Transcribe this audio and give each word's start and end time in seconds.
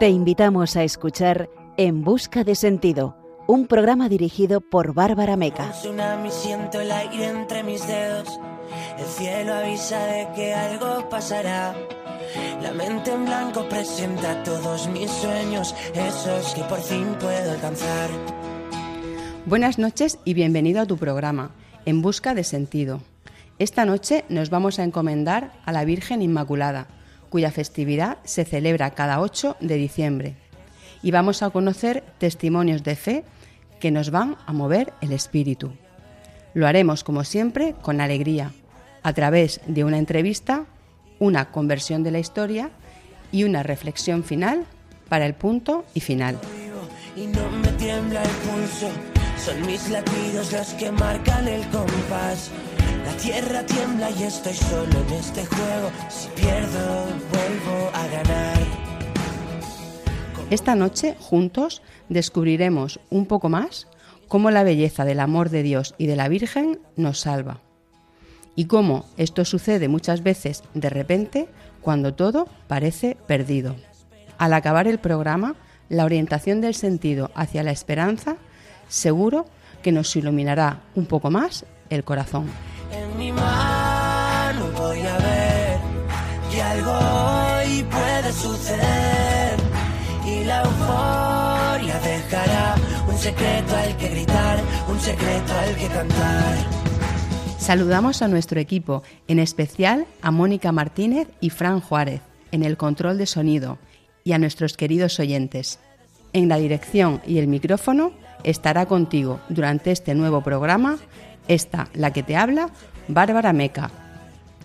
Te 0.00 0.08
invitamos 0.08 0.76
a 0.76 0.82
escuchar 0.82 1.50
En 1.76 2.02
Busca 2.04 2.42
de 2.42 2.54
Sentido, 2.54 3.16
un 3.46 3.66
programa 3.66 4.08
dirigido 4.08 4.62
por 4.62 4.94
Bárbara 4.94 5.36
Meca. 5.36 5.66
Un 5.66 5.72
tsunami, 5.72 6.30
siento 6.30 6.80
el 6.80 6.90
aire 6.90 7.26
entre 7.26 7.62
mis 7.62 7.86
dedos. 7.86 8.40
El 8.98 9.04
cielo 9.04 9.52
avisa 9.52 10.02
de 10.06 10.28
que 10.34 10.54
algo 10.54 11.08
pasará. 11.10 11.74
La 12.62 12.72
mente 12.72 13.12
en 13.12 13.26
blanco 13.26 13.68
presenta 13.68 14.42
todos 14.42 14.88
mis 14.88 15.10
sueños, 15.10 15.74
esos 15.94 16.54
que 16.54 16.62
por 16.62 16.80
fin 16.80 17.14
puedo 17.20 17.50
alcanzar. 17.50 18.08
Buenas 19.44 19.78
noches 19.78 20.18
y 20.24 20.32
bienvenido 20.32 20.80
a 20.80 20.86
tu 20.86 20.96
programa, 20.96 21.50
En 21.84 22.00
Busca 22.00 22.34
de 22.34 22.44
Sentido. 22.44 23.02
Esta 23.58 23.84
noche 23.84 24.24
nos 24.30 24.48
vamos 24.48 24.78
a 24.78 24.84
encomendar 24.84 25.52
a 25.66 25.72
la 25.72 25.84
Virgen 25.84 26.22
Inmaculada 26.22 26.86
cuya 27.30 27.50
festividad 27.50 28.18
se 28.24 28.44
celebra 28.44 28.90
cada 28.90 29.20
8 29.20 29.56
de 29.60 29.76
diciembre. 29.76 30.34
Y 31.02 31.12
vamos 31.12 31.42
a 31.42 31.48
conocer 31.48 32.04
testimonios 32.18 32.82
de 32.82 32.96
fe 32.96 33.24
que 33.78 33.90
nos 33.90 34.10
van 34.10 34.36
a 34.46 34.52
mover 34.52 34.92
el 35.00 35.12
espíritu. 35.12 35.72
Lo 36.52 36.66
haremos, 36.66 37.04
como 37.04 37.24
siempre, 37.24 37.74
con 37.80 38.00
alegría, 38.00 38.52
a 39.02 39.12
través 39.14 39.60
de 39.66 39.84
una 39.84 39.98
entrevista, 39.98 40.66
una 41.18 41.50
conversión 41.50 42.02
de 42.02 42.10
la 42.10 42.18
historia 42.18 42.70
y 43.32 43.44
una 43.44 43.62
reflexión 43.62 44.24
final 44.24 44.66
para 45.08 45.24
el 45.26 45.34
punto 45.34 45.84
y 45.94 46.00
final. 46.00 46.38
Y 47.16 47.26
no 47.26 47.50
me 47.50 47.68
tiembla 47.72 48.22
el 48.22 48.28
pulso, 48.28 48.90
son 49.36 49.66
mis 49.66 49.88
latidos 49.88 50.52
los 50.52 50.68
que 50.74 50.92
marcan 50.92 51.48
el 51.48 51.66
compás. 51.68 52.50
La 53.04 53.16
tierra 53.16 53.64
tiembla 53.64 54.10
y 54.10 54.22
estoy 54.24 54.54
solo 54.54 54.98
en 55.06 55.14
este 55.14 55.44
juego. 55.46 55.90
Si 56.08 56.28
pierdo, 56.30 57.06
vuelvo 57.30 57.90
a 57.94 58.06
ganar. 58.08 58.58
Esta 60.50 60.74
noche, 60.74 61.16
juntos, 61.18 61.82
descubriremos 62.08 63.00
un 63.10 63.26
poco 63.26 63.48
más 63.48 63.86
cómo 64.28 64.50
la 64.50 64.64
belleza 64.64 65.04
del 65.04 65.20
amor 65.20 65.50
de 65.50 65.62
Dios 65.62 65.94
y 65.98 66.06
de 66.06 66.16
la 66.16 66.28
Virgen 66.28 66.80
nos 66.96 67.20
salva. 67.20 67.60
Y 68.56 68.66
cómo 68.66 69.06
esto 69.16 69.44
sucede 69.44 69.88
muchas 69.88 70.22
veces 70.22 70.62
de 70.74 70.90
repente 70.90 71.48
cuando 71.80 72.14
todo 72.14 72.48
parece 72.68 73.16
perdido. 73.26 73.76
Al 74.38 74.52
acabar 74.52 74.86
el 74.86 74.98
programa, 74.98 75.54
la 75.88 76.04
orientación 76.04 76.60
del 76.60 76.74
sentido 76.74 77.30
hacia 77.34 77.62
la 77.62 77.70
esperanza 77.70 78.36
seguro 78.88 79.46
que 79.82 79.92
nos 79.92 80.14
iluminará 80.16 80.80
un 80.94 81.06
poco 81.06 81.30
más 81.30 81.64
el 81.90 82.04
corazón. 82.04 82.46
En 82.92 83.18
mi 83.18 83.32
mano 83.32 84.66
voy 84.76 85.00
a 85.00 85.18
ver 85.18 85.78
que 86.50 86.62
algo 86.62 86.90
hoy 86.90 87.84
puede 87.84 88.32
suceder 88.32 89.58
y 90.26 90.44
la 90.44 90.62
euforia 90.62 91.98
dejará 92.00 92.74
un 93.08 93.16
secreto 93.16 93.76
al 93.76 93.96
que 93.96 94.08
gritar, 94.08 94.58
un 94.88 95.00
secreto 95.00 95.52
al 95.52 95.76
que 95.76 95.86
cantar. 95.88 96.56
Saludamos 97.58 98.22
a 98.22 98.28
nuestro 98.28 98.58
equipo, 98.58 99.02
en 99.28 99.38
especial 99.38 100.06
a 100.22 100.30
Mónica 100.30 100.72
Martínez 100.72 101.28
y 101.40 101.50
Fran 101.50 101.80
Juárez, 101.80 102.22
en 102.50 102.64
el 102.64 102.76
control 102.76 103.18
de 103.18 103.26
sonido, 103.26 103.78
y 104.24 104.32
a 104.32 104.38
nuestros 104.38 104.76
queridos 104.76 105.20
oyentes. 105.20 105.78
En 106.32 106.48
la 106.48 106.56
dirección 106.56 107.20
y 107.26 107.38
el 107.38 107.46
micrófono 107.46 108.12
estará 108.42 108.86
contigo 108.86 109.40
durante 109.48 109.92
este 109.92 110.14
nuevo 110.14 110.42
programa 110.42 110.98
esta, 111.50 111.88
la 111.94 112.12
que 112.12 112.22
te 112.22 112.36
habla, 112.36 112.70
Bárbara 113.08 113.52
Meca. 113.52 113.90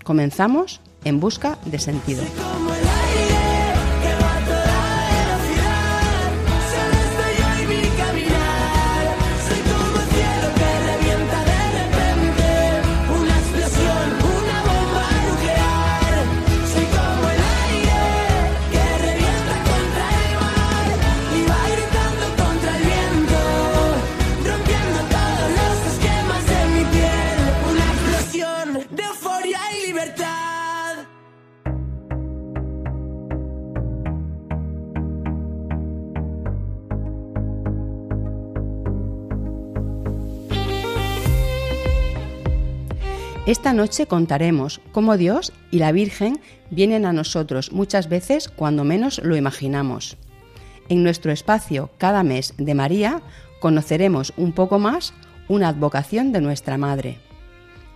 Comenzamos 0.03 0.81
en 1.03 1.19
busca 1.19 1.57
de 1.65 1.79
sentido. 1.79 2.23
Esta 43.45 43.73
noche 43.73 44.07
contaremos 44.07 44.81
cómo 44.91 45.17
Dios 45.17 45.53
y 45.69 45.77
la 45.77 45.91
Virgen 45.91 46.39
vienen 46.71 47.05
a 47.05 47.13
nosotros 47.13 47.71
muchas 47.71 48.09
veces 48.09 48.49
cuando 48.49 48.83
menos 48.83 49.21
lo 49.23 49.35
imaginamos. 49.35 50.17
En 50.89 51.03
nuestro 51.03 51.31
espacio 51.31 51.91
Cada 51.99 52.23
mes 52.23 52.55
de 52.57 52.73
María 52.73 53.21
conoceremos 53.59 54.33
un 54.35 54.51
poco 54.51 54.79
más 54.79 55.13
una 55.47 55.67
advocación 55.67 56.31
de 56.31 56.41
nuestra 56.41 56.79
Madre. 56.79 57.19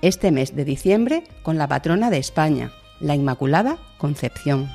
Este 0.03 0.31
mes 0.31 0.55
de 0.55 0.65
diciembre 0.65 1.23
con 1.41 1.57
la 1.57 1.67
patrona 1.67 2.11
de 2.11 2.19
España, 2.19 2.71
la 2.99 3.15
Inmaculada 3.15 3.79
Concepción. 3.97 4.69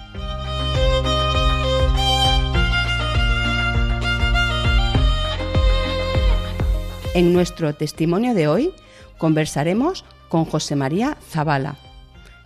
En 7.14 7.32
nuestro 7.32 7.72
testimonio 7.76 8.34
de 8.34 8.48
hoy 8.48 8.72
conversaremos 9.18 10.04
con 10.34 10.46
José 10.46 10.74
María 10.74 11.16
Zavala, 11.30 11.76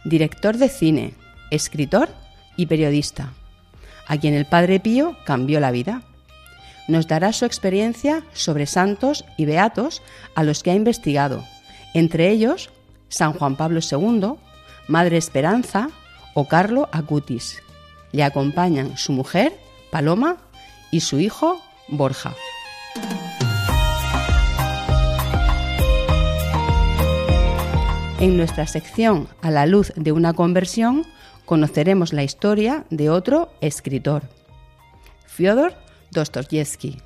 director 0.04 0.58
de 0.58 0.68
cine, 0.68 1.14
escritor 1.50 2.10
y 2.54 2.66
periodista, 2.66 3.32
a 4.06 4.18
quien 4.18 4.34
el 4.34 4.44
Padre 4.44 4.78
Pío 4.78 5.16
cambió 5.24 5.58
la 5.58 5.70
vida. 5.70 6.02
Nos 6.86 7.08
dará 7.08 7.32
su 7.32 7.46
experiencia 7.46 8.24
sobre 8.34 8.66
santos 8.66 9.24
y 9.38 9.46
beatos 9.46 10.02
a 10.34 10.42
los 10.42 10.62
que 10.62 10.70
ha 10.70 10.74
investigado, 10.74 11.46
entre 11.94 12.28
ellos 12.28 12.68
San 13.08 13.32
Juan 13.32 13.56
Pablo 13.56 13.80
II, 13.80 14.34
Madre 14.86 15.16
Esperanza 15.16 15.88
o 16.34 16.46
Carlo 16.46 16.90
Acutis. 16.92 17.62
Le 18.12 18.22
acompañan 18.22 18.98
su 18.98 19.12
mujer, 19.12 19.58
Paloma, 19.90 20.36
y 20.90 21.00
su 21.00 21.20
hijo, 21.20 21.58
Borja. 21.88 22.34
En 28.20 28.36
nuestra 28.36 28.66
sección 28.66 29.28
A 29.42 29.52
la 29.52 29.64
luz 29.64 29.92
de 29.94 30.10
una 30.10 30.32
conversión 30.32 31.06
conoceremos 31.44 32.12
la 32.12 32.24
historia 32.24 32.84
de 32.90 33.10
otro 33.10 33.48
escritor, 33.60 34.24
Fyodor 35.26 35.74
Dostoyevsky, 36.10 36.98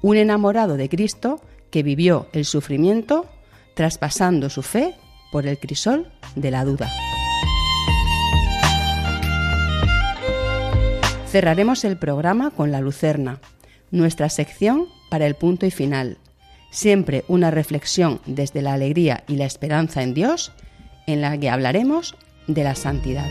un 0.00 0.16
enamorado 0.16 0.78
de 0.78 0.88
Cristo 0.88 1.42
que 1.70 1.82
vivió 1.82 2.28
el 2.32 2.46
sufrimiento 2.46 3.26
traspasando 3.74 4.48
su 4.48 4.62
fe 4.62 4.94
por 5.32 5.46
el 5.46 5.58
crisol 5.58 6.10
de 6.34 6.50
la 6.50 6.64
duda. 6.64 6.90
Cerraremos 11.28 11.84
el 11.84 11.98
programa 11.98 12.50
con 12.50 12.72
La 12.72 12.80
Lucerna, 12.80 13.38
nuestra 13.90 14.30
sección 14.30 14.86
para 15.10 15.26
el 15.26 15.34
punto 15.34 15.66
y 15.66 15.70
final, 15.70 16.16
siempre 16.72 17.24
una 17.28 17.52
reflexión 17.52 18.20
desde 18.26 18.62
la 18.62 18.72
alegría 18.72 19.22
y 19.28 19.36
la 19.36 19.44
esperanza 19.44 20.02
en 20.02 20.14
Dios, 20.14 20.50
en 21.06 21.20
la 21.20 21.38
que 21.38 21.50
hablaremos 21.50 22.16
de 22.48 22.64
la 22.64 22.74
santidad. 22.74 23.30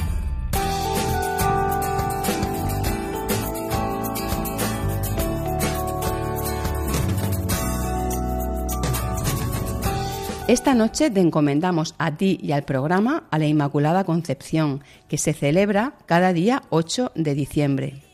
Esta 10.48 10.76
noche 10.76 11.10
te 11.10 11.22
encomendamos 11.22 11.96
a 11.98 12.18
ti 12.18 12.38
y 12.40 12.52
al 12.52 12.66
programa 12.66 13.24
a 13.32 13.40
la 13.40 13.48
Inmaculada 13.48 14.04
Concepción, 14.04 14.84
que 15.10 15.18
se 15.18 15.34
celebra 15.34 15.96
cada 16.06 16.34
día 16.34 16.62
8 16.70 17.14
de 17.16 17.34
diciembre. 17.34 18.05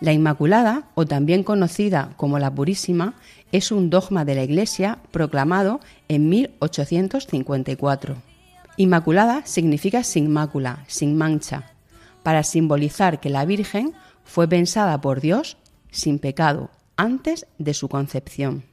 La 0.00 0.12
Inmaculada, 0.12 0.84
o 0.94 1.06
también 1.06 1.42
conocida 1.42 2.12
como 2.16 2.38
la 2.38 2.54
Purísima, 2.54 3.14
es 3.50 3.72
un 3.72 3.90
dogma 3.90 4.24
de 4.24 4.36
la 4.36 4.44
Iglesia 4.44 4.98
proclamado 5.10 5.80
en 6.06 6.28
1854. 6.28 8.16
Inmaculada 8.76 9.44
significa 9.44 10.04
sin 10.04 10.30
mácula, 10.30 10.84
sin 10.86 11.16
mancha, 11.16 11.72
para 12.22 12.44
simbolizar 12.44 13.18
que 13.18 13.28
la 13.28 13.44
Virgen 13.44 13.92
fue 14.24 14.46
pensada 14.46 15.00
por 15.00 15.20
Dios 15.20 15.56
sin 15.90 16.20
pecado 16.20 16.70
antes 16.96 17.46
de 17.58 17.74
su 17.74 17.88
concepción. 17.88 18.64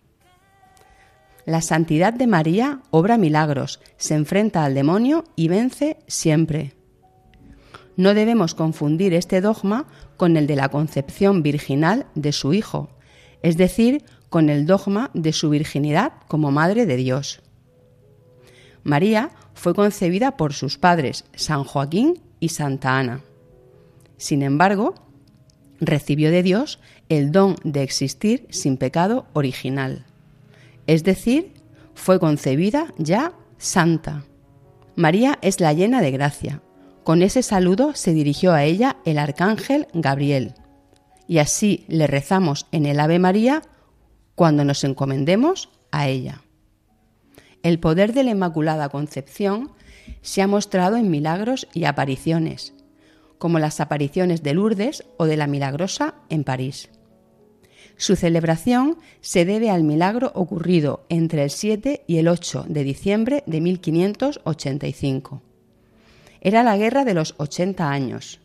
La 1.46 1.62
santidad 1.62 2.14
de 2.14 2.28
María 2.28 2.82
obra 2.92 3.18
milagros, 3.18 3.80
se 3.98 4.16
enfrenta 4.16 4.64
al 4.64 4.76
demonio 4.76 5.24
y 5.36 5.48
vence 5.48 5.98
siempre. 6.08 6.74
No 7.98 8.14
debemos 8.14 8.56
confundir 8.56 9.14
este 9.14 9.42
dogma 9.42 9.86
con 10.18 10.38
el 10.38 10.48
de 10.48 10.56
la 10.56 10.70
concepción 10.70 11.44
virginal 11.44 12.08
de 12.16 12.32
su 12.32 12.54
Hijo, 12.54 12.90
es 13.42 13.58
decir, 13.58 14.04
con 14.30 14.50
el 14.50 14.66
dogma 14.66 15.12
de 15.14 15.32
su 15.32 15.50
virginidad 15.50 16.14
como 16.28 16.52
Madre 16.52 16.86
de 16.86 16.98
Dios. 16.98 17.42
María 18.84 19.32
fue 19.54 19.74
concebida 19.74 20.38
por 20.38 20.54
sus 20.54 20.78
padres, 20.78 21.26
San 21.36 21.64
Joaquín 21.64 22.22
y 22.40 22.50
Santa 22.50 23.00
Ana. 23.00 23.22
Sin 24.18 24.44
embargo, 24.44 24.96
recibió 25.80 26.32
de 26.32 26.44
Dios 26.44 26.80
el 27.10 27.32
don 27.32 27.56
de 27.64 27.84
existir 27.84 28.48
sin 28.50 28.78
pecado 28.78 29.26
original, 29.34 30.06
es 30.88 31.04
decir, 31.04 31.54
fue 31.94 32.20
concebida 32.20 32.94
ya 32.98 33.34
santa. 33.58 34.26
María 34.96 35.40
es 35.42 35.60
la 35.60 35.74
llena 35.74 36.02
de 36.02 36.12
gracia. 36.12 36.62
Con 37.06 37.22
ese 37.22 37.44
saludo 37.44 37.94
se 37.94 38.14
dirigió 38.16 38.52
a 38.54 38.64
ella 38.64 38.98
el 39.06 39.20
arcángel 39.20 39.86
Gabriel. 39.94 40.56
Y 41.28 41.38
así 41.38 41.86
le 41.88 42.08
rezamos 42.08 42.66
en 42.72 42.88
el 42.88 43.00
Ave 43.00 43.20
María 43.20 43.62
cuando 44.34 44.66
nos 44.66 44.84
encomendemos 44.84 45.70
a 45.92 46.08
ella. 46.08 46.42
El 47.62 47.80
poder 47.80 48.12
de 48.14 48.24
la 48.24 48.32
Inmaculada 48.32 48.90
Concepción 48.90 49.70
se 50.24 50.42
ha 50.42 50.48
mostrado 50.48 50.96
en 50.96 51.12
milagros 51.12 51.68
y 51.76 51.84
apariciones, 51.86 52.74
como 53.38 53.60
las 53.60 53.80
apariciones 53.82 54.42
de 54.42 54.56
Lourdes 54.56 55.04
o 55.18 55.26
de 55.26 55.38
la 55.38 55.46
Milagrosa 55.46 56.16
en 56.30 56.44
París. 56.44 56.90
Su 57.98 58.16
celebración 58.16 58.98
se 59.22 59.46
debe 59.46 59.70
al 59.70 59.84
milagro 59.84 60.32
ocurrido 60.34 61.06
entre 61.10 61.44
el 61.44 61.52
7 61.52 62.04
y 62.08 62.18
el 62.18 62.28
8 62.28 62.66
de 62.68 62.84
diciembre 62.84 63.44
de 63.46 63.62
1585. 63.62 65.44
Era 66.46 66.62
la 66.62 66.78
guerra 66.78 67.06
de 67.06 67.16
los 67.16 67.34
80 67.40 67.90
años. 67.90 68.40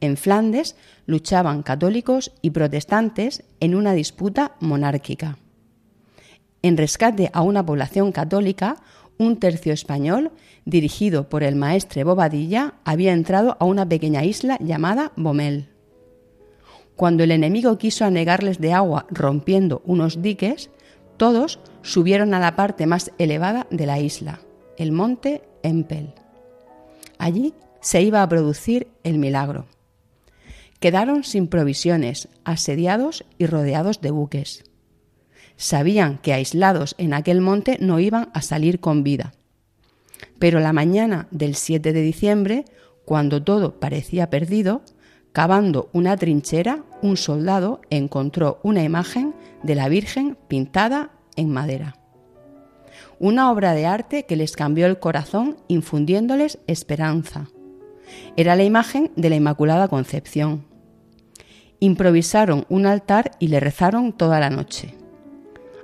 En 0.00 0.16
Flandes 0.16 0.74
luchaban 1.04 1.62
católicos 1.62 2.32
y 2.40 2.48
protestantes 2.48 3.44
en 3.60 3.74
una 3.74 3.92
disputa 3.92 4.52
monárquica. 4.58 5.36
En 6.62 6.78
rescate 6.78 7.28
a 7.34 7.42
una 7.42 7.66
población 7.66 8.10
católica, 8.10 8.78
un 9.18 9.38
tercio 9.38 9.74
español, 9.74 10.32
dirigido 10.64 11.28
por 11.28 11.42
el 11.42 11.56
maestre 11.56 12.04
Bobadilla, 12.04 12.72
había 12.84 13.12
entrado 13.12 13.58
a 13.60 13.66
una 13.66 13.86
pequeña 13.86 14.24
isla 14.24 14.56
llamada 14.58 15.12
Bomel. 15.16 15.68
Cuando 16.96 17.22
el 17.22 17.32
enemigo 17.32 17.76
quiso 17.76 18.06
anegarles 18.06 18.62
de 18.62 18.72
agua 18.72 19.06
rompiendo 19.10 19.82
unos 19.84 20.22
diques, 20.22 20.70
todos 21.18 21.60
subieron 21.82 22.32
a 22.32 22.40
la 22.40 22.56
parte 22.56 22.86
más 22.86 23.12
elevada 23.18 23.66
de 23.70 23.84
la 23.84 23.98
isla, 24.00 24.40
el 24.78 24.90
monte 24.90 25.42
Empel. 25.62 26.14
Allí 27.18 27.54
se 27.80 28.02
iba 28.02 28.22
a 28.22 28.28
producir 28.28 28.88
el 29.04 29.18
milagro. 29.18 29.66
Quedaron 30.80 31.24
sin 31.24 31.46
provisiones, 31.46 32.28
asediados 32.44 33.24
y 33.38 33.46
rodeados 33.46 34.00
de 34.00 34.10
buques. 34.10 34.64
Sabían 35.56 36.18
que 36.18 36.34
aislados 36.34 36.94
en 36.98 37.14
aquel 37.14 37.40
monte 37.40 37.78
no 37.80 37.98
iban 37.98 38.28
a 38.34 38.42
salir 38.42 38.80
con 38.80 39.02
vida. 39.02 39.32
Pero 40.38 40.60
la 40.60 40.72
mañana 40.72 41.28
del 41.30 41.54
7 41.54 41.92
de 41.92 42.02
diciembre, 42.02 42.64
cuando 43.04 43.42
todo 43.42 43.80
parecía 43.80 44.28
perdido, 44.28 44.82
cavando 45.32 45.88
una 45.92 46.16
trinchera, 46.16 46.84
un 47.02 47.16
soldado 47.16 47.80
encontró 47.88 48.60
una 48.62 48.82
imagen 48.82 49.34
de 49.62 49.74
la 49.74 49.88
Virgen 49.88 50.36
pintada 50.48 51.10
en 51.36 51.50
madera. 51.50 51.96
Una 53.18 53.50
obra 53.50 53.72
de 53.72 53.86
arte 53.86 54.26
que 54.26 54.36
les 54.36 54.56
cambió 54.56 54.86
el 54.86 54.98
corazón 54.98 55.56
infundiéndoles 55.68 56.58
esperanza. 56.66 57.48
Era 58.36 58.56
la 58.56 58.64
imagen 58.64 59.10
de 59.16 59.30
la 59.30 59.36
Inmaculada 59.36 59.88
Concepción. 59.88 60.66
Improvisaron 61.80 62.66
un 62.68 62.84
altar 62.84 63.30
y 63.38 63.48
le 63.48 63.58
rezaron 63.58 64.12
toda 64.12 64.38
la 64.38 64.50
noche. 64.50 64.94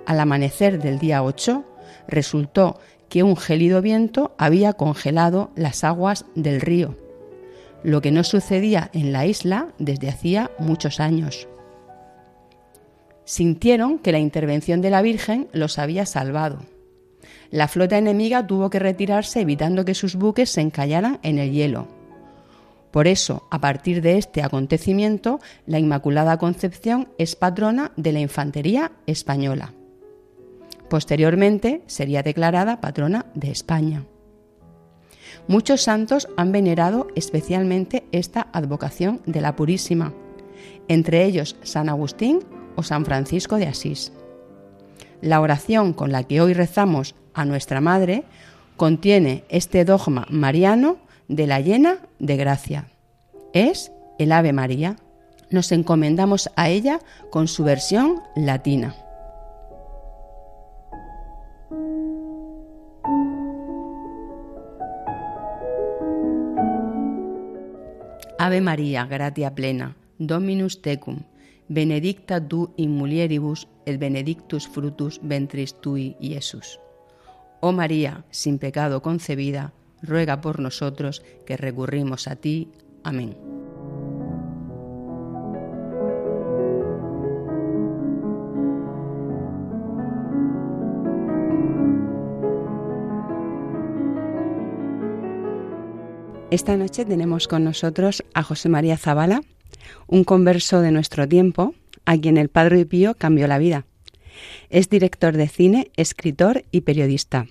Al 0.05 0.21
amanecer 0.21 0.79
del 0.79 0.99
día 0.99 1.23
8, 1.23 1.65
resultó 2.07 2.79
que 3.09 3.23
un 3.23 3.37
gélido 3.37 3.81
viento 3.81 4.35
había 4.37 4.75
congelado 4.75 5.51
las 5.57 5.85
aguas 5.85 6.27
del 6.35 6.61
río, 6.61 6.97
lo 7.83 8.03
que 8.03 8.11
no 8.11 8.25
sucedía 8.25 8.91
en 8.93 9.13
la 9.13 9.27
isla 9.27 9.69
desde 9.79 10.11
hacía 10.11 10.51
muchos 10.59 11.01
años. 11.01 11.49
Sintieron 13.25 13.99
que 13.99 14.13
la 14.13 14.19
intervención 14.19 14.83
de 14.83 14.91
la 14.91 15.01
Virgen 15.01 15.49
los 15.53 15.79
había 15.79 16.05
salvado. 16.05 16.72
La 17.53 17.69
flota 17.69 17.99
enemiga 17.99 18.47
tuvo 18.47 18.71
que 18.71 18.79
retirarse 18.79 19.43
evitando 19.43 19.85
que 19.85 19.95
sus 19.95 20.17
buques 20.17 20.49
se 20.49 20.63
encallaran 20.63 21.19
en 21.23 21.39
el 21.39 21.53
hielo. 21.53 21.87
Por 22.91 23.07
eso, 23.07 23.47
a 23.51 23.61
partir 23.61 24.01
de 24.01 24.17
este 24.17 24.43
acontecimiento, 24.43 25.39
la 25.67 25.79
Inmaculada 25.79 26.39
Concepción 26.39 27.09
es 27.19 27.37
patrona 27.37 27.93
de 27.97 28.13
la 28.13 28.21
infantería 28.21 28.93
española. 29.07 29.75
Posteriormente 30.89 31.83
sería 31.87 32.23
declarada 32.23 32.81
patrona 32.81 33.27
de 33.35 33.51
España. 33.51 34.05
Muchos 35.47 35.83
santos 35.83 36.29
han 36.39 36.53
venerado 36.53 37.09
especialmente 37.17 38.05
esta 38.13 38.49
advocación 38.53 39.21
de 39.27 39.43
la 39.43 39.57
Purísima, 39.57 40.15
entre 40.89 41.25
ellos 41.27 41.57
San 41.63 41.91
Agustín 41.91 42.41
o 42.77 42.83
San 42.83 43.05
Francisco 43.05 43.57
de 43.57 43.67
Asís. 43.67 44.11
La 45.21 45.41
oración 45.43 45.93
con 45.93 46.13
la 46.13 46.25
que 46.25 46.41
hoy 46.41 46.55
rezamos 46.55 47.15
a 47.35 47.45
nuestra 47.45 47.81
Madre 47.81 48.25
contiene 48.77 49.45
este 49.49 49.85
dogma 49.85 50.27
mariano 50.31 50.99
de 51.29 51.47
la 51.47 51.61
llena 51.61 51.99
de 52.19 52.37
gracia. 52.37 52.89
Es 53.53 53.93
el 54.19 54.33
Ave 54.33 54.53
María. 54.53 54.97
Nos 55.51 55.71
encomendamos 55.73 56.51
a 56.57 56.69
ella 56.69 57.01
con 57.31 57.49
su 57.49 57.65
versión 57.65 58.23
latina. 58.35 58.95
Ave 68.39 68.61
María, 68.61 69.07
gratia 69.07 69.55
plena, 69.55 69.95
Dominus 70.19 70.83
tecum, 70.83 71.21
benedicta 71.69 72.41
tu 72.41 72.73
in 72.77 72.91
mulieribus 72.91 73.69
et 73.87 74.01
benedictus 74.01 74.67
frutus 74.67 75.21
ventris 75.23 75.75
tui, 75.81 76.17
Jesús. 76.21 76.81
Oh 77.65 77.71
María, 77.71 78.25
sin 78.33 78.59
pecado 78.59 79.03
concebida, 79.03 79.73
ruega 80.03 80.41
por 80.41 80.59
nosotros 80.59 81.23
que 81.47 81.57
recurrimos 81.57 82.27
a 82.27 82.35
ti. 82.35 82.73
Amén. 83.05 83.37
Esta 96.51 96.77
noche 96.77 97.05
tenemos 97.05 97.47
con 97.47 97.63
nosotros 97.63 98.25
a 98.35 98.43
José 98.43 98.71
María 98.71 98.97
Zavala, 98.97 99.41
un 100.09 100.25
converso 100.25 100.81
de 100.81 100.91
nuestro 100.91 101.29
tiempo, 101.29 101.77
a 102.07 102.19
quien 102.19 102.39
el 102.39 102.49
Padre 102.49 102.85
Pío 102.87 103.15
cambió 103.15 103.47
la 103.47 103.59
vida. 103.59 103.87
Es 104.71 104.89
director 104.89 105.37
de 105.37 105.49
cine, 105.49 105.91
escritor 105.97 106.65
y 106.71 106.83
periodista. 106.83 107.47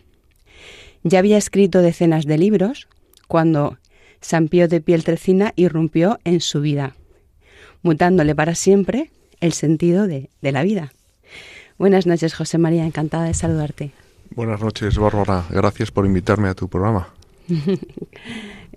Ya 1.04 1.20
había 1.20 1.38
escrito 1.38 1.82
decenas 1.82 2.26
de 2.26 2.38
libros 2.38 2.88
cuando 3.28 3.78
San 4.22 4.48
Pío 4.48 4.68
de 4.68 4.82
Pieltrecina 4.82 5.54
irrumpió 5.56 6.20
en 6.24 6.42
su 6.42 6.62
vida, 6.62 6.96
mutándole 7.82 8.36
para 8.36 8.56
siempre 8.56 9.12
el 9.40 9.54
sentido 9.54 10.08
de, 10.08 10.30
de 10.42 10.52
la 10.52 10.64
vida. 10.64 10.94
Buenas 11.78 12.06
noches, 12.06 12.36
José 12.36 12.60
María, 12.60 12.86
encantada 12.86 13.26
de 13.26 13.34
saludarte. 13.34 13.92
Buenas 14.36 14.62
noches, 14.62 14.98
Bárbara. 14.98 15.46
Gracias 15.50 15.92
por 15.92 16.06
invitarme 16.06 16.50
a 16.50 16.54
tu 16.54 16.68
programa. 16.68 17.10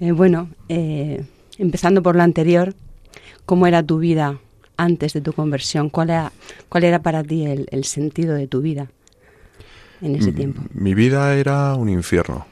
Eh, 0.00 0.10
bueno, 0.10 0.48
eh, 0.68 1.24
empezando 1.56 2.02
por 2.02 2.16
lo 2.16 2.24
anterior, 2.24 2.74
¿cómo 3.46 3.68
era 3.68 3.80
tu 3.84 3.98
vida 3.98 4.40
antes 4.76 5.12
de 5.12 5.20
tu 5.20 5.32
conversión? 5.32 5.90
¿Cuál 5.90 6.10
era, 6.10 6.32
cuál 6.68 6.84
era 6.84 7.02
para 7.02 7.22
ti 7.22 7.44
el, 7.46 7.84
sentido 7.84 8.34
de 8.34 8.46
tu 8.46 8.60
vida 8.60 8.90
en 10.00 10.16
ese 10.16 10.32
tiempo? 10.32 10.62
Mi 10.72 10.94
vida 10.94 11.34
era 11.34 11.74
un 11.74 11.88
infierno. 11.88 12.46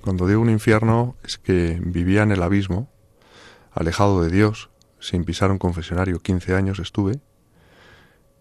Cuando 0.00 0.26
digo 0.26 0.40
un 0.40 0.50
infierno 0.50 1.16
es 1.24 1.38
que 1.38 1.78
vivía 1.82 2.22
en 2.22 2.32
el 2.32 2.42
abismo, 2.42 2.88
alejado 3.72 4.22
de 4.22 4.30
Dios, 4.30 4.70
sin 5.00 5.24
pisar 5.24 5.50
un 5.50 5.58
confesionario, 5.58 6.20
15 6.20 6.54
años 6.54 6.78
estuve, 6.78 7.20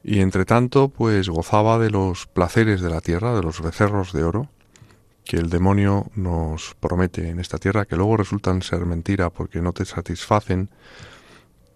y 0.03 0.21
entre 0.21 0.45
tanto 0.45 0.89
pues 0.89 1.29
gozaba 1.29 1.79
de 1.79 1.89
los 1.89 2.27
placeres 2.27 2.81
de 2.81 2.89
la 2.89 3.01
tierra, 3.01 3.35
de 3.35 3.41
los 3.41 3.61
becerros 3.61 4.13
de 4.13 4.23
oro, 4.23 4.49
que 5.25 5.37
el 5.37 5.49
demonio 5.49 6.09
nos 6.15 6.75
promete 6.79 7.29
en 7.29 7.39
esta 7.39 7.57
tierra, 7.57 7.85
que 7.85 7.97
luego 7.97 8.15
resultan 8.15 8.61
ser 8.61 8.85
mentira 8.85 9.29
porque 9.29 9.61
no 9.61 9.73
te 9.73 9.83
satisfacen, 9.83 10.69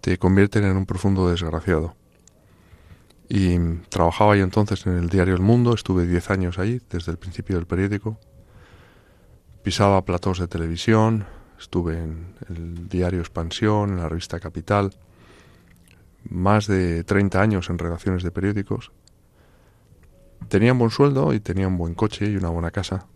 te 0.02 0.18
convierten 0.18 0.64
en 0.64 0.76
un 0.76 0.84
profundo 0.84 1.30
desgraciado. 1.30 1.94
Y 3.28 3.56
trabajaba 3.88 4.34
ahí 4.34 4.40
entonces 4.40 4.84
en 4.86 4.94
el 4.98 5.08
diario 5.08 5.34
El 5.34 5.42
Mundo, 5.42 5.72
estuve 5.72 6.06
10 6.06 6.30
años 6.30 6.58
ahí, 6.58 6.82
desde 6.90 7.12
el 7.12 7.18
principio 7.18 7.56
del 7.56 7.66
periódico. 7.66 8.18
Pisaba 9.62 10.04
platós 10.04 10.40
de 10.40 10.48
televisión, 10.48 11.24
estuve 11.56 11.98
en 11.98 12.34
el 12.48 12.88
diario 12.88 13.20
Expansión, 13.20 13.90
en 13.90 13.98
la 13.98 14.08
revista 14.08 14.40
Capital, 14.40 14.90
más 16.28 16.66
de 16.66 17.04
30 17.04 17.40
años 17.40 17.70
en 17.70 17.78
redacciones 17.78 18.24
de 18.24 18.32
periódicos. 18.32 18.90
Tenía 20.48 20.72
un 20.72 20.80
buen 20.80 20.90
sueldo 20.90 21.32
y 21.32 21.38
tenía 21.38 21.68
un 21.68 21.78
buen 21.78 21.94
coche 21.94 22.26
y 22.26 22.34
una 22.34 22.48
buena 22.48 22.72
casa, 22.72 23.06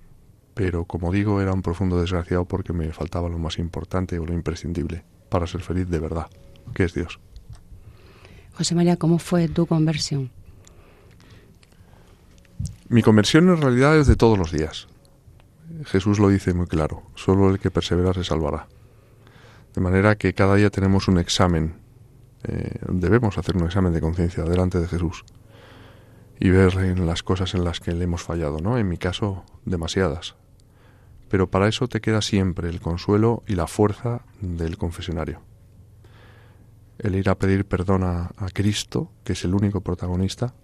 pero 0.55 0.85
como 0.85 1.11
digo, 1.11 1.41
era 1.41 1.53
un 1.53 1.63
profundo 1.63 2.01
desgraciado 2.01 2.45
porque 2.45 2.73
me 2.73 2.93
faltaba 2.93 3.29
lo 3.29 3.39
más 3.39 3.59
importante 3.59 4.21
o 4.21 4.25
lo 4.25 4.35
imprescindible 4.35 5.05
para 5.29 5.49
ser 5.49 5.63
feliz 5.63 5.89
de 5.91 5.99
verdad 5.99 6.29
que 6.75 6.85
es 6.85 6.95
Dios. 6.95 7.21
José 8.57 8.75
María, 8.75 8.97
¿cómo 8.97 9.19
fue 9.19 9.49
tu 9.49 9.67
conversión? 9.67 10.31
Mi 12.89 13.03
conversión 13.03 13.49
en 13.51 13.61
realidad 13.61 13.99
es 13.99 14.07
de 14.07 14.17
todos 14.17 14.39
los 14.39 14.51
días. 14.51 14.89
Jesús 15.85 16.19
lo 16.19 16.29
dice 16.29 16.55
muy 16.55 16.67
claro, 16.67 17.03
solo 17.15 17.51
el 17.51 17.59
que 17.59 17.71
persevera 17.71 18.15
se 18.15 18.25
salvará. 18.25 18.67
De 19.75 19.81
manera 19.83 20.17
que 20.17 20.33
cada 20.33 20.55
día 20.55 20.71
tenemos 20.71 21.07
un 21.09 21.19
examen, 21.19 21.75
eh, 22.45 22.79
debemos 22.89 23.37
hacer 23.37 23.57
un 23.57 23.67
examen 23.67 23.93
de 23.93 24.01
conciencia 24.01 24.45
delante 24.45 24.81
de 24.81 24.89
Jesús 24.89 25.25
y 26.41 26.49
ver 26.49 26.75
en 26.79 27.07
las 27.07 27.23
cosas 27.23 27.55
en 27.55 27.65
las 27.65 27.81
que 27.81 27.93
le 27.93 28.05
hemos 28.05 28.23
fallado, 28.23 28.61
¿no? 28.61 28.79
En 28.79 28.89
mi 28.89 28.97
caso, 28.97 29.45
demasiadas. 29.65 30.37
Pero 31.29 31.51
para 31.51 31.69
eso 31.69 31.89
te 31.89 32.01
queda 32.01 32.23
siempre 32.23 32.71
el 32.71 32.81
consuelo 32.81 33.43
y 33.47 33.55
la 33.55 33.67
fuerza 33.67 34.23
del 34.41 34.79
confesionario 34.79 35.41
el 36.99 37.15
ir 37.15 37.29
a 37.29 37.35
pedir 37.37 37.65
perdón 37.65 38.03
a, 38.05 38.31
Cristo, 38.53 39.11
que 39.25 39.35
es 39.35 39.45
el 39.45 39.55
único 39.55 39.81
protagonista, 39.81 40.55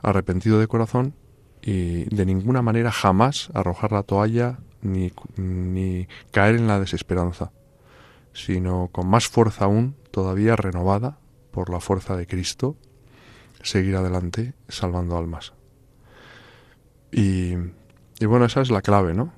arrepentido 0.00 0.58
de 0.58 0.66
corazón 0.66 1.14
y 1.60 2.04
de 2.14 2.26
ninguna 2.26 2.62
manera 2.62 2.90
jamás 2.90 3.50
arrojar 3.54 3.92
la 3.92 4.02
toalla 4.02 4.58
ni, 4.80 5.12
ni 5.36 6.08
caer 6.32 6.56
en 6.56 6.66
la 6.66 6.80
desesperanza, 6.80 7.52
sino 8.32 8.88
con 8.90 9.06
más 9.08 9.28
fuerza 9.28 9.66
aún, 9.66 9.94
todavía 10.10 10.56
renovada 10.56 11.18
por 11.50 11.70
la 11.70 11.80
fuerza 11.80 12.16
de 12.16 12.26
Cristo, 12.26 12.76
seguir 13.62 13.96
adelante 13.96 14.54
salvando 14.68 15.16
almas. 15.16 15.52
Y, 17.12 17.54
y 18.18 18.26
bueno, 18.26 18.46
esa 18.46 18.62
es 18.62 18.70
la 18.70 18.82
clave, 18.82 19.14
¿no? 19.14 19.32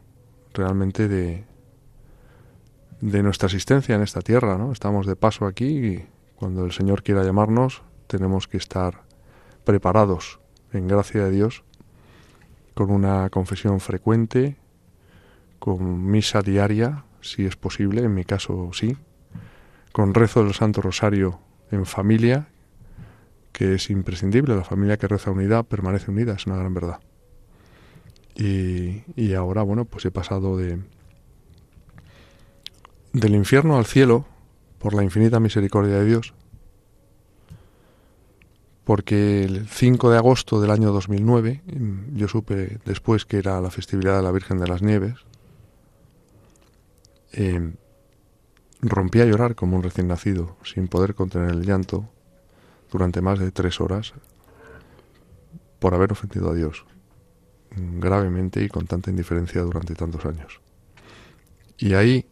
Realmente 0.55 1.09
de, 1.09 1.45
de 3.05 3.23
nuestra 3.23 3.49
existencia 3.49 3.95
en 3.95 4.01
esta 4.01 4.23
tierra, 4.23 4.57
¿no? 4.57 4.73
Estamos 4.73 5.07
de 5.07 5.15
paso 5.15 5.45
aquí 5.45 5.67
y 5.67 6.07
cuando 6.37 6.65
el 6.65 6.73
Señor 6.73 7.03
quiera 7.03 7.23
llamarnos 7.23 7.83
tenemos 8.07 8.49
que 8.49 8.57
estar 8.57 9.03
preparados 9.63 10.41
en 10.73 10.89
gracia 10.89 11.23
de 11.25 11.31
Dios 11.31 11.65
con 12.73 12.91
una 12.91 13.29
confesión 13.29 13.81
frecuente, 13.81 14.57
con 15.59 16.11
misa 16.11 16.41
diaria, 16.41 17.05
si 17.21 17.45
es 17.45 17.57
posible, 17.57 18.03
en 18.03 18.15
mi 18.15 18.25
caso 18.25 18.71
sí, 18.73 18.97
con 19.93 20.15
rezo 20.15 20.43
del 20.43 20.55
Santo 20.55 20.81
Rosario 20.81 21.41
en 21.71 21.85
familia, 21.85 22.49
que 23.53 23.75
es 23.75 23.91
imprescindible, 23.91 24.57
la 24.57 24.65
familia 24.65 24.97
que 24.97 25.09
reza 25.09 25.31
unidad 25.31 25.67
permanece 25.67 26.11
unida, 26.11 26.33
es 26.33 26.47
una 26.47 26.57
gran 26.57 26.73
verdad. 26.73 27.01
Y, 28.35 29.03
y 29.15 29.35
ahora, 29.35 29.61
bueno, 29.63 29.85
pues 29.85 30.07
he 30.07 30.11
pasado 30.11 30.57
de, 30.57 30.79
del 33.15 33.35
infierno 33.35 33.79
al 33.79 33.87
cielo 33.87 34.27
por 34.79 34.93
la 34.93 35.03
infinita 35.03 35.41
misericordia 35.41 35.95
de 35.95 36.05
Dios. 36.05 36.35
Porque 38.85 39.45
el 39.45 39.67
5 39.67 40.11
de 40.11 40.19
agosto 40.19 40.61
del 40.61 40.71
año 40.71 40.93
2009, 40.93 41.63
yo 42.13 42.29
supe 42.29 42.79
después 42.85 43.25
que 43.25 43.39
era 43.39 43.63
la 43.63 43.71
festividad 43.71 44.17
de 44.17 44.23
la 44.23 44.33
Virgen 44.33 44.59
de 44.59 44.67
las 44.67 44.83
Nieves, 44.83 45.15
eh, 47.33 47.73
rompí 48.83 49.21
a 49.21 49.25
llorar 49.25 49.55
como 49.55 49.77
un 49.77 49.83
recién 49.83 50.09
nacido, 50.09 50.59
sin 50.65 50.89
poder 50.89 51.15
contener 51.15 51.51
el 51.53 51.65
llanto, 51.65 52.11
durante 52.93 53.23
más 53.23 53.39
de 53.39 53.51
tres 53.51 53.81
horas, 53.81 54.13
por 55.79 55.95
haber 55.95 56.13
ofendido 56.13 56.51
a 56.51 56.55
Dios, 56.55 56.85
gravemente 57.71 58.63
y 58.63 58.69
con 58.69 58.87
tanta 58.87 59.11
indiferencia 59.11 59.63
durante 59.63 59.95
tantos 59.95 60.27
años. 60.27 60.61
Y 61.79 61.95
ahí 61.95 62.27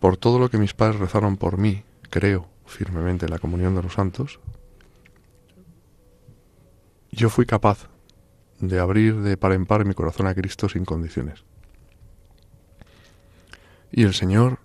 por 0.00 0.16
todo 0.16 0.38
lo 0.38 0.50
que 0.50 0.58
mis 0.58 0.74
padres 0.74 1.00
rezaron 1.00 1.36
por 1.36 1.58
mí, 1.58 1.82
creo 2.10 2.48
firmemente 2.66 3.26
en 3.26 3.30
la 3.30 3.38
comunión 3.38 3.74
de 3.74 3.82
los 3.82 3.94
santos, 3.94 4.40
yo 7.10 7.30
fui 7.30 7.46
capaz 7.46 7.88
de 8.60 8.78
abrir 8.78 9.20
de 9.20 9.36
par 9.36 9.52
en 9.52 9.66
par 9.66 9.84
mi 9.84 9.94
corazón 9.94 10.26
a 10.26 10.34
Cristo 10.34 10.68
sin 10.68 10.84
condiciones. 10.84 11.44
Y 13.90 14.02
el 14.02 14.14
Señor, 14.14 14.58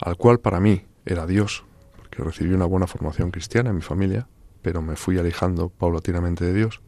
al 0.00 0.16
cual 0.16 0.40
para 0.40 0.60
mí 0.60 0.84
era 1.04 1.26
Dios, 1.26 1.64
porque 1.96 2.22
recibí 2.22 2.52
una 2.52 2.66
buena 2.66 2.86
formación 2.86 3.30
cristiana 3.30 3.70
en 3.70 3.76
mi 3.76 3.82
familia, 3.82 4.28
pero 4.60 4.82
me 4.82 4.96
fui 4.96 5.18
alejando 5.18 5.70
paulatinamente 5.70 6.44
de 6.44 6.52
Dios, 6.52 6.80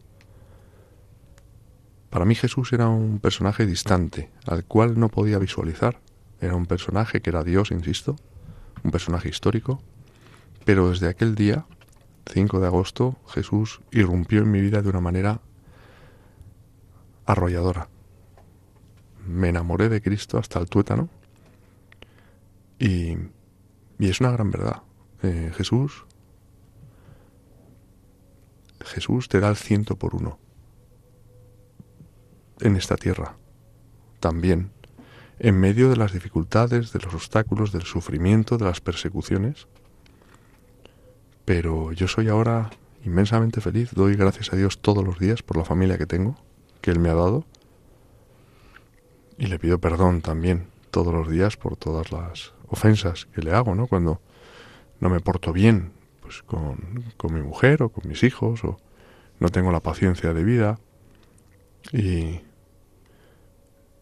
para 2.15 2.25
mí 2.25 2.37
Jesús 2.37 2.73
era 2.73 2.89
un 2.89 3.19
personaje 3.19 3.67
distante, 3.67 4.31
al 4.47 4.65
cual 4.65 5.01
no 5.01 5.09
podía 5.09 5.41
visualizar, 5.41 5.99
era 6.45 6.57
un 6.57 6.67
personaje 6.67 7.21
que 7.21 7.31
era 7.31 7.45
Dios, 7.45 7.71
insisto, 7.71 8.17
un 8.83 8.91
personaje 8.91 9.29
histórico, 9.29 9.81
pero 10.65 10.91
desde 10.91 11.09
aquel 11.09 11.35
día, 11.35 11.67
5 12.33 12.61
de 12.61 12.67
agosto, 12.67 13.17
Jesús 13.29 13.81
irrumpió 13.91 14.41
en 14.43 14.51
mi 14.51 14.61
vida 14.61 14.83
de 14.83 14.89
una 14.89 15.01
manera 15.01 15.41
arrolladora. 17.27 17.89
Me 19.27 19.49
enamoré 19.49 19.89
de 19.89 20.03
Cristo 20.03 20.39
hasta 20.39 20.59
el 20.59 20.69
tuétano 20.69 21.09
y, 22.79 23.17
y 23.99 24.09
es 24.09 24.21
una 24.21 24.33
gran 24.33 24.51
verdad. 24.51 24.83
Eh, 25.23 25.53
Jesús, 25.57 26.05
Jesús 28.85 29.29
te 29.29 29.41
da 29.41 29.49
el 29.49 29.57
ciento 29.57 29.97
por 29.97 30.15
uno 30.15 30.39
en 32.61 32.77
esta 32.77 32.97
tierra 32.97 33.37
también 34.25 34.74
en 35.39 35.59
medio 35.59 35.91
de 35.91 35.97
las 35.97 36.13
dificultades, 36.13 36.93
de 36.93 37.01
los 37.01 37.15
obstáculos, 37.15 37.73
del 37.73 37.83
sufrimiento, 37.83 38.57
de 38.59 38.65
las 38.65 38.81
persecuciones. 38.81 39.67
Pero 41.45 41.93
yo 41.93 42.09
soy 42.09 42.29
ahora 42.29 42.71
inmensamente 43.05 43.61
feliz, 43.61 43.91
doy 43.93 44.17
gracias 44.17 44.53
a 44.53 44.57
Dios 44.57 44.81
todos 44.81 45.05
los 45.05 45.19
días 45.19 45.43
por 45.43 45.57
la 45.59 45.65
familia 45.65 45.99
que 45.99 46.07
tengo, 46.07 46.37
que 46.81 46.91
Él 46.91 46.99
me 46.99 47.11
ha 47.11 47.15
dado, 47.15 47.45
y 49.37 49.47
le 49.47 49.59
pido 49.59 49.79
perdón 49.79 50.23
también 50.23 50.69
todos 50.91 51.13
los 51.13 51.29
días 51.29 51.57
por 51.57 51.77
todas 51.77 52.13
las 52.13 52.55
ofensas 52.69 53.27
que 53.27 53.43
le 53.43 53.53
hago, 53.53 53.75
¿no? 53.75 53.87
Cuando 53.87 54.21
no 55.01 55.11
me 55.11 55.21
porto 55.21 55.53
bien 55.53 55.93
pues 56.23 56.43
con, 56.43 57.05
con 57.19 57.35
mi 57.35 57.43
mujer 57.43 57.83
o 57.83 57.91
con 57.91 58.09
mis 58.09 58.23
hijos, 58.23 58.65
o 58.65 58.79
no 59.41 59.49
tengo 59.51 59.71
la 59.71 59.81
paciencia 59.81 60.33
de 60.33 60.45
vida, 60.45 60.79
y 61.93 62.41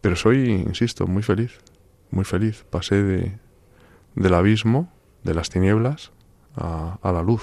pero 0.02 0.16
soy, 0.16 0.50
insisto, 0.50 1.06
muy 1.06 1.22
feliz, 1.22 1.52
muy 2.10 2.24
feliz. 2.24 2.66
Pasé 2.68 3.02
de, 3.02 3.38
del 4.16 4.34
abismo, 4.34 4.92
de 5.22 5.32
las 5.32 5.48
tinieblas, 5.48 6.10
a, 6.56 6.98
a 7.00 7.12
la 7.12 7.22
luz, 7.22 7.42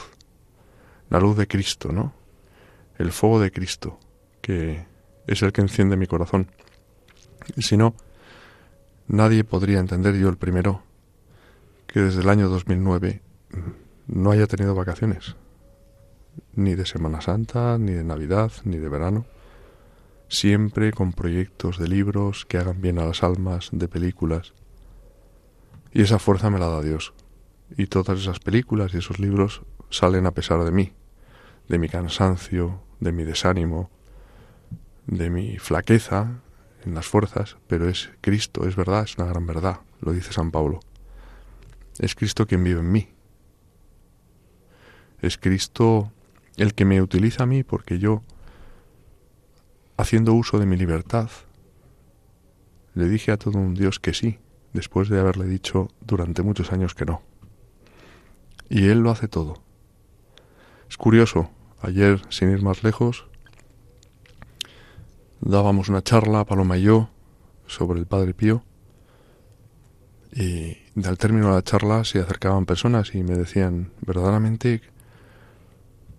la 1.09 1.21
luz 1.21 1.37
de 1.37 1.47
Cristo, 1.47 1.91
¿no? 1.93 2.13
El 2.97 3.13
fuego 3.13 3.39
de 3.39 3.49
Cristo, 3.49 3.97
que 4.41 4.85
es 5.25 5.41
el 5.41 5.53
que 5.53 5.61
enciende 5.61 5.95
mi 5.95 6.05
corazón. 6.05 6.51
Y 7.55 7.61
si 7.61 7.77
no, 7.77 7.95
nadie 9.07 9.45
podría 9.45 9.79
entender, 9.79 10.15
yo 10.15 10.27
el 10.27 10.37
primero, 10.37 10.83
que 11.87 12.01
desde 12.01 12.21
el 12.21 12.29
año 12.29 12.49
2009 12.49 13.21
no 14.07 14.31
haya 14.31 14.47
tenido 14.47 14.75
vacaciones, 14.75 15.37
ni 16.55 16.75
de 16.75 16.85
Semana 16.85 17.21
Santa, 17.21 17.77
ni 17.77 17.93
de 17.93 18.03
Navidad, 18.03 18.51
ni 18.65 18.79
de 18.79 18.89
verano 18.89 19.25
siempre 20.29 20.91
con 20.93 21.11
proyectos 21.11 21.77
de 21.77 21.87
libros 21.87 22.45
que 22.45 22.57
hagan 22.57 22.81
bien 22.81 22.99
a 22.99 23.05
las 23.05 23.23
almas, 23.23 23.69
de 23.71 23.87
películas. 23.87 24.53
Y 25.91 26.03
esa 26.03 26.19
fuerza 26.19 26.49
me 26.49 26.59
la 26.59 26.67
da 26.67 26.81
Dios. 26.81 27.13
Y 27.75 27.87
todas 27.87 28.19
esas 28.19 28.39
películas 28.39 28.93
y 28.93 28.97
esos 28.97 29.19
libros 29.19 29.63
salen 29.89 30.25
a 30.25 30.31
pesar 30.31 30.63
de 30.63 30.71
mí, 30.71 30.93
de 31.67 31.79
mi 31.79 31.89
cansancio, 31.89 32.81
de 32.99 33.11
mi 33.11 33.23
desánimo, 33.23 33.89
de 35.07 35.29
mi 35.29 35.57
flaqueza 35.57 36.41
en 36.85 36.93
las 36.93 37.07
fuerzas, 37.07 37.57
pero 37.67 37.89
es 37.89 38.09
Cristo, 38.21 38.67
es 38.67 38.75
verdad, 38.75 39.03
es 39.03 39.17
una 39.17 39.27
gran 39.27 39.45
verdad, 39.45 39.81
lo 39.99 40.13
dice 40.13 40.31
San 40.31 40.51
Pablo. 40.51 40.79
Es 41.97 42.15
Cristo 42.15 42.47
quien 42.47 42.63
vive 42.63 42.79
en 42.79 42.91
mí. 42.91 43.09
Es 45.21 45.37
Cristo 45.37 46.11
el 46.55 46.73
que 46.73 46.85
me 46.85 47.01
utiliza 47.01 47.43
a 47.43 47.45
mí 47.45 47.63
porque 47.63 47.99
yo, 47.99 48.21
haciendo 49.99 50.33
uso 50.33 50.59
de 50.59 50.65
mi 50.65 50.77
libertad, 50.77 51.29
le 52.93 53.09
dije 53.09 53.33
a 53.33 53.37
todo 53.37 53.59
un 53.59 53.73
Dios 53.73 53.99
que 53.99 54.13
sí, 54.13 54.39
después 54.71 55.09
de 55.09 55.19
haberle 55.19 55.45
dicho 55.45 55.89
durante 55.99 56.41
muchos 56.41 56.71
años 56.71 56.95
que 56.95 57.03
no. 57.03 57.21
Y 58.69 58.87
Él 58.87 58.99
lo 58.99 59.11
hace 59.11 59.27
todo. 59.27 59.61
Es 60.89 60.95
curioso, 60.95 61.51
ayer, 61.81 62.21
sin 62.29 62.49
ir 62.49 62.61
más 62.61 62.81
lejos, 62.81 63.27
dábamos 65.41 65.89
una 65.89 66.01
charla, 66.01 66.45
Paloma 66.45 66.77
y 66.77 66.83
yo, 66.83 67.09
sobre 67.67 67.99
el 67.99 68.05
Padre 68.05 68.33
Pío, 68.33 68.63
y 70.31 70.77
al 71.03 71.17
término 71.17 71.49
de 71.49 71.55
la 71.55 71.63
charla 71.63 72.05
se 72.05 72.19
acercaban 72.19 72.65
personas 72.65 73.13
y 73.15 73.23
me 73.23 73.35
decían, 73.35 73.91
verdaderamente 73.99 74.81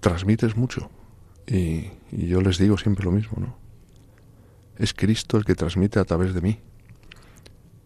transmites 0.01 0.55
mucho. 0.55 0.91
Y, 1.47 1.91
y 2.13 2.27
yo 2.27 2.43
les 2.43 2.59
digo 2.59 2.77
siempre 2.77 3.07
lo 3.07 3.11
mismo, 3.11 3.39
¿no? 3.41 3.60
Es 4.81 4.95
Cristo 4.95 5.37
el 5.37 5.45
que 5.45 5.55
transmite 5.55 5.99
a 5.99 6.07
través 6.07 6.33
de 6.33 6.41
mí. 6.41 6.59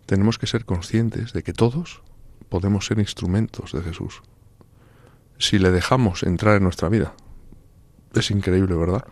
Tenemos 0.06 0.38
que 0.38 0.46
ser 0.46 0.64
conscientes 0.64 1.32
de 1.32 1.42
que 1.42 1.52
todos 1.52 2.02
podemos 2.48 2.86
ser 2.86 3.00
instrumentos 3.00 3.72
de 3.72 3.82
Jesús. 3.82 4.22
Si 5.36 5.58
le 5.58 5.72
dejamos 5.72 6.22
entrar 6.22 6.56
en 6.56 6.62
nuestra 6.62 6.88
vida. 6.88 7.14
Es 8.14 8.30
increíble, 8.30 8.76
¿verdad? 8.76 9.04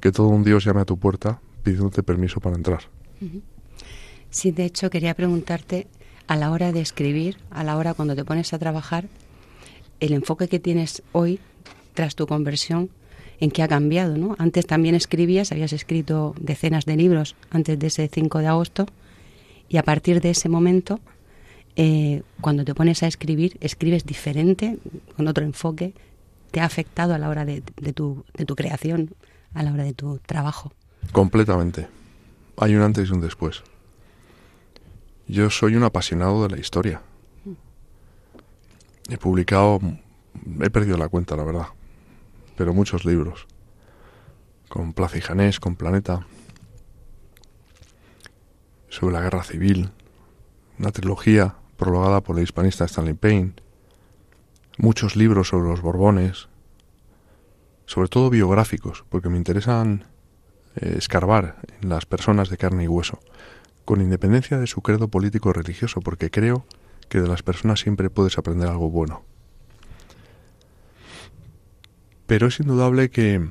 Que 0.00 0.10
todo 0.10 0.26
un 0.26 0.42
Dios 0.42 0.64
llame 0.64 0.80
a 0.80 0.84
tu 0.84 0.98
puerta 0.98 1.40
pidiéndote 1.62 2.02
permiso 2.02 2.40
para 2.40 2.56
entrar. 2.56 2.80
Sí, 4.30 4.50
de 4.50 4.64
hecho 4.64 4.90
quería 4.90 5.14
preguntarte 5.14 5.86
a 6.26 6.34
la 6.34 6.50
hora 6.50 6.72
de 6.72 6.80
escribir, 6.80 7.36
a 7.50 7.62
la 7.62 7.76
hora 7.76 7.94
cuando 7.94 8.16
te 8.16 8.24
pones 8.24 8.52
a 8.52 8.58
trabajar, 8.58 9.06
el 10.00 10.12
enfoque 10.12 10.48
que 10.48 10.58
tienes 10.58 11.04
hoy 11.12 11.38
tras 11.94 12.16
tu 12.16 12.26
conversión, 12.26 12.90
en 13.40 13.50
qué 13.50 13.62
ha 13.62 13.68
cambiado, 13.68 14.16
¿no? 14.16 14.36
Antes 14.38 14.66
también 14.66 14.94
escribías, 14.94 15.52
habías 15.52 15.72
escrito 15.72 16.34
decenas 16.38 16.84
de 16.84 16.96
libros 16.96 17.36
antes 17.50 17.78
de 17.78 17.86
ese 17.88 18.08
5 18.12 18.38
de 18.38 18.46
agosto 18.46 18.86
y 19.68 19.78
a 19.78 19.82
partir 19.82 20.20
de 20.20 20.30
ese 20.30 20.48
momento, 20.48 21.00
eh, 21.76 22.22
cuando 22.40 22.64
te 22.64 22.74
pones 22.74 23.02
a 23.02 23.06
escribir, 23.06 23.56
escribes 23.60 24.04
diferente, 24.04 24.78
con 25.16 25.28
otro 25.28 25.44
enfoque, 25.44 25.94
te 26.50 26.60
ha 26.60 26.64
afectado 26.64 27.14
a 27.14 27.18
la 27.18 27.28
hora 27.28 27.44
de, 27.44 27.62
de, 27.80 27.92
tu, 27.92 28.24
de 28.36 28.44
tu 28.44 28.54
creación, 28.54 29.14
a 29.54 29.62
la 29.62 29.72
hora 29.72 29.84
de 29.84 29.94
tu 29.94 30.18
trabajo. 30.18 30.72
Completamente. 31.12 31.88
Hay 32.58 32.74
un 32.74 32.82
antes 32.82 33.08
y 33.08 33.12
un 33.12 33.20
después. 33.20 33.62
Yo 35.26 35.48
soy 35.50 35.74
un 35.76 35.84
apasionado 35.84 36.42
de 36.46 36.54
la 36.54 36.60
historia. 36.60 37.00
He 39.08 39.16
publicado, 39.16 39.80
he 40.60 40.70
perdido 40.70 40.96
la 40.98 41.08
cuenta, 41.08 41.34
la 41.36 41.44
verdad, 41.44 41.66
pero 42.56 42.74
muchos 42.74 43.04
libros. 43.04 43.46
Con 44.68 44.92
Plaza 44.92 45.18
y 45.18 45.20
Janés, 45.20 45.60
con 45.60 45.76
Planeta, 45.76 46.26
sobre 48.88 49.14
la 49.14 49.22
guerra 49.22 49.42
civil, 49.42 49.90
una 50.78 50.92
trilogía 50.92 51.56
prologada 51.76 52.20
por 52.20 52.36
el 52.36 52.44
hispanista 52.44 52.84
Stanley 52.84 53.14
Payne, 53.14 53.54
muchos 54.78 55.16
libros 55.16 55.48
sobre 55.48 55.68
los 55.68 55.80
Borbones, 55.80 56.48
sobre 57.86 58.08
todo 58.08 58.30
biográficos, 58.30 59.04
porque 59.08 59.28
me 59.28 59.36
interesan 59.36 60.04
eh, 60.76 60.94
escarbar 60.96 61.56
en 61.80 61.88
las 61.88 62.06
personas 62.06 62.48
de 62.48 62.56
carne 62.56 62.84
y 62.84 62.88
hueso, 62.88 63.20
con 63.84 64.00
independencia 64.00 64.58
de 64.58 64.66
su 64.66 64.82
credo 64.82 65.08
político 65.08 65.50
o 65.50 65.52
religioso, 65.52 66.00
porque 66.00 66.30
creo 66.30 66.64
que 67.08 67.20
de 67.20 67.28
las 67.28 67.42
personas 67.42 67.80
siempre 67.80 68.10
puedes 68.10 68.38
aprender 68.38 68.68
algo 68.68 68.90
bueno. 68.90 69.24
Pero 72.32 72.46
es 72.46 72.60
indudable 72.60 73.10
que 73.10 73.46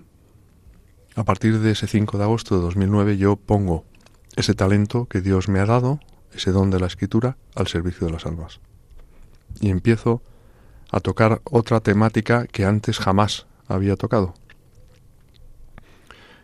a 1.15 1.23
partir 1.23 1.59
de 1.59 1.69
ese 1.69 1.85
5 1.85 2.17
de 2.17 2.23
agosto 2.23 2.55
de 2.55 2.63
2009 2.63 3.15
yo 3.15 3.35
pongo 3.35 3.85
ese 4.35 4.55
talento 4.55 5.05
que 5.05 5.21
Dios 5.21 5.49
me 5.49 5.59
ha 5.59 5.67
dado, 5.67 5.99
ese 6.33 6.49
don 6.49 6.71
de 6.71 6.79
la 6.79 6.87
escritura, 6.87 7.37
al 7.53 7.67
servicio 7.67 8.07
de 8.07 8.13
las 8.13 8.25
almas. 8.25 8.59
Y 9.59 9.69
empiezo 9.69 10.23
a 10.89 10.99
tocar 10.99 11.41
otra 11.43 11.81
temática 11.81 12.47
que 12.47 12.65
antes 12.65 12.97
jamás 12.97 13.45
había 13.67 13.95
tocado, 13.97 14.33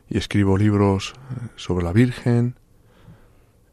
y 0.08 0.20
escribo 0.20 0.60
libros 0.60 1.16
eh, 1.16 1.48
sobre 1.56 1.84
la 1.84 1.92
Virgen 1.92 2.54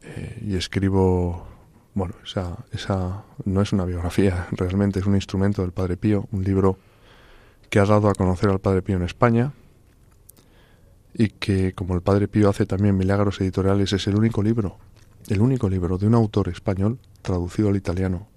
eh, 0.01 0.41
y 0.43 0.55
escribo, 0.55 1.45
bueno, 1.93 2.15
esa, 2.23 2.65
esa 2.71 3.25
no 3.43 3.61
es 3.61 3.73
una 3.73 3.85
biografía, 3.85 4.47
realmente 4.53 5.01
es 5.01 5.05
un 5.05 5.13
instrumento 5.13 5.61
del 5.61 5.71
Padre 5.71 5.97
Pío, 5.97 6.27
un 6.31 6.43
libro 6.43 6.79
que 7.69 7.79
ha 7.79 7.85
dado 7.85 8.09
a 8.09 8.13
conocer 8.13 8.49
al 8.49 8.59
Padre 8.59 8.81
Pío 8.81 8.95
en 8.95 9.03
España 9.03 9.53
y 11.13 11.29
que 11.29 11.73
como 11.73 11.95
el 11.95 12.01
Padre 12.01 12.27
Pío 12.27 12.49
hace 12.49 12.65
también 12.65 12.97
milagros 12.97 13.39
editoriales 13.41 13.93
es 13.93 14.07
el 14.07 14.15
único 14.15 14.43
libro, 14.43 14.77
el 15.27 15.41
único 15.41 15.69
libro 15.69 15.97
de 15.97 16.07
un 16.07 16.15
autor 16.15 16.49
español 16.49 16.99
traducido 17.21 17.69
al 17.69 17.77
italiano 17.77 18.27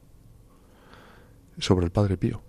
sobre 1.59 1.87
el 1.87 1.93
Padre 1.93 2.17
Pío, 2.17 2.41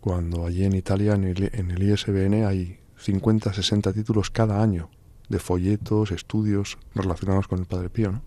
cuando 0.00 0.46
allí 0.46 0.64
en 0.64 0.74
Italia 0.74 1.14
en 1.14 1.24
el, 1.24 1.50
en 1.52 1.70
el 1.70 1.82
ISBN 1.82 2.44
hay 2.44 2.80
50, 2.96 3.52
60 3.52 3.92
títulos 3.92 4.30
cada 4.30 4.62
año 4.62 4.90
de 5.28 5.38
folletos, 5.38 6.10
estudios 6.10 6.78
relacionados 6.94 7.48
con 7.48 7.60
el 7.60 7.66
Padre 7.66 7.90
Pío. 7.90 8.12
¿no? 8.12 8.22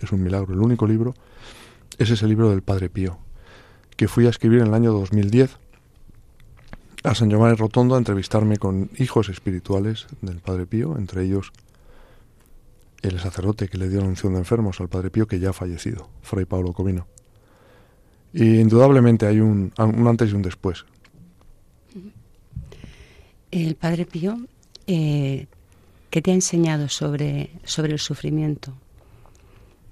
Es 0.00 0.12
un 0.12 0.22
milagro. 0.22 0.54
El 0.54 0.60
único 0.60 0.86
libro 0.86 1.14
es 1.98 2.10
ese 2.10 2.26
libro 2.26 2.50
del 2.50 2.62
Padre 2.62 2.90
Pío, 2.90 3.18
que 3.96 4.08
fui 4.08 4.26
a 4.26 4.30
escribir 4.30 4.60
en 4.60 4.68
el 4.68 4.74
año 4.74 4.92
2010 4.92 5.58
a 7.06 7.14
San 7.14 7.30
Giovanni 7.30 7.54
Rotondo 7.54 7.94
a 7.94 7.98
entrevistarme 7.98 8.56
con 8.56 8.90
hijos 8.98 9.28
espirituales 9.28 10.06
del 10.22 10.40
Padre 10.40 10.66
Pío, 10.66 10.98
entre 10.98 11.24
ellos 11.24 11.52
el 13.00 13.20
sacerdote 13.20 13.68
que 13.68 13.78
le 13.78 13.88
dio 13.88 14.00
la 14.00 14.08
unción 14.08 14.32
de 14.32 14.40
enfermos 14.40 14.80
al 14.80 14.88
Padre 14.88 15.10
Pío, 15.10 15.28
que 15.28 15.38
ya 15.38 15.50
ha 15.50 15.52
fallecido, 15.52 16.08
Fray 16.22 16.46
Pablo 16.46 16.72
Comino. 16.72 17.06
Y 18.32 18.58
indudablemente 18.58 19.24
hay 19.24 19.38
un, 19.38 19.72
un 19.78 20.08
antes 20.08 20.32
y 20.32 20.34
un 20.34 20.42
después. 20.42 20.84
El 23.52 23.76
Padre 23.76 24.04
Pío, 24.04 24.38
eh, 24.88 25.46
¿qué 26.10 26.22
te 26.22 26.32
ha 26.32 26.34
enseñado 26.34 26.88
sobre, 26.88 27.50
sobre 27.62 27.92
el 27.92 28.00
sufrimiento 28.00 28.72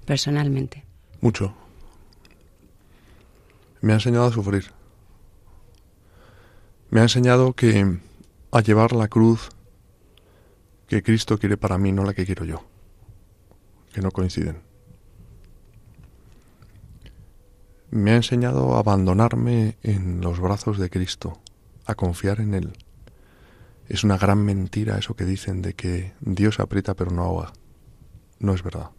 personalmente? 0.05 0.83
Mucho. 1.21 1.53
Me 3.79 3.93
ha 3.93 3.95
enseñado 3.95 4.25
a 4.25 4.31
sufrir. 4.33 4.65
Me 6.89 6.99
ha 6.99 7.03
enseñado 7.03 7.53
que 7.53 7.99
a 8.51 8.61
llevar 8.61 8.93
la 8.93 9.07
cruz 9.07 9.49
que 10.87 11.03
Cristo 11.03 11.37
quiere 11.37 11.57
para 11.57 11.77
mí, 11.77 11.91
no 11.91 12.03
la 12.03 12.13
que 12.13 12.25
quiero 12.25 12.45
yo, 12.45 12.63
que 13.91 14.01
no 14.01 14.11
coinciden. 14.11 14.61
Me 17.91 18.11
ha 18.11 18.15
enseñado 18.15 18.75
a 18.75 18.79
abandonarme 18.79 19.77
en 19.83 20.21
los 20.21 20.39
brazos 20.39 20.77
de 20.77 20.89
Cristo, 20.89 21.39
a 21.85 21.95
confiar 21.95 22.39
en 22.39 22.53
Él 22.53 22.73
es 23.87 24.03
una 24.03 24.17
gran 24.17 24.43
mentira 24.43 24.97
eso 24.97 25.15
que 25.15 25.25
dicen 25.25 25.61
de 25.61 25.73
que 25.73 26.13
Dios 26.19 26.59
aprieta 26.59 26.95
pero 26.95 27.11
no 27.11 27.23
ahoga. 27.23 27.53
No 28.39 28.53
es 28.53 28.63
verdad. 28.63 28.91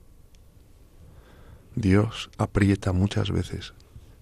Dios 1.74 2.30
aprieta 2.38 2.92
muchas 2.92 3.30
veces, 3.30 3.74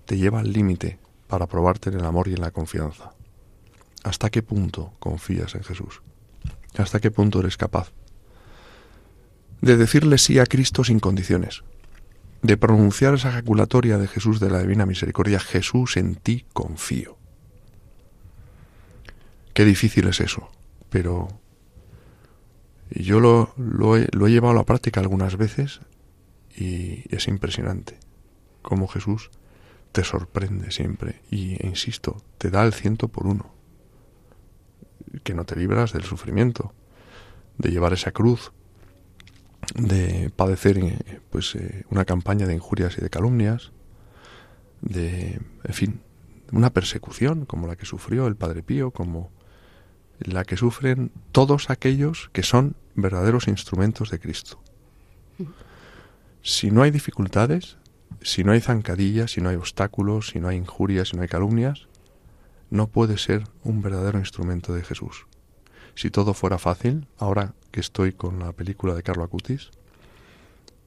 te 0.07 0.17
lleva 0.17 0.41
al 0.41 0.53
límite 0.53 0.99
para 1.29 1.47
probarte 1.47 1.91
en 1.91 2.01
el 2.01 2.05
amor 2.05 2.29
y 2.29 2.35
en 2.35 2.41
la 2.41 2.51
confianza. 2.51 3.14
¿Hasta 4.05 4.31
qué 4.31 4.43
punto 4.43 4.93
confías 5.01 5.55
en 5.55 5.65
Jesús? 5.65 6.03
¿Hasta 6.77 7.01
qué 7.01 7.11
punto 7.11 7.41
eres 7.41 7.57
capaz 7.57 7.91
de 9.63 9.79
decirle 9.79 10.19
sí 10.19 10.39
a 10.39 10.47
Cristo 10.47 10.85
sin 10.85 11.01
condiciones? 11.01 11.65
De 12.43 12.59
pronunciar 12.59 13.15
esa 13.15 13.31
ejaculatoria 13.31 13.97
de 13.97 14.07
Jesús 14.07 14.39
de 14.41 14.51
la 14.51 14.61
Divina 14.61 14.85
Misericordia, 14.85 15.41
Jesús 15.41 15.97
en 15.97 16.17
ti 16.17 16.45
confío. 16.53 17.17
Qué 19.55 19.65
difícil 19.65 20.07
es 20.09 20.21
eso, 20.21 20.51
pero 20.91 21.29
yo 22.91 23.21
lo, 23.21 23.55
he, 23.97 24.09
lo, 24.13 24.27
he, 24.27 24.31
llevado 24.31 24.53
a 24.53 24.57
la 24.57 24.65
práctica 24.65 25.01
algunas 25.01 25.39
veces 25.39 25.81
y 26.55 27.05
es 27.15 27.27
impresionante 27.27 27.99
cómo 28.61 28.87
Jesús 28.87 29.31
te 29.93 30.05
sorprende 30.05 30.73
siempre 30.73 31.23
y, 31.31 31.65
insisto, 31.67 32.23
te 32.37 32.51
da 32.51 32.65
el 32.65 32.75
ciento 32.75 33.09
por 33.09 33.27
uno, 33.27 33.54
que 35.23 35.35
no 35.35 35.45
te 35.45 35.57
libras 35.57 35.93
del 35.93 36.05
sufrimiento, 36.05 36.73
de 37.59 37.71
llevar 37.71 37.93
esa 37.93 38.13
cruz, 38.13 38.53
de 39.75 40.31
padecer 40.35 40.79
eh, 40.79 41.21
pues 41.31 41.55
eh, 41.55 41.85
una 41.91 42.05
campaña 42.05 42.47
de 42.47 42.55
injurias 42.55 42.99
y 42.99 43.01
de 43.01 43.11
calumnias, 43.11 43.73
de, 44.81 45.41
en 45.65 45.75
fin, 45.75 46.01
una 46.53 46.71
persecución 46.71 47.47
como 47.47 47.67
la 47.67 47.77
que 47.77 47.87
sufrió 47.87 48.27
el 48.27 48.37
Padre 48.37 48.63
Pío, 48.63 48.91
como 48.91 49.31
la 50.19 50.45
que 50.45 50.57
sufren 50.57 51.11
todos 51.33 51.71
aquellos 51.71 52.31
que 52.33 52.43
son 52.43 52.77
verdaderos 52.95 53.49
instrumentos 53.49 54.11
de 54.11 54.19
Cristo. 54.21 54.61
Si 56.43 56.71
no 56.71 56.83
hay 56.83 56.91
dificultades, 56.91 57.79
si 58.21 58.45
no 58.45 58.53
hay 58.53 58.61
zancadillas, 58.61 59.33
si 59.33 59.41
no 59.41 59.49
hay 59.49 59.57
obstáculos, 59.57 60.29
si 60.29 60.41
no 60.41 60.49
hay 60.49 60.57
injurias, 60.57 61.09
si 61.09 61.17
no 61.17 61.23
hay 61.23 61.29
calumnias, 61.29 61.89
no 62.75 62.89
puede 62.89 63.19
ser 63.19 63.45
un 63.63 63.83
verdadero 63.83 64.19
instrumento 64.19 64.75
de 64.75 64.83
Jesús. 64.83 65.29
Si 65.95 66.11
todo 66.11 66.35
fuera 66.35 66.59
fácil, 66.59 67.07
ahora 67.19 67.55
que 67.71 67.79
estoy 67.79 68.13
con 68.13 68.41
la 68.41 68.51
película 68.51 68.97
de 68.97 69.05
Carlo 69.05 69.23
Acutis, 69.23 69.71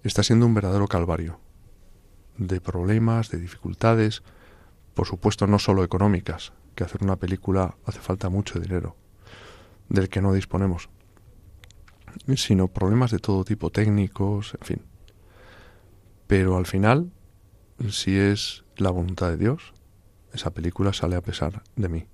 está 0.04 0.22
siendo 0.22 0.46
un 0.46 0.54
verdadero 0.54 0.90
calvario 0.90 1.40
de 2.38 2.60
problemas, 2.60 3.30
de 3.30 3.40
dificultades, 3.40 4.22
por 4.96 5.08
supuesto 5.08 5.48
no 5.48 5.60
solo 5.60 5.82
económicas, 5.86 6.52
que 6.76 6.84
hacer 6.84 7.04
una 7.04 7.16
película 7.16 7.78
hace 7.86 8.00
falta 8.00 8.28
mucho 8.28 8.60
dinero, 8.60 8.98
del 9.88 10.10
que 10.10 10.22
no 10.22 10.34
disponemos, 10.34 10.90
sino 12.36 12.68
problemas 12.68 13.12
de 13.12 13.20
todo 13.20 13.46
tipo, 13.46 13.70
técnicos, 13.70 14.58
en 14.60 14.68
fin. 14.68 14.82
Pero 16.28 16.58
al 16.58 16.66
final, 16.66 17.14
si 17.90 18.18
es 18.18 18.66
la 18.76 18.90
voluntad 18.90 19.30
de 19.30 19.38
Dios, 19.38 19.74
esa 20.34 20.52
película 20.52 20.94
sale 20.94 21.16
a 21.16 21.22
pesar 21.22 21.64
de 21.76 21.90
mí. 21.90 22.06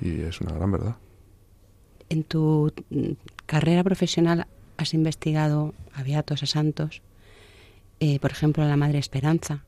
Y 0.00 0.20
es 0.20 0.40
una 0.40 0.52
gran 0.52 0.72
verdad. 0.72 0.96
En 2.08 2.24
tu 2.24 2.72
mm, 2.90 3.12
carrera 3.46 3.82
profesional 3.82 4.46
has 4.76 4.94
investigado 4.94 5.74
a 5.94 6.02
beatos, 6.02 6.42
a 6.42 6.46
santos, 6.46 7.02
eh, 8.00 8.18
por 8.20 8.30
ejemplo, 8.30 8.62
a 8.62 8.66
la 8.66 8.76
Madre 8.76 8.98
Esperanza, 8.98 9.64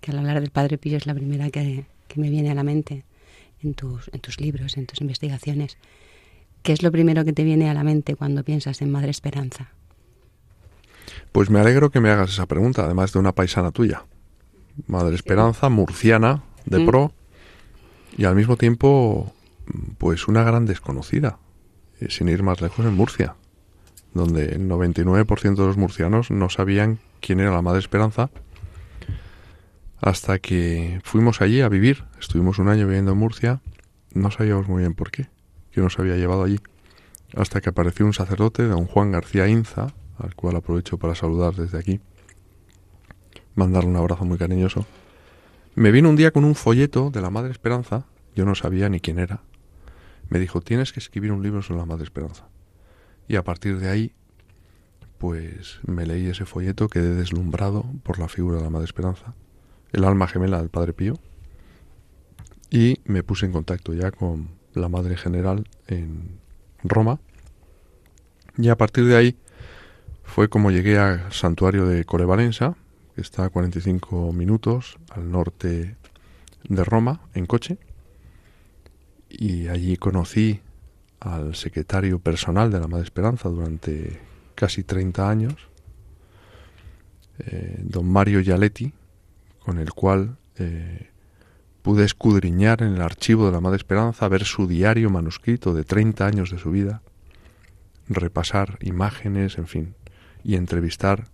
que 0.00 0.10
al 0.10 0.18
hablar 0.18 0.40
del 0.40 0.50
Padre 0.50 0.78
Pío 0.78 0.96
es 0.96 1.06
la 1.06 1.14
primera 1.14 1.50
que, 1.50 1.86
que 2.08 2.20
me 2.20 2.30
viene 2.30 2.50
a 2.50 2.54
la 2.54 2.64
mente 2.64 3.04
en 3.62 3.74
tus, 3.74 4.10
en 4.12 4.20
tus 4.20 4.40
libros, 4.40 4.76
en 4.76 4.86
tus 4.86 5.00
investigaciones. 5.00 5.78
¿Qué 6.62 6.72
es 6.72 6.82
lo 6.82 6.90
primero 6.90 7.24
que 7.24 7.32
te 7.32 7.44
viene 7.44 7.70
a 7.70 7.74
la 7.74 7.84
mente 7.84 8.16
cuando 8.16 8.42
piensas 8.42 8.82
en 8.82 8.90
Madre 8.90 9.10
Esperanza? 9.10 9.70
Pues 11.30 11.50
me 11.50 11.60
alegro 11.60 11.90
que 11.90 12.00
me 12.00 12.10
hagas 12.10 12.30
esa 12.30 12.46
pregunta, 12.46 12.84
además 12.84 13.12
de 13.12 13.20
una 13.20 13.32
paisana 13.32 13.70
tuya. 13.70 14.04
Madre 14.86 15.14
Esperanza, 15.14 15.68
murciana, 15.68 16.42
de 16.64 16.80
mm. 16.80 16.86
pro, 16.86 17.12
y 18.16 18.24
al 18.24 18.34
mismo 18.34 18.56
tiempo, 18.56 19.32
pues 19.98 20.28
una 20.28 20.42
gran 20.42 20.66
desconocida, 20.66 21.38
eh, 22.00 22.06
sin 22.10 22.28
ir 22.28 22.42
más 22.42 22.60
lejos 22.60 22.84
en 22.86 22.94
Murcia, 22.94 23.36
donde 24.14 24.46
el 24.46 24.68
99% 24.68 25.54
de 25.56 25.66
los 25.66 25.76
murcianos 25.76 26.30
no 26.30 26.48
sabían 26.48 26.98
quién 27.20 27.40
era 27.40 27.52
la 27.52 27.62
Madre 27.62 27.80
Esperanza 27.80 28.30
hasta 30.00 30.38
que 30.38 31.00
fuimos 31.04 31.40
allí 31.40 31.60
a 31.60 31.68
vivir. 31.68 32.04
Estuvimos 32.20 32.58
un 32.58 32.68
año 32.68 32.86
viviendo 32.86 33.12
en 33.12 33.18
Murcia, 33.18 33.60
no 34.12 34.30
sabíamos 34.30 34.68
muy 34.68 34.80
bien 34.80 34.94
por 34.94 35.10
qué, 35.10 35.28
que 35.72 35.80
nos 35.80 35.98
había 35.98 36.16
llevado 36.16 36.44
allí, 36.44 36.60
hasta 37.34 37.60
que 37.60 37.70
apareció 37.70 38.06
un 38.06 38.12
sacerdote, 38.12 38.64
don 38.64 38.86
Juan 38.86 39.10
García 39.10 39.48
Inza, 39.48 39.94
al 40.18 40.34
cual 40.34 40.56
aprovecho 40.56 40.98
para 40.98 41.14
saludar 41.14 41.54
desde 41.54 41.78
aquí, 41.78 42.00
mandarle 43.56 43.90
un 43.90 43.96
abrazo 43.96 44.24
muy 44.24 44.38
cariñoso. 44.38 44.86
Me 45.74 45.90
vino 45.90 46.08
un 46.08 46.16
día 46.16 46.30
con 46.30 46.44
un 46.44 46.54
folleto 46.54 47.10
de 47.10 47.20
la 47.20 47.30
Madre 47.30 47.50
Esperanza, 47.50 48.04
yo 48.36 48.44
no 48.44 48.54
sabía 48.54 48.88
ni 48.88 49.00
quién 49.00 49.18
era. 49.18 49.40
Me 50.28 50.38
dijo, 50.38 50.60
tienes 50.60 50.92
que 50.92 51.00
escribir 51.00 51.32
un 51.32 51.42
libro 51.42 51.62
sobre 51.62 51.80
la 51.80 51.86
Madre 51.86 52.04
Esperanza. 52.04 52.48
Y 53.28 53.36
a 53.36 53.42
partir 53.42 53.78
de 53.78 53.88
ahí, 53.88 54.12
pues 55.18 55.80
me 55.86 56.06
leí 56.06 56.28
ese 56.28 56.44
folleto, 56.44 56.88
quedé 56.88 57.14
deslumbrado 57.14 57.84
por 58.02 58.18
la 58.18 58.28
figura 58.28 58.58
de 58.58 58.64
la 58.64 58.70
Madre 58.70 58.84
Esperanza, 58.84 59.34
el 59.92 60.04
alma 60.04 60.28
gemela 60.28 60.58
del 60.58 60.68
Padre 60.68 60.92
Pío, 60.92 61.18
y 62.70 63.00
me 63.04 63.22
puse 63.22 63.46
en 63.46 63.52
contacto 63.52 63.94
ya 63.94 64.10
con 64.10 64.50
la 64.74 64.88
Madre 64.88 65.16
General 65.16 65.66
en 65.86 66.38
Roma. 66.84 67.18
Y 68.58 68.68
a 68.68 68.76
partir 68.76 69.06
de 69.06 69.16
ahí 69.16 69.36
fue 70.24 70.48
como 70.48 70.70
llegué 70.70 70.98
al 70.98 71.32
santuario 71.32 71.86
de 71.86 72.04
está 73.16 73.44
a 73.44 73.50
45 73.50 74.32
minutos 74.32 74.98
al 75.10 75.30
norte 75.30 75.96
de 76.68 76.84
Roma, 76.84 77.20
en 77.34 77.46
coche. 77.46 77.78
Y 79.28 79.68
allí 79.68 79.96
conocí 79.96 80.60
al 81.20 81.54
secretario 81.54 82.18
personal 82.18 82.70
de 82.70 82.80
la 82.80 82.88
Madre 82.88 83.04
Esperanza 83.04 83.48
durante 83.48 84.20
casi 84.54 84.84
30 84.84 85.28
años, 85.28 85.54
eh, 87.38 87.80
don 87.82 88.06
Mario 88.08 88.40
Yaletti, 88.40 88.92
con 89.60 89.78
el 89.78 89.92
cual 89.92 90.36
eh, 90.56 91.10
pude 91.82 92.04
escudriñar 92.04 92.82
en 92.82 92.94
el 92.94 93.02
archivo 93.02 93.46
de 93.46 93.52
la 93.52 93.60
Madre 93.60 93.76
Esperanza, 93.76 94.28
ver 94.28 94.44
su 94.44 94.66
diario 94.66 95.10
manuscrito 95.10 95.74
de 95.74 95.84
30 95.84 96.26
años 96.26 96.50
de 96.50 96.58
su 96.58 96.70
vida, 96.70 97.02
repasar 98.08 98.78
imágenes, 98.80 99.58
en 99.58 99.66
fin, 99.66 99.94
y 100.44 100.54
entrevistar 100.54 101.28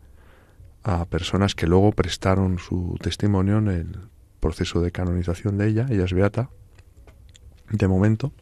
a 0.82 1.04
personas 1.06 1.54
que 1.54 1.66
luego 1.66 1.92
prestaron 1.92 2.58
su 2.58 2.96
testimonio 3.00 3.58
en 3.58 3.68
el 3.68 3.98
proceso 4.40 4.80
de 4.80 4.90
canonización 4.90 5.58
de 5.58 5.68
ella. 5.68 5.86
Ella 5.88 6.04
es 6.04 6.12
beata, 6.12 6.50
de 7.70 7.88
momento, 7.88 8.32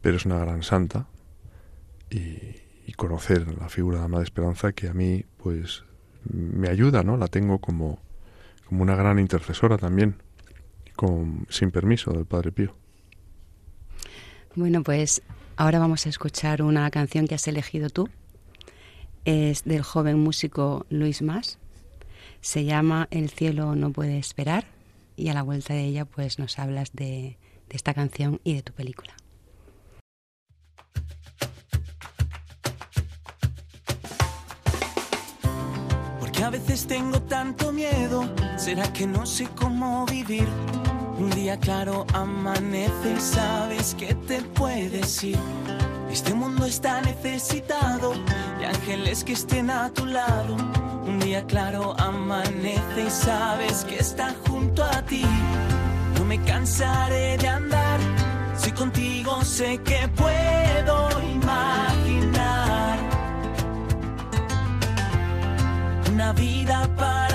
pero 0.00 0.16
es 0.16 0.26
una 0.26 0.38
gran 0.38 0.62
santa. 0.62 1.06
Y, 2.10 2.66
conocer 2.96 3.46
la 3.56 3.68
figura 3.68 3.98
de 3.98 4.02
la 4.02 4.08
Madre 4.08 4.24
Esperanza 4.24 4.72
que 4.72 4.88
a 4.88 4.92
mí, 4.92 5.24
pues, 5.36 5.84
me 6.24 6.68
ayuda, 6.68 7.04
¿no? 7.04 7.16
La 7.16 7.28
tengo 7.28 7.60
como, 7.60 8.00
como 8.66 8.82
una 8.82 8.96
gran 8.96 9.20
intercesora 9.20 9.78
también, 9.78 10.16
con, 10.96 11.46
sin 11.48 11.70
permiso 11.70 12.10
del 12.10 12.26
Padre 12.26 12.50
Pío. 12.50 12.74
Bueno, 14.56 14.82
pues 14.82 15.22
ahora 15.56 15.78
vamos 15.78 16.06
a 16.06 16.08
escuchar 16.08 16.60
una 16.60 16.90
canción 16.90 17.28
que 17.28 17.36
has 17.36 17.46
elegido 17.46 17.88
tú, 17.88 18.08
es 19.28 19.64
del 19.64 19.82
joven 19.82 20.18
músico 20.18 20.86
Luis 20.88 21.20
Mas. 21.20 21.58
Se 22.40 22.64
llama 22.64 23.08
El 23.10 23.28
cielo 23.28 23.76
no 23.76 23.92
puede 23.92 24.16
esperar 24.16 24.64
y 25.16 25.28
a 25.28 25.34
la 25.34 25.42
vuelta 25.42 25.74
de 25.74 25.84
ella 25.84 26.06
pues 26.06 26.38
nos 26.38 26.58
hablas 26.58 26.92
de, 26.94 27.36
esta 27.68 27.92
canción 27.92 28.40
y 28.42 28.54
de 28.54 28.62
tu 28.62 28.72
película. 28.72 29.12
Porque 36.20 36.42
a 36.42 36.48
veces 36.48 36.86
tengo 36.86 37.20
tanto 37.20 37.70
miedo, 37.70 38.34
¿será 38.56 38.90
que 38.94 39.06
no 39.06 39.26
sé 39.26 39.46
cómo 39.54 40.06
vivir? 40.06 40.48
Un 41.18 41.28
día 41.30 41.58
claro 41.58 42.06
amanece 42.14 43.20
sabes 43.20 43.94
que 43.94 44.14
te 44.14 44.40
puedes 44.40 45.22
ir 45.22 45.38
este 46.10 46.32
mundo 46.32 46.64
está 46.64 47.02
necesitado 47.02 48.14
ángeles 48.68 49.24
que 49.24 49.32
estén 49.32 49.70
a 49.70 49.90
tu 49.90 50.04
lado. 50.06 50.54
Un 51.06 51.18
día 51.20 51.44
claro 51.46 51.94
amanece 51.98 53.04
y 53.06 53.10
sabes 53.10 53.84
que 53.84 53.96
está 53.96 54.34
junto 54.46 54.84
a 54.84 55.02
ti. 55.02 55.24
No 56.16 56.24
me 56.24 56.38
cansaré 56.42 57.38
de 57.38 57.48
andar, 57.48 58.00
si 58.56 58.70
contigo 58.72 59.42
sé 59.44 59.78
que 59.78 60.08
puedo 60.08 61.08
imaginar 61.34 62.98
una 66.12 66.32
vida 66.32 66.88
para 66.96 67.27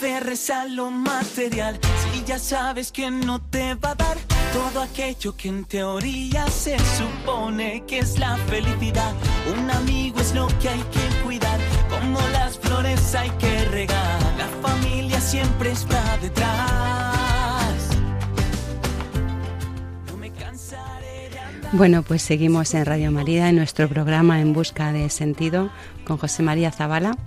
aferres 0.00 0.48
a 0.48 0.64
lo 0.64 0.90
material 0.90 1.78
si 2.10 2.24
ya 2.24 2.38
sabes 2.38 2.90
que 2.90 3.10
no 3.10 3.38
te 3.38 3.74
va 3.74 3.90
a 3.90 3.94
dar 3.94 4.16
todo 4.54 4.80
aquello 4.80 5.36
que 5.36 5.48
en 5.48 5.66
teoría 5.66 6.46
se 6.46 6.78
supone 6.78 7.84
que 7.86 7.98
es 7.98 8.18
la 8.18 8.34
felicidad. 8.48 9.12
Un 9.54 9.70
amigo 9.70 10.18
es 10.20 10.34
lo 10.34 10.48
que 10.58 10.70
hay 10.70 10.82
que 10.84 11.22
cuidar, 11.22 11.60
como 11.90 12.18
las 12.32 12.58
flores 12.58 13.14
hay 13.14 13.28
que 13.32 13.64
regar. 13.66 14.22
La 14.38 14.48
familia 14.66 15.20
siempre 15.20 15.72
está 15.72 16.16
detrás. 16.16 17.90
Bueno, 21.72 22.02
pues 22.02 22.22
seguimos 22.22 22.72
en 22.72 22.86
Radio 22.86 23.12
María 23.12 23.50
en 23.50 23.56
nuestro 23.56 23.86
programa 23.86 24.40
En 24.40 24.54
Busca 24.54 24.92
de 24.92 25.10
Sentido 25.10 25.70
con 26.04 26.16
José 26.16 26.42
María 26.42 26.72
Zavala 26.72 27.18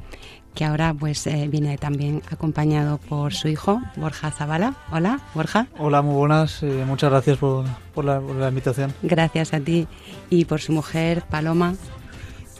que 0.54 0.66
ahora 0.66 0.94
pues 0.94 1.26
eh, 1.28 1.48
viene 1.50 1.78
también 1.78 2.22
acompañado 2.30 2.98
por 2.98 3.34
su 3.34 3.48
hijo, 3.48 3.82
Borja 3.96 4.32
Zavala. 4.32 4.76
Hola, 4.92 5.20
Borja. 5.34 5.68
Hola, 5.78 6.02
muy 6.02 6.16
buenas. 6.16 6.62
Eh, 6.63 6.84
muchas 6.86 7.10
gracias 7.10 7.38
por, 7.38 7.66
la, 7.66 8.20
por, 8.20 8.36
la, 8.36 8.50
invitación. 8.50 8.94
Gracias 9.02 9.54
a 9.54 9.60
ti. 9.60 9.88
Y 10.30 10.46
por 10.46 10.62
su 10.62 10.72
mujer, 10.72 11.24
Paloma. 11.30 11.76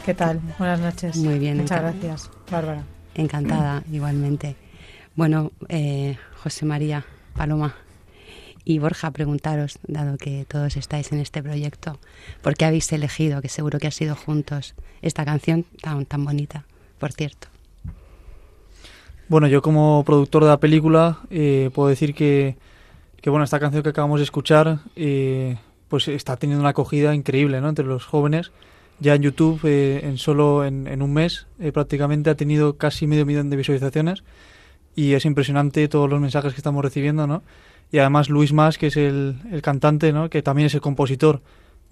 ¿Qué 0.06 0.14
tal? 0.14 0.42
Buenas 0.58 0.80
noches. 0.80 1.18
Muy 1.18 1.40
bien. 1.40 1.58
Muchas 1.58 1.82
gracias, 1.82 2.32
Bárbara. 2.52 2.84
Encantada, 3.16 3.84
igualmente. 3.92 4.56
Bueno, 5.16 5.52
eh, 5.70 6.18
José 6.42 6.66
María, 6.66 7.06
Paloma 7.36 7.76
y 8.66 8.80
Borja, 8.80 9.12
preguntaros, 9.12 9.80
dado 9.88 10.18
que 10.18 10.46
todos 10.46 10.78
estáis 10.78 11.12
en 11.12 11.20
este 11.20 11.44
proyecto, 11.44 12.00
¿por 12.42 12.56
qué 12.56 12.66
habéis 12.66 12.92
elegido, 12.94 13.42
que 13.42 13.50
seguro 13.50 13.80
que 13.80 13.88
ha 13.88 13.92
sido 13.92 14.16
juntos, 14.16 14.76
esta 15.02 15.26
canción 15.26 15.66
tan, 15.82 16.06
tan 16.06 16.24
bonita, 16.24 16.66
por 16.98 17.12
cierto? 17.12 17.53
Bueno, 19.30 19.48
yo 19.48 19.62
como 19.62 20.04
productor 20.06 20.44
de 20.44 20.50
la 20.50 20.60
película 20.60 21.20
eh, 21.30 21.70
puedo 21.74 21.90
decir 21.90 22.14
que, 22.14 22.58
que, 23.22 23.30
bueno, 23.30 23.44
esta 23.44 23.60
canción 23.60 23.84
que 23.84 23.90
acabamos 23.90 24.20
de 24.20 24.26
escuchar 24.26 24.80
eh, 24.96 25.58
pues 25.88 26.08
está 26.08 26.36
teniendo 26.38 26.62
una 26.62 26.70
acogida 26.70 27.16
increíble 27.16 27.62
¿no? 27.62 27.70
entre 27.70 27.86
los 27.86 28.06
jóvenes. 28.06 28.52
Ya 29.00 29.16
en 29.16 29.24
YouTube, 29.24 29.60
eh, 29.64 30.02
en 30.04 30.18
solo 30.18 30.66
en, 30.66 31.02
un 31.02 31.14
mes, 31.14 31.48
prácticamente 31.74 32.30
ha 32.30 32.36
tenido 32.36 32.78
casi 32.78 33.08
medio 33.08 33.26
millón 33.26 33.50
de 33.50 33.58
visualizaciones 33.58 34.24
y 34.96 35.14
es 35.14 35.26
impresionante 35.26 35.88
todos 35.88 36.10
los 36.10 36.22
mensajes 36.22 36.54
que 36.54 36.60
estamos 36.60 36.84
recibiendo, 36.84 37.26
¿no? 37.26 37.42
Y 37.92 37.98
además 37.98 38.30
Luis 38.30 38.54
Mas, 38.54 38.78
que 38.78 38.88
es 38.88 38.98
el, 38.98 39.38
el 39.52 39.62
cantante, 39.62 40.14
¿no? 40.14 40.30
Que 40.30 40.42
también 40.42 40.68
es 40.68 40.74
el 40.76 40.82
compositor 40.82 41.42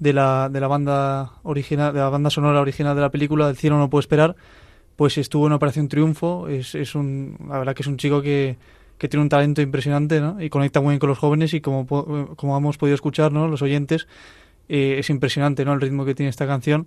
de 0.02 0.14
la, 0.14 0.50
de 0.50 0.60
la 0.60 0.68
banda 0.68 1.34
original, 1.44 1.94
de 1.94 2.00
la 2.00 2.10
banda 2.10 2.30
sonora 2.32 2.60
original 2.60 2.96
de 2.96 3.02
la 3.02 3.10
película, 3.10 3.48
del 3.48 3.56
cielo 3.56 3.78
no 3.78 3.90
puedo 3.90 4.00
esperar, 4.00 4.36
pues 5.02 5.18
estuvo 5.18 5.48
en 5.48 5.54
Operación 5.54 5.88
Triunfo. 5.88 6.48
Es, 6.48 6.76
es 6.76 6.94
un, 6.94 7.36
la 7.50 7.58
verdad 7.58 7.74
que 7.74 7.82
es 7.82 7.88
un 7.88 7.98
chico 7.98 8.22
que, 8.22 8.56
que 9.00 9.08
tiene 9.08 9.24
un 9.24 9.30
talento 9.30 9.60
impresionante 9.60 10.22
¿no? 10.22 10.40
y 10.40 10.52
conecta 10.52 10.80
muy 10.80 10.92
bien 10.92 11.00
con 11.00 11.10
los 11.10 11.18
jóvenes 11.18 11.56
y 11.56 11.60
como, 11.60 11.88
como 11.88 12.56
hemos 12.56 12.78
podido 12.78 12.94
escuchar, 12.94 13.32
¿no? 13.32 13.48
los 13.48 13.64
oyentes, 13.64 14.08
eh, 14.70 14.98
es 15.00 15.10
impresionante 15.10 15.66
¿no? 15.66 15.74
el 15.74 15.82
ritmo 15.82 16.06
que 16.06 16.14
tiene 16.14 16.30
esta 16.30 16.46
canción, 16.46 16.86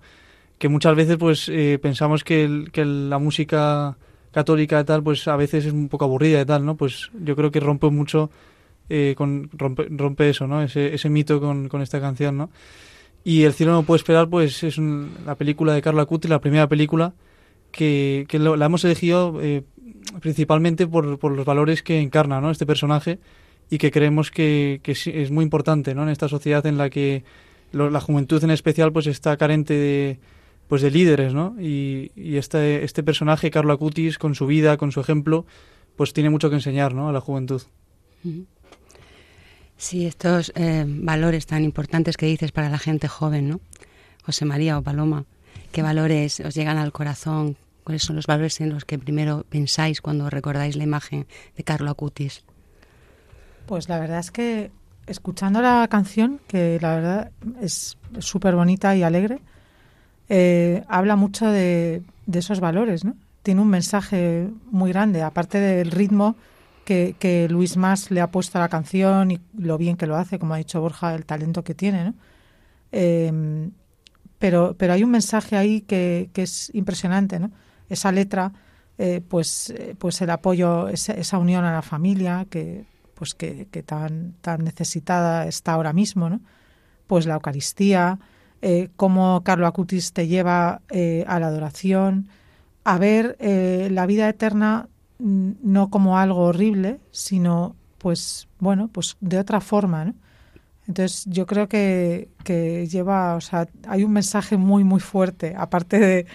que 0.59 0.69
muchas 0.69 0.95
veces 0.95 1.17
pues 1.17 1.49
eh, 1.49 1.81
pensamos 1.83 2.23
que, 2.23 2.67
que 2.71 2.85
la 2.85 3.19
música 3.19 3.97
católica 4.31 4.79
y 4.79 4.85
tal, 4.85 5.03
pues 5.03 5.27
a 5.27 5.35
veces 5.35 5.67
es 5.67 5.73
un 5.73 5.89
poco 5.89 6.05
aburrida 6.05 6.41
y 6.41 6.45
tal, 6.45 6.65
¿no? 6.65 6.77
Pues 6.77 7.11
yo 7.21 7.35
creo 7.35 7.51
que 7.51 7.59
rompe 7.59 7.91
mucho, 7.91 8.31
eh, 8.91 9.15
con, 9.17 9.51
rompe, 9.55 9.89
rompe 9.91 10.31
eso, 10.31 10.47
¿no? 10.47 10.63
Ese, 10.63 10.95
ese 10.95 11.11
mito 11.11 11.41
con, 11.41 11.69
con 11.69 11.83
esta 11.83 12.01
canción, 12.01 12.37
¿no? 12.39 12.51
Y 13.25 13.43
El 13.43 13.55
cielo 13.55 13.73
no 13.73 13.83
puede 13.83 13.97
esperar, 13.97 14.29
pues 14.29 14.63
es 14.63 14.79
la 14.79 15.35
película 15.35 15.75
de 15.75 15.83
Carla 15.83 16.05
Cuti, 16.05 16.29
la 16.29 16.41
primera 16.41 16.69
película 16.69 17.13
que, 17.75 18.27
la 18.39 18.67
hemos 18.67 18.85
elegido 18.85 19.41
eh, 19.43 19.63
principalmente 20.21 20.87
por, 20.87 21.19
por, 21.19 21.33
los 21.33 21.45
valores 21.45 21.83
que 21.83 22.01
encarna 22.01 22.41
¿no? 22.41 22.51
este 22.51 22.67
personaje 22.67 23.19
y 23.71 23.79
que 23.79 23.91
creemos 23.91 24.31
que, 24.31 24.81
que 24.83 24.93
es 24.93 25.31
muy 25.31 25.43
importante 25.43 25.95
¿no? 25.95 26.05
en 26.05 26.09
esta 26.11 26.29
sociedad 26.29 26.65
en 26.67 26.79
la 26.79 26.91
que 26.91 27.25
la 27.73 28.01
juventud 28.01 28.43
en 28.45 28.51
especial 28.51 28.93
pues 28.93 29.07
está 29.09 29.37
carente 29.37 29.75
de, 29.75 30.21
pues 30.69 30.83
de 30.83 30.91
líderes 30.91 31.35
¿no? 31.35 31.57
y, 31.61 32.13
y 32.15 32.37
este, 32.37 32.85
este 32.85 33.03
personaje, 33.03 33.51
Carlo 33.51 33.73
Acutis, 33.73 34.19
con 34.19 34.35
su 34.35 34.47
vida, 34.47 34.77
con 34.77 34.93
su 34.93 35.01
ejemplo, 35.01 35.45
pues 35.97 36.13
tiene 36.13 36.31
mucho 36.31 36.51
que 36.51 36.57
enseñar 36.57 36.95
¿no? 36.95 37.09
a 37.09 37.13
la 37.13 37.21
juventud. 37.21 37.63
Sí, 39.77 40.07
estos 40.07 40.53
eh, 40.55 40.85
valores 40.87 41.47
tan 41.47 41.65
importantes 41.65 42.17
que 42.17 42.27
dices 42.27 42.53
para 42.53 42.71
la 42.71 42.79
gente 42.79 43.09
joven, 43.09 43.49
¿no? 43.49 43.61
José 44.25 44.45
María 44.45 44.79
o 44.79 44.83
Paloma, 44.83 45.27
¿qué 45.73 45.83
valores 45.83 46.41
os 46.41 46.55
llegan 46.55 46.79
al 46.79 46.93
corazón? 46.93 47.57
¿Cuáles 47.85 48.03
son 48.03 48.17
los 48.17 48.27
valores 48.27 48.61
en 48.63 48.71
los 48.71 48.87
que 48.87 48.99
primero 48.99 49.45
pensáis 49.49 50.01
cuando 50.01 50.31
recordáis 50.31 50.75
la 50.75 50.85
imagen 50.85 51.27
de 51.55 51.65
Carlo 51.65 51.91
Acutis? 51.91 52.45
Pues 53.67 53.91
la 53.91 54.01
verdad 54.01 54.21
es 54.21 54.31
que 54.31 54.71
escuchando 55.07 55.61
la 55.61 55.87
canción, 55.91 56.41
que 56.49 56.79
la 56.81 56.95
verdad 56.95 57.31
es 57.61 57.99
súper 58.19 58.55
bonita 58.57 58.97
y 58.97 59.03
alegre, 59.03 59.41
eh, 60.31 60.83
habla 60.89 61.17
mucho 61.17 61.47
de, 61.47 62.03
esos 62.33 62.61
valores, 62.61 63.05
¿no? 63.05 63.17
Tiene 63.43 63.61
un 63.61 63.69
mensaje 63.69 64.49
muy 64.71 64.91
grande, 64.91 65.23
aparte 65.23 65.61
del 65.61 65.91
ritmo 65.91 66.37
que, 66.87 67.47
Luis 67.51 67.77
Más 67.77 68.11
le 68.11 68.23
ha 68.23 68.31
puesto 68.31 68.59
a 68.59 68.63
la 68.63 68.71
canción 68.71 69.31
y 69.31 69.41
lo 69.59 69.77
bien 69.77 69.99
que 69.99 70.07
lo 70.07 70.17
hace, 70.17 70.39
como 70.39 70.55
ha 70.55 70.59
dicho 70.59 70.81
Borja, 70.81 71.15
el 71.15 71.27
talento 71.27 71.65
que 71.65 71.75
tiene, 71.75 72.05
¿no? 72.05 72.15
Eh, 72.93 73.71
pero, 74.39 74.75
pero 74.79 74.93
hay 74.95 75.03
un 75.03 75.11
mensaje 75.11 75.57
ahí 75.57 75.83
que, 75.83 76.31
que 76.33 76.43
es 76.43 76.71
impresionante, 76.75 77.39
¿no? 77.39 77.51
Esa 77.89 78.13
letra, 78.13 78.53
eh, 78.99 79.21
pues, 79.27 79.71
eh, 79.71 79.97
pues 79.99 80.21
el 80.23 80.31
apoyo, 80.31 80.89
esa, 80.89 81.39
unión 81.39 81.65
a 81.65 81.73
la 81.73 81.83
familia 81.83 82.47
que, 82.49 82.87
pues 83.15 83.35
que, 83.35 83.67
tan, 83.85 84.35
tan 84.41 84.65
necesitada 84.65 85.47
está 85.47 85.73
ahora 85.73 85.93
mismo, 85.93 86.31
¿no? 86.31 86.41
Pues 87.07 87.27
la 87.27 87.35
Eucaristía, 87.35 88.19
eh, 88.63 88.91
cómo 88.97 89.43
Carlo 89.45 89.67
Acutis 89.67 90.13
te 90.13 90.27
lleva 90.27 90.81
a 91.27 91.41
la 91.41 91.47
adoración, 91.47 92.29
a 92.85 92.99
ver 92.99 93.37
la 93.41 94.07
vida 94.07 94.29
eterna 94.29 94.89
mm, 95.19 95.53
no 95.63 95.91
como 95.91 96.19
algo 96.19 96.43
horrible, 96.43 97.01
sino 97.11 97.77
pues 97.99 98.49
bueno, 98.59 98.89
pues 98.89 99.17
de 99.21 99.39
otra 99.39 99.61
forma, 99.61 100.05
¿no? 100.05 100.15
Entonces 100.87 101.25
yo 101.27 101.47
creo 101.47 101.69
que, 101.69 102.29
que 102.45 102.87
lleva, 102.87 103.37
o 103.37 103.41
sea, 103.41 103.67
hay 103.89 104.05
un 104.05 104.13
mensaje 104.13 104.57
muy, 104.59 104.85
muy 104.85 105.01
fuerte, 105.01 105.55
aparte 105.57 105.99
de, 105.99 106.27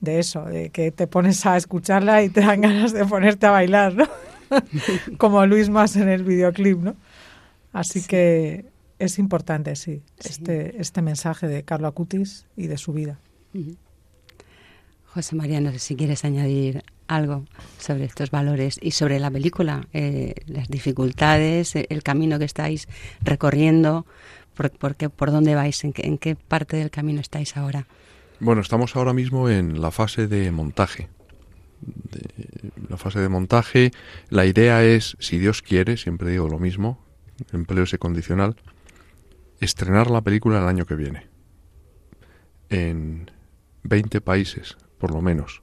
de 0.00 0.18
eso, 0.18 0.44
de 0.44 0.70
que 0.70 0.90
te 0.90 1.06
pones 1.06 1.44
a 1.46 1.56
escucharla 1.56 2.22
y 2.22 2.28
te 2.28 2.40
dan 2.40 2.60
ganas 2.62 2.92
de 2.92 3.04
ponerte 3.04 3.46
a 3.46 3.50
bailar, 3.50 3.94
¿no? 3.94 4.06
Como 5.18 5.44
Luis 5.46 5.68
más 5.68 5.96
en 5.96 6.08
el 6.08 6.22
videoclip, 6.22 6.78
¿no? 6.78 6.96
Así 7.72 8.02
que 8.02 8.66
es 8.98 9.18
importante, 9.18 9.76
sí, 9.76 10.02
Este, 10.18 10.80
este 10.80 11.02
mensaje 11.02 11.46
de 11.48 11.62
Carlo 11.62 11.88
Acutis 11.88 12.46
y 12.56 12.68
de 12.68 12.78
su 12.78 12.92
vida. 12.92 13.18
José 15.06 15.36
María, 15.36 15.60
no 15.60 15.72
sé 15.72 15.78
si 15.78 15.96
quieres 15.96 16.24
añadir 16.24 16.82
algo 17.08 17.44
sobre 17.78 18.04
estos 18.04 18.30
valores 18.30 18.78
y 18.80 18.92
sobre 18.92 19.18
la 19.18 19.30
película, 19.30 19.86
eh, 19.92 20.34
las 20.46 20.68
dificultades, 20.68 21.74
el 21.76 22.02
camino 22.02 22.38
que 22.38 22.44
estáis 22.44 22.88
recorriendo, 23.22 24.06
por, 24.54 24.70
por 25.10 25.30
dónde 25.30 25.54
vais, 25.54 25.84
en 25.84 25.92
en 25.96 26.18
qué 26.18 26.34
parte 26.34 26.76
del 26.76 26.90
camino 26.90 27.20
estáis 27.20 27.56
ahora. 27.56 27.86
Bueno, 28.38 28.60
estamos 28.60 28.94
ahora 28.96 29.14
mismo 29.14 29.48
en 29.48 29.80
la 29.80 29.90
fase 29.90 30.28
de 30.28 30.50
montaje. 30.50 31.08
la 32.90 32.98
fase 32.98 33.18
de 33.18 33.30
montaje, 33.30 33.92
la 34.28 34.44
idea 34.44 34.84
es, 34.84 35.16
si 35.20 35.38
Dios 35.38 35.62
quiere, 35.62 35.96
siempre 35.96 36.30
digo 36.30 36.46
lo 36.46 36.58
mismo, 36.58 37.02
empleo 37.52 37.84
ese 37.84 37.98
condicional, 37.98 38.56
estrenar 39.60 40.10
la 40.10 40.20
película 40.20 40.58
el 40.58 40.68
año 40.68 40.84
que 40.84 40.96
viene. 40.96 41.28
En 42.68 43.30
20 43.84 44.20
países, 44.20 44.76
por 44.98 45.12
lo 45.12 45.22
menos. 45.22 45.62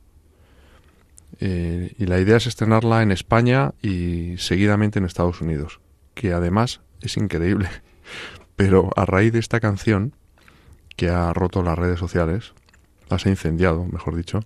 Eh, 1.39 1.93
y 1.99 2.07
la 2.07 2.19
idea 2.19 2.37
es 2.37 2.47
estrenarla 2.47 3.03
en 3.03 3.11
España 3.11 3.73
y 3.83 4.35
seguidamente 4.37 4.97
en 4.97 5.05
Estados 5.05 5.41
Unidos, 5.41 5.79
que 6.15 6.33
además 6.33 6.81
es 7.01 7.17
increíble. 7.17 7.69
Pero 8.55 8.89
a 8.95 9.05
raíz 9.05 9.31
de 9.31 9.39
esta 9.39 9.59
canción, 9.59 10.15
que 10.95 11.09
ha 11.09 11.31
roto 11.33 11.61
las 11.61 11.77
redes 11.77 11.99
sociales, 11.99 12.53
las 13.13 13.25
ha 13.25 13.29
incendiado, 13.29 13.85
mejor 13.85 14.15
dicho, 14.15 14.41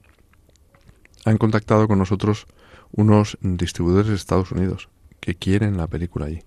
han 1.25 1.38
contactado 1.38 1.88
con 1.88 1.99
nosotros 1.99 2.47
unos 2.91 3.38
distribuidores 3.41 4.08
de 4.08 4.15
Estados 4.15 4.51
Unidos 4.51 4.89
que 5.19 5.36
quieren 5.36 5.77
la 5.77 5.88
película 5.88 6.27
allí. 6.27 6.41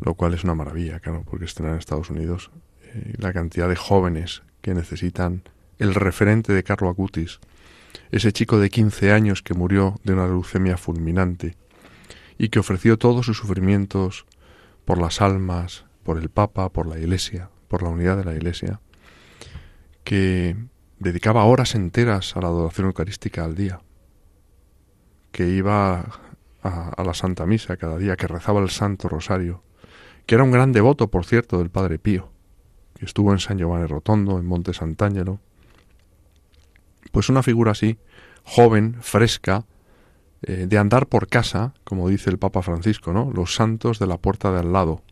Lo 0.00 0.14
cual 0.14 0.34
es 0.34 0.44
una 0.44 0.54
maravilla, 0.54 1.00
claro, 1.00 1.24
porque 1.28 1.44
estrenar 1.44 1.72
en 1.72 1.78
Estados 1.78 2.10
Unidos 2.10 2.50
eh, 2.82 3.14
la 3.18 3.32
cantidad 3.32 3.68
de 3.68 3.76
jóvenes 3.76 4.42
que 4.60 4.74
necesitan 4.74 5.42
el 5.78 5.94
referente 5.94 6.52
de 6.52 6.62
Carlo 6.62 6.88
Acutis, 6.88 7.40
ese 8.10 8.32
chico 8.32 8.58
de 8.58 8.70
15 8.70 9.12
años 9.12 9.42
que 9.42 9.54
murió 9.54 10.00
de 10.04 10.12
una 10.12 10.26
leucemia 10.26 10.76
fulminante 10.76 11.56
y 12.38 12.48
que 12.48 12.58
ofreció 12.58 12.98
todos 12.98 13.26
sus 13.26 13.38
sufrimientos 13.38 14.26
por 14.84 14.98
las 14.98 15.20
almas, 15.20 15.84
por 16.02 16.18
el 16.18 16.28
Papa, 16.28 16.70
por 16.70 16.86
la 16.86 16.98
Iglesia, 16.98 17.50
por 17.68 17.82
la 17.82 17.88
unidad 17.88 18.16
de 18.16 18.24
la 18.24 18.34
Iglesia, 18.34 18.80
que 20.04 20.56
dedicaba 20.98 21.44
horas 21.44 21.74
enteras 21.74 22.36
a 22.36 22.40
la 22.40 22.48
adoración 22.48 22.86
eucarística 22.86 23.44
al 23.44 23.54
día, 23.54 23.80
que 25.32 25.48
iba 25.48 26.20
a, 26.62 27.02
la 27.02 27.14
Santa 27.14 27.46
Misa 27.46 27.76
cada 27.76 27.98
día, 27.98 28.16
que 28.16 28.26
rezaba 28.26 28.60
el 28.60 28.70
Santo 28.70 29.08
Rosario, 29.08 29.62
que 30.26 30.34
era 30.34 30.44
un 30.44 30.50
gran 30.50 30.72
devoto, 30.72 31.08
por 31.08 31.26
cierto, 31.26 31.58
del 31.58 31.70
Padre 31.70 31.98
Pío, 31.98 32.30
que 32.98 33.04
estuvo 33.04 33.32
en 33.32 33.38
San 33.38 33.58
Giovanni 33.58 33.86
Rotondo, 33.86 34.38
en 34.38 34.46
Monte 34.46 34.72
Sant'Angelo. 34.72 35.40
Pues 37.12 37.28
una 37.28 37.42
figura 37.42 37.72
así, 37.72 37.98
joven, 38.44 38.96
fresca, 39.00 39.66
eh, 40.42 40.66
de 40.68 40.78
andar 40.78 41.06
por 41.06 41.28
casa, 41.28 41.74
como 41.84 42.08
dice 42.08 42.30
el 42.30 42.38
Papa 42.38 42.62
Francisco, 42.62 43.12
¿no? 43.12 43.30
Los 43.32 43.54
santos 43.54 43.98
de 43.98 44.06
la 44.06 44.18
puerta 44.18 44.52
de 44.52 44.60
al 44.60 44.72
lado. 44.72 45.02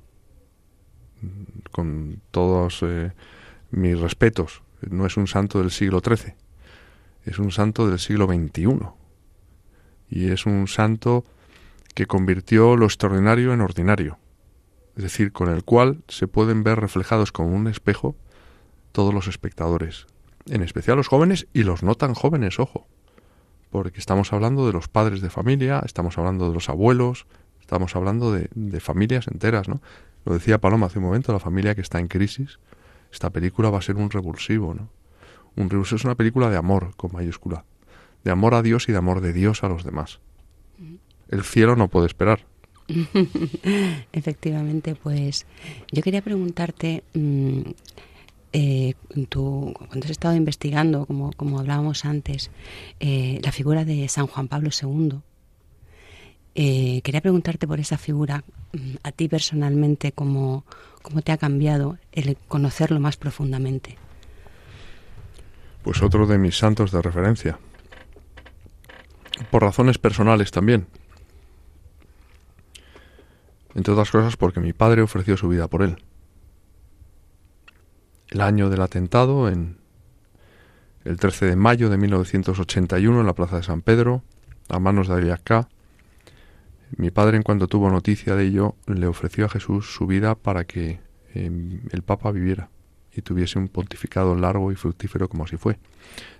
Con 1.70 2.20
todos 2.30 2.80
eh, 2.82 3.12
mis 3.70 3.98
respetos 3.98 4.62
no 4.90 5.06
es 5.06 5.16
un 5.16 5.26
santo 5.26 5.58
del 5.60 5.70
siglo 5.70 6.00
XIII, 6.04 6.34
es 7.24 7.38
un 7.38 7.52
santo 7.52 7.88
del 7.88 7.98
siglo 7.98 8.26
XXI. 8.26 8.78
y 10.08 10.30
es 10.30 10.44
un 10.44 10.68
santo 10.68 11.24
que 11.94 12.06
convirtió 12.06 12.76
lo 12.76 12.86
extraordinario 12.86 13.52
en 13.52 13.60
ordinario, 13.60 14.18
es 14.96 15.04
decir, 15.04 15.32
con 15.32 15.48
el 15.48 15.64
cual 15.64 16.02
se 16.08 16.28
pueden 16.28 16.62
ver 16.62 16.80
reflejados 16.80 17.32
como 17.32 17.54
un 17.54 17.66
espejo 17.66 18.16
todos 18.92 19.14
los 19.14 19.26
espectadores, 19.26 20.06
en 20.46 20.62
especial 20.62 20.96
los 20.96 21.08
jóvenes 21.08 21.46
y 21.52 21.62
los 21.62 21.82
no 21.82 21.94
tan 21.94 22.14
jóvenes, 22.14 22.60
ojo, 22.60 22.86
porque 23.70 24.00
estamos 24.00 24.32
hablando 24.32 24.66
de 24.66 24.72
los 24.74 24.88
padres 24.88 25.22
de 25.22 25.30
familia, 25.30 25.82
estamos 25.84 26.18
hablando 26.18 26.48
de 26.48 26.54
los 26.54 26.68
abuelos, 26.68 27.26
estamos 27.60 27.96
hablando 27.96 28.32
de, 28.32 28.50
de 28.54 28.80
familias 28.80 29.28
enteras, 29.28 29.68
¿no? 29.68 29.80
Lo 30.24 30.34
decía 30.34 30.60
Paloma 30.60 30.86
hace 30.86 30.98
un 30.98 31.06
momento, 31.06 31.32
la 31.32 31.40
familia 31.40 31.74
que 31.74 31.80
está 31.80 31.98
en 31.98 32.08
crisis, 32.08 32.58
esta 33.12 33.30
película 33.30 33.70
va 33.70 33.78
a 33.78 33.82
ser 33.82 33.96
un 33.96 34.10
revulsivo, 34.10 34.74
¿no? 34.74 34.88
Un 35.54 35.68
revulsivo 35.68 35.96
es 35.96 36.04
una 36.04 36.14
película 36.14 36.48
de 36.48 36.56
amor, 36.56 36.96
con 36.96 37.12
mayúscula, 37.12 37.64
de 38.24 38.30
amor 38.30 38.54
a 38.54 38.62
Dios 38.62 38.88
y 38.88 38.92
de 38.92 38.98
amor 38.98 39.20
de 39.20 39.32
Dios 39.32 39.62
a 39.62 39.68
los 39.68 39.84
demás. 39.84 40.20
El 41.28 41.42
cielo 41.44 41.76
no 41.76 41.88
puede 41.88 42.06
esperar. 42.06 42.46
Efectivamente, 44.12 44.94
pues 44.94 45.46
yo 45.90 46.02
quería 46.02 46.22
preguntarte, 46.22 47.04
mm, 47.14 47.60
eh, 48.54 48.94
tú, 49.28 49.74
cuando 49.76 50.04
has 50.04 50.10
estado 50.10 50.34
investigando, 50.34 51.06
como, 51.06 51.32
como 51.32 51.58
hablábamos 51.58 52.04
antes, 52.04 52.50
eh, 53.00 53.40
la 53.42 53.52
figura 53.52 53.84
de 53.84 54.08
San 54.08 54.26
Juan 54.26 54.48
Pablo 54.48 54.70
II, 54.70 55.20
eh, 56.54 57.00
quería 57.02 57.20
preguntarte 57.20 57.66
por 57.66 57.80
esa 57.80 57.98
figura, 57.98 58.44
mm, 58.72 58.96
a 59.02 59.12
ti 59.12 59.28
personalmente, 59.28 60.12
cómo, 60.12 60.64
cómo 61.02 61.22
te 61.22 61.32
ha 61.32 61.38
cambiado 61.38 61.98
el 62.12 62.36
conocerlo 62.48 63.00
más 63.00 63.16
profundamente. 63.16 63.96
Pues 65.82 66.02
otro 66.02 66.26
de 66.26 66.38
mis 66.38 66.56
santos 66.56 66.92
de 66.92 67.02
referencia. 67.02 67.58
Por 69.50 69.62
razones 69.62 69.98
personales 69.98 70.50
también. 70.50 70.86
Entre 73.74 73.92
otras 73.92 74.10
cosas 74.10 74.36
porque 74.36 74.60
mi 74.60 74.72
padre 74.72 75.02
ofreció 75.02 75.36
su 75.36 75.48
vida 75.48 75.68
por 75.68 75.82
él. 75.82 75.96
El 78.28 78.42
año 78.42 78.70
del 78.70 78.82
atentado, 78.82 79.48
en 79.48 79.78
el 81.04 81.16
13 81.16 81.46
de 81.46 81.56
mayo 81.56 81.88
de 81.90 81.96
1981, 81.96 83.20
en 83.20 83.26
la 83.26 83.34
plaza 83.34 83.56
de 83.56 83.62
San 83.62 83.82
Pedro, 83.82 84.22
a 84.68 84.78
manos 84.78 85.08
de 85.08 85.14
Aliaká, 85.14 85.68
mi 86.96 87.10
padre, 87.10 87.36
en 87.36 87.42
cuanto 87.42 87.68
tuvo 87.68 87.90
noticia 87.90 88.36
de 88.36 88.44
ello, 88.44 88.76
le 88.86 89.06
ofreció 89.06 89.46
a 89.46 89.48
Jesús 89.48 89.94
su 89.94 90.06
vida 90.06 90.34
para 90.34 90.64
que 90.64 91.00
eh, 91.34 91.80
el 91.90 92.02
Papa 92.02 92.30
viviera 92.30 92.70
y 93.14 93.22
tuviese 93.22 93.58
un 93.58 93.68
pontificado 93.68 94.34
largo 94.34 94.72
y 94.72 94.76
fructífero 94.76 95.28
como 95.28 95.44
así 95.44 95.56
fue. 95.56 95.78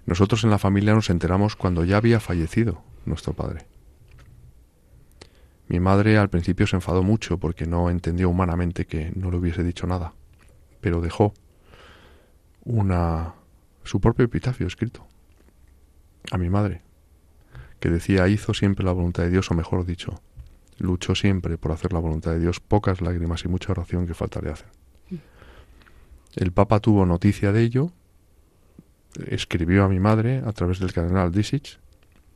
Nosotros 0.06 0.44
en 0.44 0.50
la 0.50 0.58
familia 0.58 0.94
nos 0.94 1.10
enteramos 1.10 1.56
cuando 1.56 1.84
ya 1.84 1.98
había 1.98 2.20
fallecido 2.20 2.82
nuestro 3.04 3.34
padre. 3.34 3.66
Mi 5.68 5.80
madre 5.80 6.18
al 6.18 6.28
principio 6.28 6.66
se 6.66 6.76
enfadó 6.76 7.02
mucho 7.02 7.38
porque 7.38 7.66
no 7.66 7.88
entendió 7.88 8.28
humanamente 8.28 8.86
que 8.86 9.12
no 9.14 9.30
le 9.30 9.38
hubiese 9.38 9.64
dicho 9.64 9.86
nada, 9.86 10.12
pero 10.80 11.00
dejó 11.00 11.32
una 12.64 13.34
su 13.84 14.00
propio 14.00 14.24
epitafio 14.24 14.66
escrito 14.66 15.06
a 16.30 16.38
mi 16.38 16.50
madre, 16.50 16.82
que 17.80 17.90
decía 17.90 18.28
hizo 18.28 18.54
siempre 18.54 18.84
la 18.84 18.92
voluntad 18.92 19.24
de 19.24 19.30
Dios, 19.30 19.50
o 19.50 19.54
mejor 19.54 19.84
dicho, 19.84 20.20
luchó 20.82 21.14
siempre 21.14 21.56
por 21.56 21.72
hacer 21.72 21.92
la 21.92 22.00
voluntad 22.00 22.32
de 22.32 22.40
Dios, 22.40 22.60
pocas 22.60 23.00
lágrimas 23.00 23.44
y 23.44 23.48
mucha 23.48 23.72
oración 23.72 24.06
que 24.06 24.14
falta 24.14 24.40
le 24.40 24.50
hacen. 24.50 24.68
El 26.34 26.52
Papa 26.52 26.80
tuvo 26.80 27.06
noticia 27.06 27.52
de 27.52 27.62
ello, 27.62 27.92
escribió 29.26 29.84
a 29.84 29.88
mi 29.88 30.00
madre 30.00 30.42
a 30.44 30.52
través 30.52 30.78
del 30.78 30.92
cardenal 30.92 31.30
Disich 31.30 31.78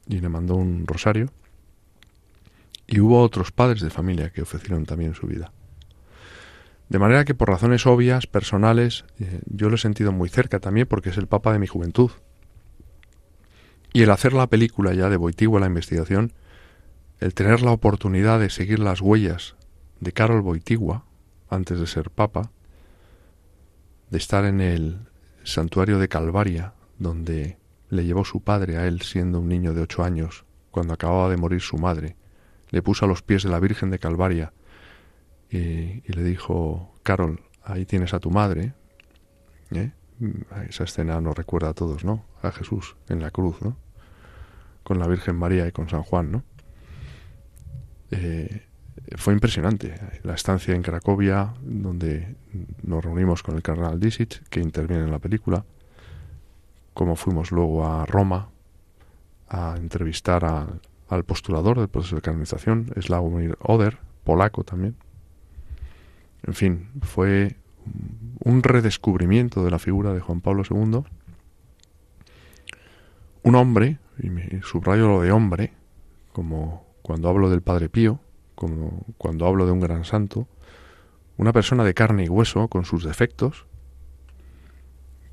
y 0.06 0.20
le 0.20 0.28
mandó 0.28 0.54
un 0.54 0.86
rosario. 0.86 1.30
Y 2.86 3.00
hubo 3.00 3.20
otros 3.20 3.50
padres 3.50 3.80
de 3.80 3.90
familia 3.90 4.30
que 4.30 4.42
ofrecieron 4.42 4.84
también 4.84 5.14
su 5.14 5.26
vida. 5.26 5.52
De 6.88 7.00
manera 7.00 7.24
que 7.24 7.34
por 7.34 7.48
razones 7.48 7.84
obvias, 7.86 8.28
personales, 8.28 9.04
eh, 9.18 9.40
yo 9.46 9.68
lo 9.70 9.74
he 9.74 9.78
sentido 9.78 10.12
muy 10.12 10.28
cerca 10.28 10.60
también 10.60 10.86
porque 10.86 11.10
es 11.10 11.16
el 11.16 11.26
Papa 11.26 11.52
de 11.52 11.58
mi 11.58 11.66
juventud. 11.66 12.12
Y 13.92 14.02
el 14.02 14.10
hacer 14.10 14.34
la 14.34 14.46
película 14.46 14.94
ya 14.94 15.08
de 15.08 15.16
Boitigua, 15.16 15.58
la 15.58 15.66
investigación, 15.66 16.32
el 17.20 17.34
tener 17.34 17.62
la 17.62 17.72
oportunidad 17.72 18.40
de 18.40 18.50
seguir 18.50 18.78
las 18.78 19.00
huellas 19.00 19.56
de 20.00 20.12
Carol 20.12 20.42
Boitigua, 20.42 21.04
antes 21.48 21.80
de 21.80 21.86
ser 21.86 22.10
Papa, 22.10 22.50
de 24.10 24.18
estar 24.18 24.44
en 24.44 24.60
el 24.60 24.98
santuario 25.44 25.98
de 25.98 26.08
Calvaria, 26.08 26.74
donde 26.98 27.58
le 27.88 28.04
llevó 28.04 28.24
su 28.24 28.40
padre 28.40 28.76
a 28.76 28.86
él 28.86 29.02
siendo 29.02 29.40
un 29.40 29.48
niño 29.48 29.72
de 29.72 29.82
ocho 29.82 30.04
años, 30.04 30.44
cuando 30.70 30.94
acababa 30.94 31.30
de 31.30 31.36
morir 31.36 31.60
su 31.60 31.78
madre, 31.78 32.16
le 32.70 32.82
puso 32.82 33.04
a 33.04 33.08
los 33.08 33.22
pies 33.22 33.42
de 33.42 33.50
la 33.50 33.60
Virgen 33.60 33.90
de 33.90 33.98
Calvaria 33.98 34.52
y, 35.50 36.02
le 36.12 36.22
dijo, 36.22 36.92
Carol, 37.02 37.40
ahí 37.62 37.86
tienes 37.86 38.12
a 38.12 38.20
tu 38.20 38.30
madre. 38.30 38.74
¿eh? 39.70 39.92
Esa 40.68 40.84
escena 40.84 41.20
nos 41.20 41.36
recuerda 41.36 41.70
a 41.70 41.74
todos, 41.74 42.04
¿no? 42.04 42.24
A 42.42 42.50
Jesús 42.50 42.96
en 43.08 43.20
la 43.20 43.30
cruz, 43.30 43.62
¿no? 43.62 43.76
Con 44.82 44.98
la 44.98 45.06
Virgen 45.06 45.36
María 45.36 45.66
y 45.66 45.72
con 45.72 45.88
San 45.88 46.02
Juan, 46.02 46.32
¿no? 46.32 46.42
Eh, 48.10 48.66
fue 49.16 49.34
impresionante. 49.34 49.94
La 50.22 50.34
estancia 50.34 50.74
en 50.74 50.82
Cracovia, 50.82 51.54
donde 51.62 52.36
nos 52.82 53.04
reunimos 53.04 53.42
con 53.42 53.56
el 53.56 53.62
cardenal 53.62 54.00
Disich, 54.00 54.42
que 54.48 54.60
interviene 54.60 55.04
en 55.04 55.10
la 55.10 55.18
película, 55.18 55.64
como 56.94 57.16
fuimos 57.16 57.52
luego 57.52 57.86
a 57.86 58.06
Roma 58.06 58.48
a 59.48 59.76
entrevistar 59.76 60.44
al 60.44 61.24
postulador 61.24 61.78
del 61.78 61.88
proceso 61.88 62.16
de 62.16 62.22
canonización, 62.22 62.92
Slavomir 63.00 63.56
Oder, 63.60 63.98
polaco 64.24 64.64
también. 64.64 64.96
En 66.42 66.54
fin, 66.54 66.88
fue 67.02 67.56
un 68.40 68.62
redescubrimiento 68.62 69.64
de 69.64 69.70
la 69.70 69.78
figura 69.78 70.12
de 70.12 70.20
Juan 70.20 70.40
Pablo 70.40 70.62
II. 70.68 71.02
Un 73.42 73.54
hombre, 73.54 73.98
y 74.18 74.30
subrayo 74.62 75.08
lo 75.08 75.20
de 75.20 75.30
hombre, 75.30 75.72
como 76.32 76.85
cuando 77.06 77.28
hablo 77.28 77.48
del 77.48 77.62
Padre 77.62 77.88
Pío, 77.88 78.18
como 78.56 79.04
cuando 79.16 79.46
hablo 79.46 79.64
de 79.64 79.70
un 79.70 79.78
gran 79.78 80.04
santo, 80.04 80.48
una 81.36 81.52
persona 81.52 81.84
de 81.84 81.94
carne 81.94 82.24
y 82.24 82.28
hueso, 82.28 82.66
con 82.66 82.84
sus 82.84 83.04
defectos, 83.04 83.64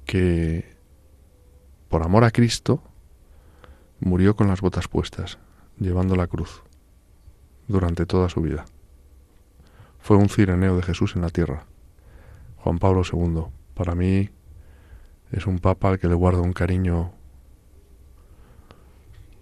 que 0.06 0.78
por 1.90 2.04
amor 2.04 2.26
a 2.26 2.30
Cristo 2.30 2.84
murió 4.00 4.36
con 4.36 4.48
las 4.50 4.62
botas 4.62 4.88
puestas, 4.88 5.40
llevando 5.80 6.16
la 6.16 6.28
cruz, 6.28 6.62
durante 7.68 8.06
toda 8.06 8.30
su 8.30 8.42
vida. 8.42 8.66
Fue 9.98 10.16
un 10.16 10.30
cireneo 10.30 10.76
de 10.76 10.84
Jesús 10.84 11.16
en 11.16 11.24
la 11.24 11.32
tierra. 11.32 11.66
Juan 12.58 12.78
Pablo 12.78 13.02
II, 13.12 13.46
para 13.74 13.96
mí, 13.96 14.30
es 15.32 15.48
un 15.48 15.58
papa 15.58 15.90
al 15.90 15.98
que 15.98 16.08
le 16.08 16.14
guardo 16.14 16.44
un 16.44 16.54
cariño 16.54 17.14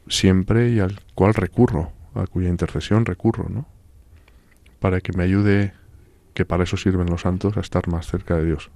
siempre 0.08 0.70
y 0.70 0.80
al 0.80 0.98
cual 1.14 1.34
recurro 1.34 1.92
a 2.16 2.28
cuya 2.28 2.50
intercesión 2.50 3.06
recurro, 3.06 3.48
¿no? 3.50 3.66
Para 4.80 5.02
que 5.02 5.14
me 5.14 5.24
ayude, 5.24 5.74
que 6.34 6.46
para 6.46 6.64
eso 6.64 6.78
sirven 6.78 7.10
los 7.10 7.22
santos, 7.22 7.58
a 7.58 7.62
estar 7.62 7.88
más 7.88 8.08
cerca 8.08 8.38
de 8.38 8.46
Dios. 8.46 8.72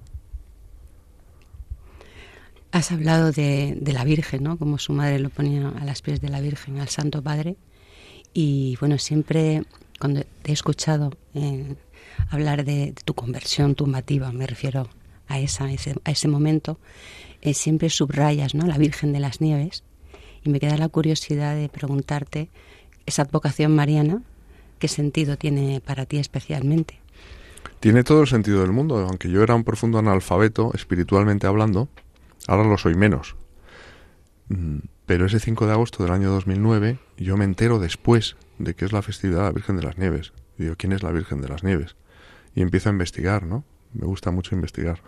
Has 2.72 2.92
hablado 2.92 3.32
de, 3.32 3.78
la 3.82 4.04
Virgen, 4.04 4.42
¿no? 4.42 4.58
Como 4.58 4.78
su 4.78 4.92
madre 4.92 5.18
lo 5.18 5.30
ponía 5.30 5.68
a 5.68 5.84
las 5.84 6.02
pies 6.02 6.20
de 6.20 6.28
la 6.28 6.40
Virgen, 6.40 6.78
al 6.78 6.88
Santo 6.88 7.22
Padre. 7.22 7.56
Y 8.34 8.76
bueno, 8.80 8.98
siempre 8.98 9.62
cuando 9.98 10.22
te 10.42 10.50
he 10.50 10.52
escuchado 10.52 11.12
eh, 11.34 11.74
hablar 12.28 12.64
de, 12.64 12.94
tu 13.04 13.14
conversión 13.14 13.74
tumbativa, 13.74 14.30
me 14.32 14.46
refiero 14.46 14.88
a, 15.26 15.38
esa, 15.38 15.64
a 15.64 16.10
ese, 16.10 16.28
momento, 16.28 16.78
eh, 17.40 17.54
siempre 17.54 17.88
subrayas 17.88 18.54
¿no? 18.54 18.66
la 18.66 18.78
Virgen 18.78 19.12
de 19.12 19.20
las 19.20 19.40
Nieves. 19.40 19.82
Y 20.44 20.50
me 20.50 20.60
queda 20.60 20.76
la 20.76 20.88
curiosidad 20.88 21.56
de 21.56 21.68
preguntarte 21.68 22.50
esa 23.06 23.22
advocación 23.22 23.74
mariana, 23.74 24.22
¿qué 24.78 24.88
sentido 24.88 25.36
tiene 25.36 25.80
para 25.80 26.06
ti 26.06 26.18
especialmente? 26.18 27.00
Tiene 27.80 28.04
todo 28.04 28.22
el 28.22 28.26
sentido 28.26 28.60
del 28.60 28.72
mundo, 28.72 28.98
aunque 28.98 29.30
yo 29.30 29.42
era 29.42 29.54
un 29.54 29.64
profundo 29.64 29.98
analfabeto, 29.98 30.72
espiritualmente 30.74 31.46
hablando, 31.46 31.88
ahora 32.46 32.68
lo 32.68 32.78
soy 32.78 32.94
menos. 32.94 33.36
Mm, 34.48 34.78
pero 35.06 35.26
ese 35.26 35.40
5 35.40 35.66
de 35.66 35.72
agosto 35.72 36.02
del 36.02 36.12
año 36.12 36.30
2009 36.30 36.98
yo 37.16 37.36
me 37.36 37.44
entero 37.44 37.78
después 37.78 38.36
de 38.58 38.74
que 38.74 38.84
es 38.84 38.92
la 38.92 39.02
festividad 39.02 39.38
de 39.38 39.44
la 39.44 39.52
Virgen 39.52 39.76
de 39.76 39.82
las 39.82 39.98
Nieves. 39.98 40.32
Y 40.58 40.64
digo, 40.64 40.74
¿quién 40.76 40.92
es 40.92 41.02
la 41.02 41.12
Virgen 41.12 41.40
de 41.40 41.48
las 41.48 41.62
Nieves? 41.62 41.96
Y 42.54 42.62
empiezo 42.62 42.88
a 42.88 42.92
investigar, 42.92 43.44
¿no? 43.44 43.64
Me 43.92 44.06
gusta 44.06 44.30
mucho 44.30 44.54
investigar. 44.54 45.00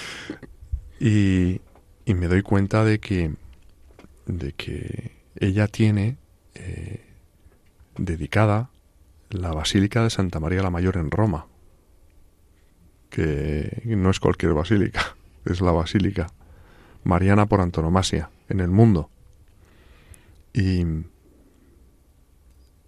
y, 1.00 1.60
y 2.04 2.14
me 2.14 2.28
doy 2.28 2.42
cuenta 2.42 2.84
de 2.84 2.98
que, 2.98 3.32
de 4.26 4.52
que 4.52 5.12
ella 5.36 5.66
tiene 5.66 6.18
eh, 6.54 7.04
dedicada 7.96 8.70
la 9.30 9.52
Basílica 9.52 10.02
de 10.02 10.10
Santa 10.10 10.40
María 10.40 10.62
la 10.62 10.70
Mayor 10.70 10.96
en 10.96 11.10
Roma, 11.10 11.46
que 13.10 13.82
no 13.84 14.10
es 14.10 14.20
cualquier 14.20 14.54
basílica, 14.54 15.16
es 15.44 15.60
la 15.60 15.72
Basílica 15.72 16.28
Mariana 17.04 17.46
por 17.46 17.60
antonomasia 17.60 18.30
en 18.48 18.60
el 18.60 18.70
mundo. 18.70 19.10
Y 20.52 20.84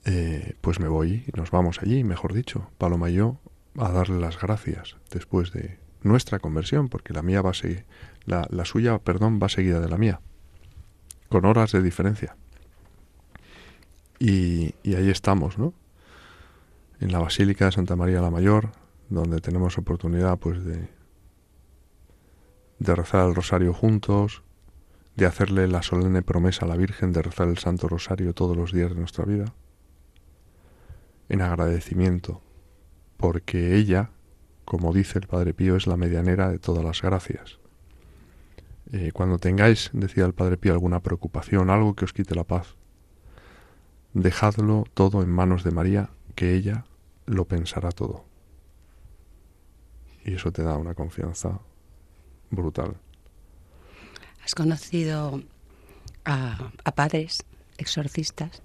eh, 0.04 0.56
pues 0.60 0.80
me 0.80 0.88
voy 0.88 1.24
nos 1.36 1.50
vamos 1.50 1.80
allí, 1.82 2.04
mejor 2.04 2.32
dicho, 2.32 2.70
Paloma 2.78 3.10
yo, 3.10 3.38
a 3.76 3.90
darle 3.90 4.18
las 4.18 4.40
gracias 4.40 4.96
después 5.10 5.52
de 5.52 5.78
nuestra 6.02 6.38
conversión, 6.38 6.88
porque 6.88 7.12
la 7.12 7.22
mía 7.22 7.42
va 7.42 7.50
a 7.50 7.54
seguir, 7.54 7.84
la, 8.24 8.46
la 8.50 8.64
suya, 8.64 8.98
perdón, 8.98 9.38
va 9.42 9.48
seguida 9.48 9.80
de 9.80 9.88
la 9.88 9.98
mía, 9.98 10.20
con 11.28 11.44
horas 11.44 11.72
de 11.72 11.82
diferencia. 11.82 12.36
Y, 14.20 14.74
y 14.82 14.94
ahí 14.94 15.10
estamos, 15.10 15.58
¿no? 15.58 15.72
En 17.00 17.10
la 17.10 17.18
Basílica 17.18 17.64
de 17.64 17.72
Santa 17.72 17.96
María 17.96 18.20
la 18.20 18.30
Mayor, 18.30 18.70
donde 19.08 19.40
tenemos 19.40 19.78
oportunidad, 19.78 20.38
pues, 20.38 20.62
de, 20.62 20.88
de 22.78 22.94
rezar 22.94 23.26
el 23.26 23.34
rosario 23.34 23.72
juntos, 23.72 24.42
de 25.16 25.26
hacerle 25.26 25.66
la 25.68 25.82
solemne 25.82 26.22
promesa 26.22 26.66
a 26.66 26.68
la 26.68 26.76
Virgen 26.76 27.12
de 27.12 27.22
rezar 27.22 27.48
el 27.48 27.58
Santo 27.58 27.88
Rosario 27.88 28.34
todos 28.34 28.56
los 28.56 28.72
días 28.72 28.90
de 28.90 28.96
nuestra 28.96 29.24
vida, 29.24 29.54
en 31.28 31.42
agradecimiento, 31.42 32.42
porque 33.16 33.76
ella, 33.76 34.10
como 34.64 34.92
dice 34.92 35.18
el 35.18 35.26
Padre 35.26 35.54
Pío, 35.54 35.76
es 35.76 35.86
la 35.86 35.96
medianera 35.96 36.50
de 36.50 36.58
todas 36.58 36.84
las 36.84 37.02
gracias. 37.02 37.58
Eh, 38.92 39.12
cuando 39.12 39.38
tengáis, 39.38 39.90
decía 39.92 40.26
el 40.26 40.34
Padre 40.34 40.56
Pío, 40.56 40.72
alguna 40.72 41.00
preocupación, 41.00 41.70
algo 41.70 41.94
que 41.94 42.04
os 42.04 42.12
quite 42.12 42.34
la 42.34 42.44
paz, 42.44 42.76
dejadlo 44.14 44.84
todo 44.94 45.22
en 45.22 45.30
manos 45.30 45.64
de 45.64 45.70
María, 45.70 46.10
que 46.34 46.54
ella 46.54 46.84
lo 47.26 47.46
pensará 47.46 47.90
todo. 47.90 48.24
Y 50.24 50.34
eso 50.34 50.52
te 50.52 50.62
da 50.62 50.76
una 50.76 50.94
confianza 50.94 51.60
brutal. 52.50 52.96
Has 54.44 54.54
conocido 54.54 55.42
a, 56.24 56.72
padres 56.94 57.44
exorcistas 57.78 58.62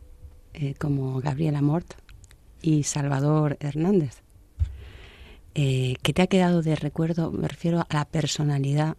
eh, 0.54 0.74
como 0.76 1.22
Gabriela 1.22 1.62
Mort 1.62 1.94
y 2.62 2.84
Salvador 2.84 3.58
Hernández. 3.60 4.24
Eh, 5.54 5.96
¿Qué 6.02 6.12
te 6.12 6.22
ha 6.22 6.28
quedado 6.28 6.62
de 6.62 6.76
recuerdo? 6.76 7.32
Me 7.32 7.48
refiero 7.48 7.80
a 7.80 7.88
la 7.94 8.06
personalidad 8.06 8.98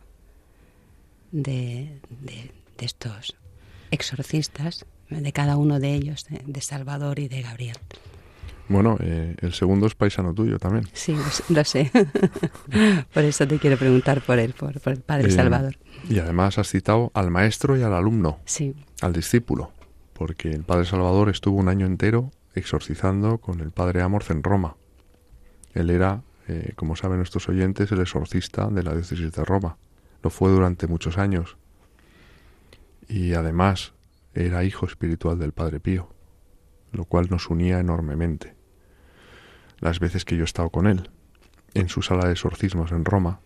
de, 1.33 2.01
estos 2.79 3.37
exorcistas, 3.91 4.87
de 5.11 5.33
cada 5.33 5.57
uno 5.57 5.79
de 5.79 5.95
ellos, 5.95 6.27
de, 6.29 6.61
Salvador 6.61 7.19
y 7.19 7.29
de 7.29 7.43
Gabriel. 7.43 7.77
Bueno, 8.69 8.97
eh, 9.01 9.37
el 9.41 9.53
segundo 9.53 9.87
es 9.87 9.95
paisano 9.95 10.35
tuyo 10.35 10.59
también. 10.59 10.89
Sí, 10.93 11.17
lo, 11.49 11.65
sé. 11.65 11.91
por 13.15 13.23
eso 13.23 13.47
te 13.47 13.59
quiero 13.59 13.77
preguntar 13.77 14.23
por 14.23 14.39
él, 14.41 14.55
por, 14.55 14.75
el 14.87 15.01
padre 15.01 15.31
Salvador. 15.31 15.77
Y 16.09 16.19
además 16.19 16.59
has 16.59 16.69
citado 16.69 17.13
al 17.15 17.31
maestro 17.31 17.77
y 17.77 17.83
al 17.83 17.95
alumno, 17.95 18.41
sí. 18.45 18.75
al 19.01 19.13
discípulo, 19.13 19.71
porque 20.15 20.51
el 20.51 20.65
padre 20.65 20.85
Salvador 20.85 21.29
estuvo 21.29 21.59
un 21.59 21.69
año 21.69 21.87
entero 21.87 22.33
exorcizando 22.55 23.39
con 23.39 23.61
el 23.61 23.71
padre 23.71 24.03
Amorth 24.03 24.31
en 24.31 24.43
Roma. 24.43 24.77
Él 25.75 25.91
era, 25.91 26.23
eh, 26.49 26.73
como 26.75 26.97
saben 26.97 27.19
nuestros 27.19 27.49
oyentes, 27.49 27.93
el 27.93 28.01
exorcista 28.01 28.67
de 28.69 28.83
la 28.83 28.95
diócesis 28.95 29.31
de 29.31 29.45
Roma. 29.45 29.77
Lo 30.23 30.31
fue 30.31 30.51
durante 30.51 30.87
muchos 30.87 31.19
años. 31.19 31.57
Y 33.09 33.35
además 33.35 33.93
era 34.45 34.65
hijo 34.65 34.87
espiritual 34.87 35.39
del 35.39 35.53
padre 35.53 35.81
Pío, 35.81 36.11
lo 36.93 37.05
cual 37.05 37.29
nos 37.31 37.49
unía 37.49 37.81
enormemente. 37.81 38.55
Las 39.79 40.01
veces 40.01 40.25
que 40.25 40.37
yo 40.37 40.43
he 40.43 40.45
estado 40.45 40.71
con 40.71 40.87
él, 40.87 41.11
en 41.75 41.89
su 41.89 42.03
sala 42.03 42.27
de 42.27 42.33
exorcismos 42.33 42.93
en 42.93 43.05
Roma, 43.05 43.41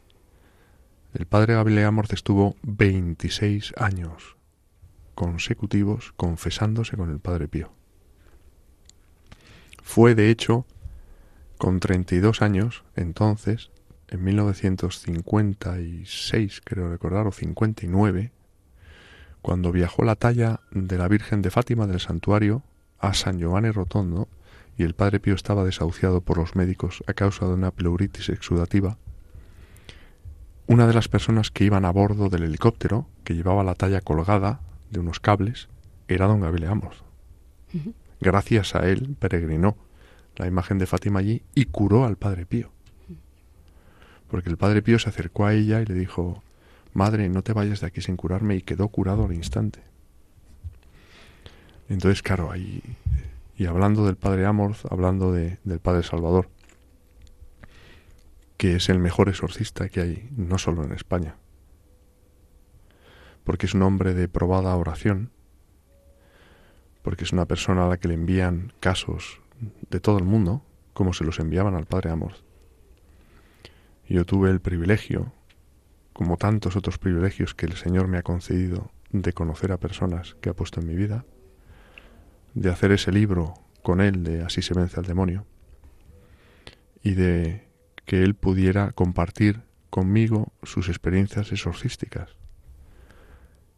el 1.14 1.26
padre 1.26 1.54
Gabriel 1.54 1.86
Amorth 1.86 2.12
estuvo 2.12 2.56
26 2.62 3.72
años 3.76 4.36
consecutivos 5.14 6.12
confesándose 6.16 6.96
con 6.96 7.10
el 7.10 7.20
padre 7.20 7.48
Pío. 7.48 7.72
Fue, 9.82 10.14
de 10.14 10.30
hecho, 10.30 10.66
con 11.58 11.80
32 11.80 12.42
años, 12.42 12.84
entonces, 12.96 13.70
en 14.08 14.24
1956, 14.24 16.62
creo 16.64 16.88
recordar, 16.88 17.26
o 17.26 17.32
59, 17.32 18.32
cuando 19.42 19.72
viajó 19.72 20.04
la 20.04 20.16
talla 20.16 20.60
de 20.70 20.98
la 20.98 21.08
Virgen 21.08 21.42
de 21.42 21.50
Fátima 21.50 21.86
del 21.86 22.00
santuario 22.00 22.62
a 22.98 23.14
San 23.14 23.38
Giovanni 23.38 23.70
Rotondo 23.70 24.28
y 24.76 24.82
el 24.82 24.94
padre 24.94 25.20
Pío 25.20 25.34
estaba 25.34 25.64
desahuciado 25.64 26.20
por 26.20 26.38
los 26.38 26.56
médicos 26.56 27.02
a 27.06 27.12
causa 27.12 27.46
de 27.46 27.54
una 27.54 27.70
pleuritis 27.70 28.28
exudativa, 28.28 28.96
una 30.66 30.86
de 30.86 30.94
las 30.94 31.08
personas 31.08 31.50
que 31.50 31.64
iban 31.64 31.84
a 31.84 31.90
bordo 31.90 32.28
del 32.28 32.44
helicóptero, 32.44 33.06
que 33.24 33.34
llevaba 33.34 33.64
la 33.64 33.74
talla 33.74 34.00
colgada 34.00 34.60
de 34.90 35.00
unos 35.00 35.18
cables, 35.18 35.68
era 36.06 36.26
don 36.26 36.40
Gabriel 36.40 36.70
Amos. 36.70 37.02
Gracias 38.20 38.74
a 38.74 38.88
él 38.88 39.16
peregrinó 39.18 39.76
la 40.36 40.46
imagen 40.46 40.78
de 40.78 40.86
Fátima 40.86 41.20
allí 41.20 41.42
y 41.54 41.66
curó 41.66 42.04
al 42.04 42.16
Padre 42.16 42.46
Pío. 42.46 42.70
Porque 44.28 44.48
el 44.48 44.56
Padre 44.56 44.80
Pío 44.80 44.98
se 44.98 45.08
acercó 45.08 45.46
a 45.46 45.54
ella 45.54 45.80
y 45.80 45.86
le 45.86 45.94
dijo, 45.94 46.42
Madre, 46.92 47.28
no 47.28 47.42
te 47.42 47.52
vayas 47.52 47.80
de 47.80 47.86
aquí 47.86 48.00
sin 48.00 48.16
curarme, 48.16 48.56
y 48.56 48.62
quedó 48.62 48.88
curado 48.88 49.24
al 49.24 49.32
instante. 49.32 49.80
Entonces, 51.88 52.22
claro, 52.22 52.50
ahí, 52.50 52.82
y 53.56 53.66
hablando 53.66 54.06
del 54.06 54.16
Padre 54.16 54.46
Amorth, 54.46 54.86
hablando 54.90 55.32
de, 55.32 55.58
del 55.64 55.80
Padre 55.80 56.02
Salvador, 56.02 56.48
que 58.56 58.76
es 58.76 58.88
el 58.88 58.98
mejor 58.98 59.28
exorcista 59.28 59.88
que 59.88 60.00
hay, 60.00 60.28
no 60.36 60.58
solo 60.58 60.84
en 60.84 60.92
España, 60.92 61.36
porque 63.44 63.66
es 63.66 63.74
un 63.74 63.82
hombre 63.82 64.14
de 64.14 64.28
probada 64.28 64.76
oración, 64.76 65.30
porque 67.02 67.24
es 67.24 67.32
una 67.32 67.46
persona 67.46 67.86
a 67.86 67.88
la 67.88 67.96
que 67.96 68.08
le 68.08 68.14
envían 68.14 68.72
casos 68.80 69.40
de 69.90 70.00
todo 70.00 70.18
el 70.18 70.24
mundo, 70.24 70.62
como 70.92 71.12
se 71.12 71.24
los 71.24 71.38
enviaban 71.38 71.74
al 71.74 71.86
Padre 71.86 72.10
Amor. 72.10 72.34
Yo 74.08 74.24
tuve 74.24 74.50
el 74.50 74.60
privilegio, 74.60 75.32
como 76.20 76.36
tantos 76.36 76.76
otros 76.76 76.98
privilegios 76.98 77.54
que 77.54 77.64
el 77.64 77.72
Señor 77.78 78.06
me 78.06 78.18
ha 78.18 78.22
concedido, 78.22 78.90
de 79.10 79.32
conocer 79.32 79.72
a 79.72 79.78
personas 79.78 80.36
que 80.42 80.50
ha 80.50 80.52
puesto 80.52 80.78
en 80.78 80.86
mi 80.86 80.94
vida, 80.94 81.24
de 82.52 82.68
hacer 82.68 82.92
ese 82.92 83.10
libro 83.10 83.54
con 83.82 84.02
Él 84.02 84.22
de 84.22 84.42
Así 84.42 84.60
se 84.60 84.74
vence 84.74 85.00
al 85.00 85.06
demonio, 85.06 85.46
y 87.02 87.12
de 87.12 87.66
que 88.04 88.22
Él 88.22 88.34
pudiera 88.34 88.92
compartir 88.92 89.62
conmigo 89.88 90.52
sus 90.62 90.90
experiencias 90.90 91.52
exorcísticas, 91.52 92.36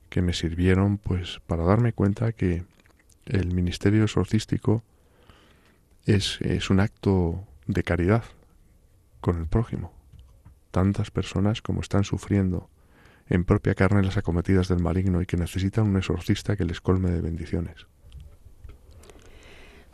que 0.09 0.21
me 0.21 0.33
sirvieron 0.33 0.99
pues 0.99 1.41
para 1.47 1.63
darme 1.63 1.93
cuenta 1.93 2.33
que 2.33 2.65
el 3.25 3.55
ministerio 3.55 4.03
exorcístico 4.03 4.83
es, 6.07 6.41
es 6.41 6.71
un 6.71 6.81
acto 6.81 7.47
de 7.69 7.85
caridad 7.85 8.25
con 9.21 9.39
el 9.39 9.47
prójimo. 9.47 10.02
Tantas 10.73 11.13
personas 11.13 11.63
como 11.63 11.81
están 11.81 12.03
sufriendo 12.03 12.69
en 13.29 13.45
propia 13.45 13.75
carne 13.75 14.03
las 14.03 14.17
acometidas 14.17 14.69
del 14.69 14.81
maligno 14.81 15.23
y 15.23 15.27
que 15.27 15.37
necesitan 15.37 15.87
un 15.87 15.97
exorcista 15.97 16.57
que 16.57 16.65
les 16.65 16.81
colme 16.81 17.11
de 17.11 17.21
bendiciones. 17.21 17.87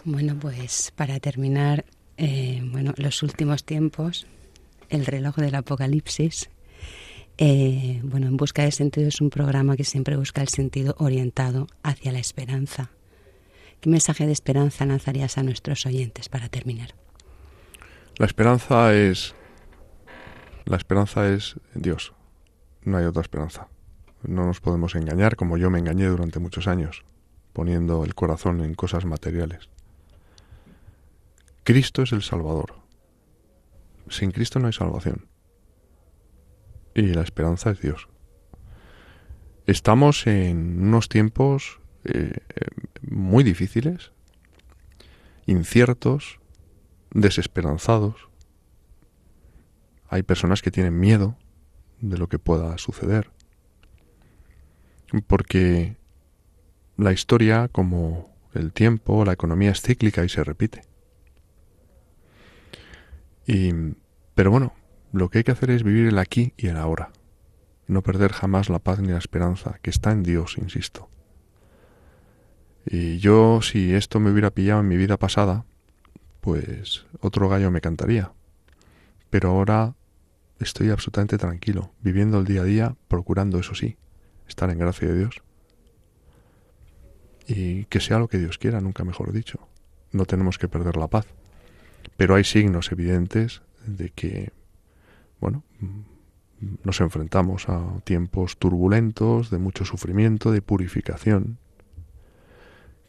Bueno, 0.05 0.37
pues 0.41 0.93
para 0.97 1.21
terminar, 1.21 1.85
eh, 2.17 2.63
bueno, 2.65 2.95
los 2.97 3.23
últimos 3.23 3.65
tiempos, 3.65 4.27
el 4.89 5.05
reloj 5.05 5.37
del 5.37 5.55
apocalipsis, 5.55 6.49
eh, 7.37 8.01
bueno, 8.03 8.27
En 8.27 8.37
Busca 8.37 8.63
de 8.63 8.73
Sentido 8.73 9.09
es 9.09 9.21
un 9.21 9.31
programa 9.31 9.77
que 9.77 9.85
siempre 9.85 10.17
busca 10.17 10.41
el 10.41 10.49
sentido 10.49 10.97
orientado 10.99 11.69
hacia 11.83 12.11
la 12.11 12.19
esperanza. 12.19 12.91
¿Qué 13.81 13.91
mensaje 13.91 14.27
de 14.27 14.33
esperanza 14.33 14.85
lanzarías 14.87 15.39
a 15.39 15.45
nuestros 15.45 15.87
oyentes 15.87 16.29
para 16.29 16.49
terminar? 16.49 16.95
La 18.17 18.27
esperanza 18.27 18.93
es 18.95 19.37
la 20.69 20.77
esperanza 20.77 21.27
es 21.29 21.57
Dios. 21.75 22.13
No 22.85 22.99
hay 22.99 23.07
otra 23.07 23.23
esperanza. 23.23 23.69
No 24.23 24.45
nos 24.45 24.61
podemos 24.61 24.95
engañar 24.95 25.35
como 25.35 25.57
yo 25.57 25.71
me 25.71 25.79
engañé 25.79 26.07
durante 26.07 26.41
muchos 26.41 26.69
años, 26.69 27.05
poniendo 27.55 28.05
el 28.05 28.15
corazón 28.15 28.63
en 28.63 28.75
cosas 28.75 29.07
materiales. 29.07 29.71
Cristo 31.65 32.03
es 32.03 32.13
el 32.13 32.23
Salvador. 32.23 32.75
Sin 34.11 34.31
Cristo 34.31 34.59
no 34.59 34.67
hay 34.67 34.75
salvación. 34.75 35.27
Y 36.95 37.15
la 37.15 37.23
esperanza 37.23 37.71
es 37.71 37.81
Dios. 37.81 38.09
Estamos 39.67 40.27
en 40.27 40.83
unos 40.83 41.09
tiempos 41.09 41.81
eh, 42.05 42.41
muy 43.03 43.43
difíciles, 43.43 44.13
inciertos, 45.47 46.41
desesperanzados. 47.11 48.28
Hay 50.09 50.23
personas 50.23 50.63
que 50.63 50.71
tienen 50.71 50.99
miedo 50.99 51.37
de 52.01 52.19
lo 52.19 52.29
que 52.29 52.39
pueda 52.39 52.77
suceder. 52.79 53.31
Porque 55.27 55.97
la 56.97 57.13
historia, 57.13 57.69
como 57.69 58.35
el 58.55 58.73
tiempo, 58.73 59.25
la 59.25 59.33
economía 59.33 59.71
es 59.71 59.83
cíclica 59.83 60.25
y 60.25 60.29
se 60.29 60.45
repite. 60.45 60.83
Y, 63.47 63.73
pero 64.35 64.51
bueno, 64.51 64.75
lo 65.13 65.31
que 65.31 65.39
hay 65.39 65.45
que 65.45 65.53
hacer 65.53 65.71
es 65.71 65.83
vivir 65.83 66.07
el 66.07 66.19
aquí 66.19 66.53
y 66.57 66.69
el 66.69 66.77
ahora. 66.77 67.11
No 67.87 68.03
perder 68.03 68.33
jamás 68.33 68.69
la 68.69 68.79
paz 68.79 69.01
ni 69.01 69.09
la 69.09 69.19
esperanza 69.19 69.79
que 69.81 69.91
está 69.91 70.11
en 70.11 70.23
Dios, 70.23 70.59
insisto 70.59 71.09
Y 72.85 73.17
yo, 73.19 73.63
si 73.63 73.95
esto 73.95 74.21
me 74.21 74.31
hubiera 74.31 74.51
pillado 74.51 74.81
en 74.81 74.89
mi 74.89 74.99
vida 74.99 75.17
pasada, 75.17 75.65
pues 76.43 77.07
otro 77.21 77.49
gallo 77.49 77.71
me 77.71 77.81
cantaría. 77.81 78.33
Pero 79.31 79.51
ahora 79.51 79.95
estoy 80.59 80.91
absolutamente 80.91 81.39
tranquilo, 81.39 81.93
viviendo 82.01 82.39
el 82.39 82.45
día 82.45 82.63
a 82.63 82.65
día, 82.65 82.97
procurando, 83.09 83.59
eso 83.59 83.75
sí, 83.75 83.97
estar 84.47 84.71
en 84.71 84.79
gracia 84.79 85.09
de 85.09 85.19
Dios. 85.19 85.43
Y 87.47 87.85
que 87.87 88.01
sea 88.01 88.19
lo 88.19 88.29
que 88.29 88.39
Dios 88.39 88.59
quiera, 88.59 88.81
nunca 88.81 89.05
mejor 89.05 89.33
dicho. 89.33 89.69
No 90.13 90.27
tenemos 90.27 90.59
que 90.59 90.69
perder 90.69 90.97
la 90.97 91.09
paz. 91.09 91.27
Pero 92.17 92.35
hay 92.35 92.45
signos 92.45 92.93
evidentes 92.93 93.63
de 93.87 94.11
que, 94.11 94.53
bueno, 95.41 95.65
nos 96.83 97.01
enfrentamos 97.01 97.69
a 97.69 98.01
tiempos 98.05 98.59
turbulentos, 98.59 99.51
de 99.51 99.59
mucho 99.59 99.85
sufrimiento, 99.85 100.51
de 100.51 100.61
purificación, 100.61 101.59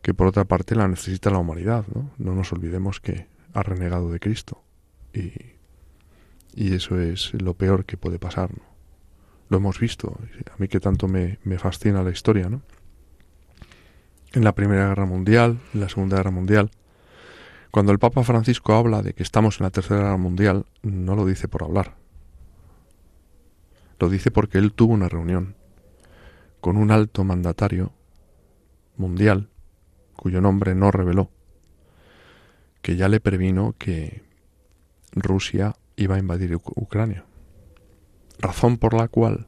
que 0.02 0.14
por 0.14 0.28
otra 0.28 0.46
parte 0.46 0.76
la 0.76 0.88
necesita 0.88 1.30
la 1.30 1.40
humanidad, 1.40 1.86
¿no? 1.94 2.12
No 2.18 2.36
nos 2.36 2.54
olvidemos 2.54 3.00
que 3.02 3.28
ha 3.54 3.64
renegado 3.64 4.12
de 4.12 4.20
Cristo 4.20 4.64
y, 5.14 5.59
y 6.56 6.74
eso 6.74 7.00
es 7.00 7.34
lo 7.34 7.54
peor 7.54 7.86
que 7.86 7.98
puede 7.98 8.20
pasar. 8.20 8.50
Lo 9.50 9.58
hemos 9.58 9.80
visto, 9.80 10.18
a 10.52 10.58
mí 10.58 10.68
que 10.68 10.80
tanto 10.80 11.08
me, 11.08 11.40
me 11.44 11.58
fascina 11.58 12.04
la 12.04 12.12
historia, 12.12 12.50
¿no? 12.50 12.62
En 14.32 14.44
la 14.44 14.54
Primera 14.54 14.90
Guerra 14.90 15.06
Mundial, 15.06 15.60
en 15.74 15.80
la 15.80 15.90
Segunda 15.90 16.18
Guerra 16.18 16.32
Mundial, 16.32 16.70
cuando 17.72 17.92
el 17.92 18.00
Papa 18.00 18.24
Francisco 18.24 18.74
habla 18.74 19.02
de 19.02 19.14
que 19.14 19.24
estamos 19.24 19.60
en 19.60 19.66
la 19.66 19.70
Tercera 19.72 20.02
Guerra 20.02 20.18
Mundial, 20.18 20.66
no 20.82 21.16
lo 21.16 21.26
dice 21.26 21.48
por 21.48 21.64
hablar. 21.64 21.96
Lo 24.00 24.10
dice 24.10 24.32
porque 24.32 24.58
él 24.58 24.74
tuvo 24.74 24.94
una 24.94 25.10
reunión 25.10 25.56
con 26.62 26.78
un 26.78 26.92
alto 26.92 27.24
mandatario 27.24 27.92
mundial, 28.98 29.50
cuyo 30.16 30.42
nombre 30.42 30.76
no 30.76 30.92
reveló, 30.92 31.30
que 32.82 32.96
ya 32.96 33.08
le 33.08 33.20
previno 33.20 33.76
que 33.78 34.24
Rusia 35.14 35.76
iba 36.00 36.16
a 36.16 36.20
invadir 36.20 36.56
Ucrania. 36.56 37.26
Razón 38.40 38.78
por 38.78 38.94
la 38.94 39.10
cual 39.10 39.48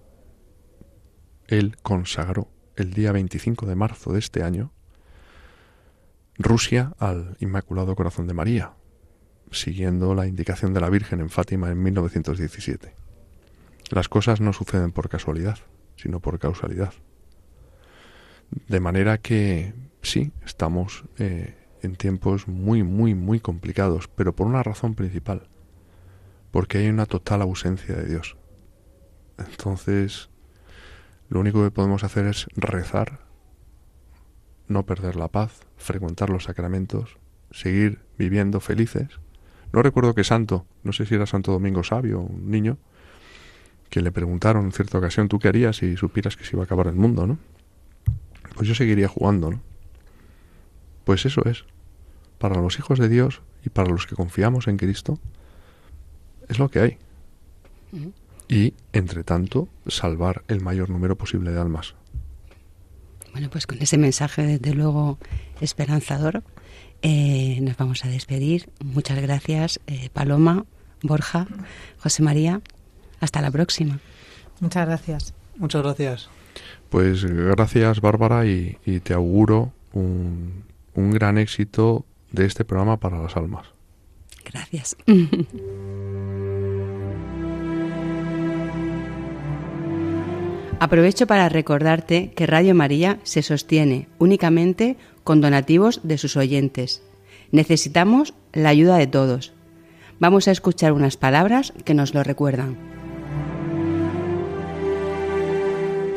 él 1.47 1.77
consagró 1.81 2.49
el 2.75 2.93
día 2.93 3.11
25 3.11 3.65
de 3.65 3.75
marzo 3.75 4.11
de 4.11 4.19
este 4.19 4.43
año 4.43 4.71
Rusia 6.37 6.93
al 6.99 7.37
Inmaculado 7.39 7.95
Corazón 7.95 8.27
de 8.27 8.33
María, 8.33 8.73
siguiendo 9.51 10.13
la 10.13 10.27
indicación 10.27 10.73
de 10.73 10.81
la 10.81 10.89
Virgen 10.89 11.19
en 11.21 11.29
Fátima 11.29 11.69
en 11.69 11.81
1917. 11.81 12.95
Las 13.89 14.09
cosas 14.09 14.41
no 14.41 14.51
suceden 14.51 14.91
por 14.91 15.07
casualidad, 15.09 15.59
sino 15.95 16.19
por 16.19 16.39
causalidad. 16.39 16.93
De 18.67 18.79
manera 18.79 19.19
que 19.19 19.73
sí, 20.01 20.31
estamos 20.45 21.05
eh, 21.17 21.55
en 21.81 21.95
tiempos 21.95 22.47
muy, 22.47 22.83
muy, 22.83 23.15
muy 23.15 23.39
complicados, 23.39 24.07
pero 24.07 24.35
por 24.35 24.47
una 24.47 24.63
razón 24.63 24.95
principal, 24.95 25.47
porque 26.51 26.79
hay 26.79 26.89
una 26.89 27.05
total 27.05 27.41
ausencia 27.41 27.95
de 27.95 28.05
Dios. 28.05 28.37
Entonces, 29.37 30.29
lo 31.29 31.39
único 31.39 31.63
que 31.63 31.71
podemos 31.71 32.03
hacer 32.03 32.27
es 32.27 32.47
rezar, 32.55 33.19
no 34.67 34.85
perder 34.85 35.15
la 35.15 35.29
paz, 35.29 35.61
frecuentar 35.77 36.29
los 36.29 36.43
sacramentos, 36.43 37.17
seguir 37.51 37.99
viviendo 38.17 38.59
felices. 38.59 39.07
No 39.73 39.81
recuerdo 39.81 40.13
qué 40.13 40.23
santo, 40.23 40.65
no 40.83 40.93
sé 40.93 41.05
si 41.05 41.15
era 41.15 41.25
Santo 41.25 41.51
Domingo 41.51 41.83
Sabio, 41.83 42.19
un 42.19 42.51
niño, 42.51 42.77
que 43.89 44.01
le 44.01 44.11
preguntaron 44.11 44.65
en 44.65 44.71
cierta 44.71 44.97
ocasión, 44.97 45.27
¿tú 45.27 45.39
qué 45.39 45.49
harías 45.49 45.77
si 45.77 45.97
supieras 45.97 46.35
que 46.35 46.43
se 46.43 46.55
iba 46.55 46.63
a 46.63 46.65
acabar 46.65 46.87
el 46.87 46.95
mundo, 46.95 47.27
no? 47.27 47.37
Pues 48.55 48.67
yo 48.67 48.75
seguiría 48.75 49.07
jugando, 49.07 49.51
¿no? 49.51 49.61
Pues 51.03 51.25
eso 51.25 51.43
es. 51.45 51.65
Para 52.37 52.61
los 52.61 52.79
hijos 52.79 52.99
de 52.99 53.09
Dios 53.09 53.41
y 53.65 53.69
para 53.69 53.89
los 53.89 54.07
que 54.07 54.15
confiamos 54.15 54.67
en 54.67 54.77
Cristo, 54.77 55.19
es 56.51 56.59
lo 56.59 56.69
que 56.69 56.79
hay. 56.79 56.97
Y, 58.47 58.73
entre 58.93 59.23
tanto, 59.23 59.69
salvar 59.87 60.43
el 60.47 60.61
mayor 60.61 60.89
número 60.89 61.17
posible 61.17 61.51
de 61.51 61.59
almas. 61.59 61.95
Bueno, 63.31 63.49
pues 63.49 63.65
con 63.65 63.81
ese 63.81 63.97
mensaje, 63.97 64.45
desde 64.45 64.73
luego, 64.73 65.17
esperanzador, 65.61 66.43
eh, 67.01 67.59
nos 67.61 67.77
vamos 67.77 68.03
a 68.03 68.09
despedir. 68.09 68.69
Muchas 68.83 69.21
gracias, 69.21 69.79
eh, 69.87 70.09
Paloma, 70.11 70.65
Borja, 71.01 71.47
José 71.99 72.23
María. 72.23 72.61
Hasta 73.21 73.41
la 73.41 73.51
próxima. 73.51 73.99
Muchas 74.59 74.85
gracias. 74.85 75.33
Muchas 75.55 75.83
gracias. 75.83 76.29
Pues 76.89 77.23
gracias 77.23 78.01
Bárbara 78.01 78.45
y, 78.45 78.75
te 79.03 79.13
auguro 79.13 79.71
un, 79.93 80.65
un 80.95 81.11
gran 81.11 81.37
éxito 81.37 82.05
de 82.31 82.45
este 82.45 82.65
programa 82.65 82.99
para 82.99 83.21
las 83.21 83.37
almas. 83.37 83.67
Gracias. 84.43 84.97
Aprovecho 90.81 91.27
para 91.27 91.47
recordarte 91.47 92.31
que 92.31 92.47
Radio 92.47 92.73
María 92.73 93.19
se 93.21 93.43
sostiene 93.43 94.07
únicamente 94.17 94.97
con 95.23 95.39
donativos 95.39 95.99
de 96.01 96.17
sus 96.17 96.35
oyentes. 96.35 97.03
Necesitamos 97.51 98.33
la 98.51 98.69
ayuda 98.69 98.97
de 98.97 99.05
todos. 99.05 99.53
Vamos 100.19 100.47
a 100.47 100.51
escuchar 100.51 100.93
unas 100.93 101.17
palabras 101.17 101.71
que 101.85 101.93
nos 101.93 102.15
lo 102.15 102.23
recuerdan. 102.23 102.79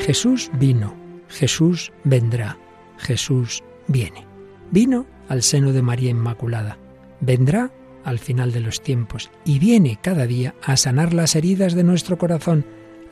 Jesús 0.01 0.51
vino, 0.59 0.95
Jesús 1.29 1.93
vendrá, 2.03 2.57
Jesús 2.97 3.62
viene. 3.87 4.25
Vino 4.71 5.05
al 5.29 5.43
seno 5.43 5.75
de 5.75 5.83
María 5.83 6.09
Inmaculada, 6.09 6.79
vendrá 7.21 7.71
al 8.03 8.19
final 8.19 8.51
de 8.53 8.61
los 8.61 8.81
tiempos 8.81 9.31
y 9.45 9.59
viene 9.59 9.99
cada 10.01 10.27
día 10.27 10.55
a 10.62 10.79
sanar 10.79 11.12
las 11.12 11.37
heridas 11.37 11.75
de 11.75 11.85
nuestro 11.85 12.17
corazón, 12.17 12.65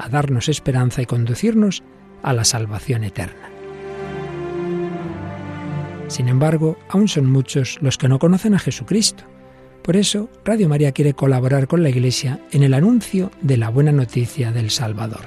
a 0.02 0.08
darnos 0.08 0.48
esperanza 0.48 1.00
y 1.00 1.06
conducirnos 1.06 1.82
a 2.22 2.32
la 2.32 2.44
salvación 2.44 3.04
eterna. 3.04 3.50
Sin 6.08 6.28
embargo, 6.28 6.76
aún 6.88 7.08
son 7.08 7.26
muchos 7.26 7.78
los 7.80 7.96
que 7.96 8.08
no 8.08 8.18
conocen 8.18 8.54
a 8.54 8.58
Jesucristo. 8.58 9.24
Por 9.82 9.96
eso, 9.96 10.28
Radio 10.44 10.68
María 10.68 10.92
quiere 10.92 11.14
colaborar 11.14 11.66
con 11.68 11.82
la 11.82 11.88
Iglesia 11.88 12.40
en 12.50 12.62
el 12.62 12.74
anuncio 12.74 13.30
de 13.40 13.56
la 13.56 13.70
buena 13.70 13.92
noticia 13.92 14.52
del 14.52 14.70
Salvador. 14.70 15.24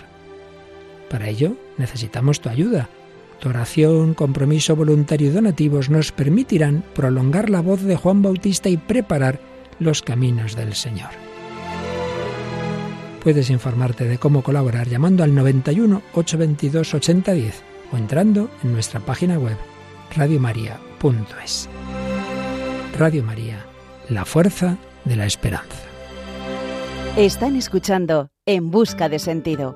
Para 1.10 1.28
ello 1.30 1.56
necesitamos 1.78 2.42
tu 2.42 2.50
ayuda. 2.50 2.90
Tu 3.40 3.50
oración, 3.50 4.14
compromiso 4.14 4.76
voluntario 4.76 5.30
y 5.30 5.32
donativos 5.32 5.90
nos 5.90 6.12
permitirán 6.12 6.84
prolongar 6.94 7.50
la 7.50 7.62
voz 7.62 7.82
de 7.82 7.96
Juan 7.96 8.22
Bautista 8.22 8.70
y 8.70 8.78
preparar 8.78 9.40
los 9.80 10.02
caminos 10.02 10.56
del 10.56 10.74
Señor. 10.74 11.25
Puedes 13.26 13.50
informarte 13.50 14.06
de 14.06 14.20
cómo 14.20 14.44
colaborar 14.44 14.88
llamando 14.88 15.24
al 15.24 15.34
91 15.34 16.04
822 16.14 16.94
8010 16.94 17.64
o 17.92 17.98
entrando 17.98 18.52
en 18.64 18.72
nuestra 18.72 19.00
página 19.00 19.40
web 19.40 19.58
radiomaria.es. 20.16 21.68
Radio 23.00 23.24
María, 23.24 23.66
la 24.10 24.26
fuerza 24.26 24.78
de 25.06 25.16
la 25.16 25.26
esperanza. 25.26 25.76
Están 27.18 27.56
escuchando 27.56 28.30
En 28.46 28.70
Busca 28.70 29.10
de 29.10 29.18
Sentido 29.18 29.76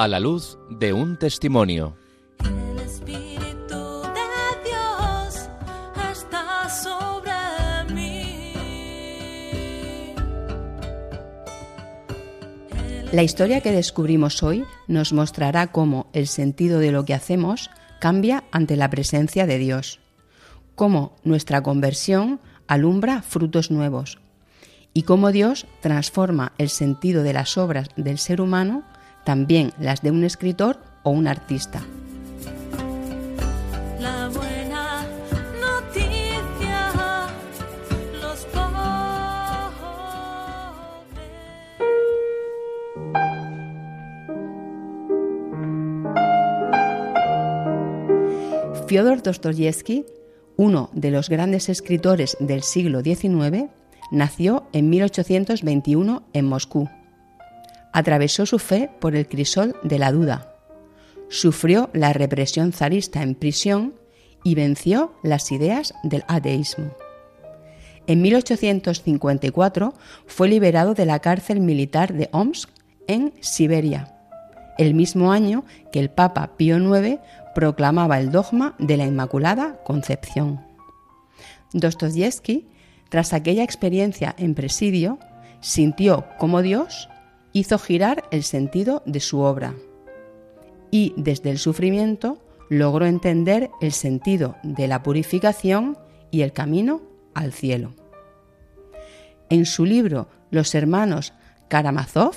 a 0.00 0.08
la 0.08 0.18
luz 0.18 0.56
de 0.70 0.94
un 0.94 1.18
testimonio. 1.18 1.94
El 2.42 2.78
Espíritu 2.78 4.00
de 4.00 4.30
Dios 4.64 5.50
está 6.10 6.70
sobre 6.70 7.94
mí. 7.94 8.54
La 13.12 13.22
historia 13.22 13.60
que 13.60 13.72
descubrimos 13.72 14.42
hoy 14.42 14.64
nos 14.88 15.12
mostrará 15.12 15.66
cómo 15.66 16.08
el 16.14 16.28
sentido 16.28 16.78
de 16.78 16.92
lo 16.92 17.04
que 17.04 17.12
hacemos 17.12 17.68
cambia 18.00 18.44
ante 18.52 18.76
la 18.76 18.88
presencia 18.88 19.44
de 19.44 19.58
Dios, 19.58 20.00
cómo 20.76 21.14
nuestra 21.24 21.62
conversión 21.62 22.40
alumbra 22.68 23.20
frutos 23.20 23.70
nuevos 23.70 24.18
y 24.94 25.02
cómo 25.02 25.30
Dios 25.30 25.66
transforma 25.82 26.54
el 26.56 26.70
sentido 26.70 27.22
de 27.22 27.34
las 27.34 27.58
obras 27.58 27.90
del 27.96 28.16
ser 28.16 28.40
humano 28.40 28.82
también 29.24 29.72
las 29.78 30.02
de 30.02 30.10
un 30.10 30.24
escritor 30.24 30.78
o 31.02 31.10
un 31.10 31.26
artista. 31.28 31.82
Fyodor 48.90 49.22
Dostoyevsky, 49.22 50.04
uno 50.56 50.90
de 50.92 51.12
los 51.12 51.28
grandes 51.28 51.68
escritores 51.68 52.36
del 52.40 52.64
siglo 52.64 53.02
XIX, 53.02 53.70
nació 54.10 54.64
en 54.72 54.90
1821 54.90 56.24
en 56.32 56.44
Moscú. 56.44 56.88
Atravesó 57.92 58.46
su 58.46 58.58
fe 58.58 58.90
por 59.00 59.16
el 59.16 59.26
crisol 59.26 59.76
de 59.82 59.98
la 59.98 60.12
duda. 60.12 60.54
Sufrió 61.28 61.90
la 61.92 62.12
represión 62.12 62.72
zarista 62.72 63.22
en 63.22 63.34
prisión 63.34 63.94
y 64.44 64.54
venció 64.54 65.12
las 65.22 65.52
ideas 65.52 65.94
del 66.02 66.24
ateísmo. 66.28 66.92
En 68.06 68.22
1854 68.22 69.94
fue 70.26 70.48
liberado 70.48 70.94
de 70.94 71.06
la 71.06 71.18
cárcel 71.20 71.60
militar 71.60 72.12
de 72.14 72.28
Omsk 72.32 72.70
en 73.06 73.34
Siberia, 73.40 74.14
el 74.78 74.94
mismo 74.94 75.30
año 75.32 75.64
que 75.92 76.00
el 76.00 76.10
Papa 76.10 76.56
Pío 76.56 76.78
IX 76.78 77.18
proclamaba 77.54 78.18
el 78.18 78.32
dogma 78.32 78.74
de 78.78 78.96
la 78.96 79.04
Inmaculada 79.04 79.82
Concepción. 79.84 80.60
Dostoyevsky, 81.72 82.66
tras 83.10 83.32
aquella 83.32 83.62
experiencia 83.62 84.34
en 84.38 84.54
presidio, 84.54 85.18
sintió 85.60 86.24
cómo 86.38 86.62
Dios 86.62 87.09
hizo 87.52 87.78
girar 87.78 88.24
el 88.30 88.42
sentido 88.42 89.02
de 89.06 89.20
su 89.20 89.40
obra 89.40 89.74
y 90.90 91.14
desde 91.16 91.50
el 91.50 91.58
sufrimiento 91.58 92.38
logró 92.68 93.06
entender 93.06 93.70
el 93.80 93.92
sentido 93.92 94.56
de 94.62 94.88
la 94.88 95.02
purificación 95.02 95.98
y 96.30 96.42
el 96.42 96.52
camino 96.52 97.02
al 97.34 97.52
cielo. 97.52 97.94
En 99.48 99.66
su 99.66 99.84
libro 99.84 100.28
Los 100.50 100.74
hermanos 100.74 101.32
Karamazov 101.68 102.34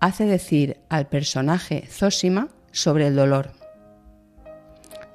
hace 0.00 0.26
decir 0.26 0.78
al 0.88 1.06
personaje 1.08 1.86
Zosima 1.88 2.48
sobre 2.72 3.06
el 3.06 3.16
dolor. 3.16 3.52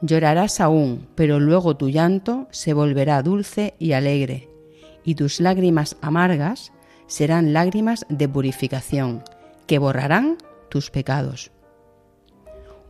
Llorarás 0.01 0.61
aún, 0.61 1.07
pero 1.15 1.39
luego 1.39 1.75
tu 1.75 1.89
llanto 1.89 2.47
se 2.51 2.73
volverá 2.73 3.21
dulce 3.23 3.73
y 3.79 3.93
alegre, 3.93 4.47
y 5.03 5.15
tus 5.15 5.41
lágrimas 5.41 5.97
amargas 6.01 6.71
serán 7.07 7.53
lágrimas 7.53 8.05
de 8.09 8.29
purificación, 8.29 9.23
que 9.65 9.79
borrarán 9.79 10.37
tus 10.69 10.91
pecados. 10.91 11.51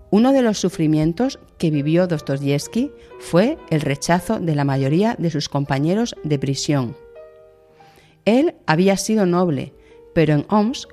Uno 0.10 0.32
de 0.32 0.42
los 0.42 0.60
sufrimientos 0.60 1.40
que 1.58 1.70
vivió 1.70 2.08
Dostoyevsky 2.08 2.92
fue 3.20 3.58
el 3.70 3.82
rechazo 3.82 4.40
de 4.40 4.56
la 4.56 4.64
mayoría 4.64 5.16
de 5.18 5.30
sus 5.30 5.50
compañeros 5.50 6.16
de 6.24 6.40
prisión. 6.40 6.96
Él 8.24 8.56
había 8.66 8.98
sido 8.98 9.26
noble, 9.26 9.74
pero 10.14 10.34
en 10.34 10.46
Omsk 10.50 10.90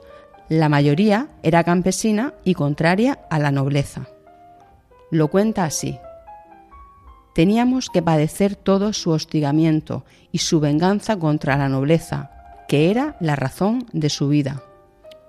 la 0.49 0.69
mayoría 0.69 1.29
era 1.43 1.65
campesina 1.65 2.35
y 2.45 2.55
contraria 2.55 3.21
a 3.31 3.39
la 3.39 3.51
nobleza. 3.51 4.09
Lo 5.11 5.29
cuenta 5.29 5.65
así. 5.65 5.99
Teníamos 7.35 7.89
que 7.89 8.03
padecer 8.03 8.57
todo 8.57 8.93
su 8.93 9.11
hostigamiento 9.11 10.05
y 10.33 10.39
su 10.39 10.61
venganza 10.61 11.19
contra 11.19 11.57
la 11.57 11.69
nobleza, 11.69 12.34
que 12.69 12.91
era 12.91 13.17
la 13.21 13.37
razón 13.37 13.87
de 13.93 14.11
su 14.11 14.29
vida. 14.29 14.63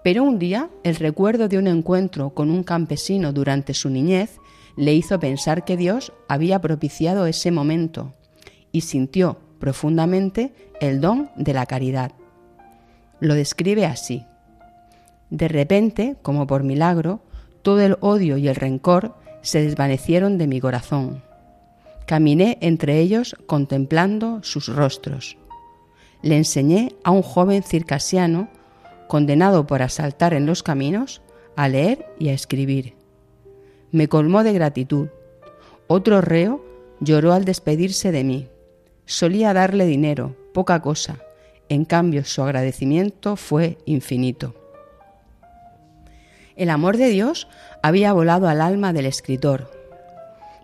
Pero 0.04 0.24
un 0.24 0.38
día 0.38 0.70
el 0.84 0.96
recuerdo 0.96 1.48
de 1.48 1.58
un 1.58 1.68
encuentro 1.68 2.30
con 2.32 2.52
un 2.52 2.64
campesino 2.64 3.34
durante 3.34 3.74
su 3.74 3.90
niñez 3.90 4.40
le 4.78 4.94
hizo 4.94 5.20
pensar 5.20 5.66
que 5.66 5.78
Dios 5.78 6.14
había 6.28 6.60
propiciado 6.60 7.26
ese 7.26 7.52
momento 7.52 8.14
y 8.72 8.82
sintió 8.82 9.40
profundamente 9.60 10.54
el 10.80 11.02
don 11.02 11.32
de 11.36 11.54
la 11.54 11.66
caridad. 11.66 12.12
Lo 13.20 13.34
describe 13.34 13.86
así. 13.86 14.26
De 15.30 15.48
repente, 15.48 16.18
como 16.22 16.46
por 16.46 16.64
milagro, 16.64 17.22
todo 17.62 17.82
el 17.82 17.98
odio 18.02 18.38
y 18.38 18.48
el 18.48 18.56
rencor 18.56 19.16
se 19.42 19.62
desvanecieron 19.62 20.38
de 20.38 20.48
mi 20.48 20.60
corazón. 20.60 21.24
Caminé 22.06 22.58
entre 22.62 23.00
ellos 23.00 23.36
contemplando 23.48 24.44
sus 24.44 24.68
rostros. 24.68 25.38
Le 26.22 26.38
enseñé 26.38 26.96
a 27.04 27.12
un 27.12 27.22
joven 27.22 27.64
circasiano 27.64 28.50
condenado 29.08 29.68
por 29.68 29.82
asaltar 29.82 30.34
en 30.34 30.46
los 30.46 30.64
caminos, 30.64 31.22
a 31.56 31.68
leer 31.68 32.06
y 32.20 32.30
a 32.30 32.34
escribir. 32.34 32.96
Me 33.92 34.08
colmó 34.08 34.44
de 34.44 34.54
gratitud. 34.54 35.08
Otro 35.88 36.22
reo 36.22 36.66
lloró 37.00 37.34
al 37.34 37.46
despedirse 37.46 38.12
de 38.12 38.24
mí. 38.24 38.50
Solía 39.06 39.54
darle 39.54 39.86
dinero, 39.86 40.36
poca 40.54 40.82
cosa. 40.82 41.20
En 41.70 41.86
cambio, 41.86 42.26
su 42.26 42.42
agradecimiento 42.42 43.36
fue 43.36 43.78
infinito. 43.86 44.56
El 46.56 46.70
amor 46.70 46.98
de 46.98 47.10
Dios 47.10 47.48
había 47.84 48.14
volado 48.14 48.48
al 48.48 48.62
alma 48.62 48.94
del 48.94 49.06
escritor. 49.06 49.72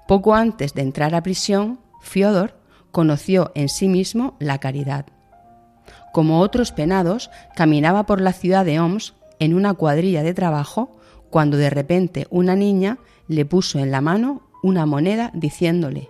Poco 0.08 0.36
antes 0.36 0.74
de 0.74 0.82
entrar 0.82 1.16
a 1.16 1.24
prisión, 1.24 1.80
Fiodor 2.02 2.56
conoció 2.92 3.52
en 3.56 3.70
sí 3.70 3.88
mismo 3.88 4.36
la 4.40 4.60
caridad 4.60 5.06
como 6.12 6.40
otros 6.40 6.72
penados, 6.72 7.30
caminaba 7.56 8.06
por 8.06 8.22
la 8.22 8.34
ciudad 8.34 8.66
de 8.66 8.80
Oms 8.80 9.14
en 9.40 9.54
una 9.54 9.74
cuadrilla 9.74 10.24
de 10.24 10.34
trabajo 10.34 11.00
cuando 11.30 11.58
de 11.58 11.70
repente 11.70 12.28
una 12.30 12.56
niña 12.56 13.00
le 13.28 13.46
puso 13.46 13.80
en 13.80 13.92
la 13.92 14.02
mano 14.02 14.44
una 14.62 14.86
moneda 14.86 15.32
diciéndole 15.34 16.10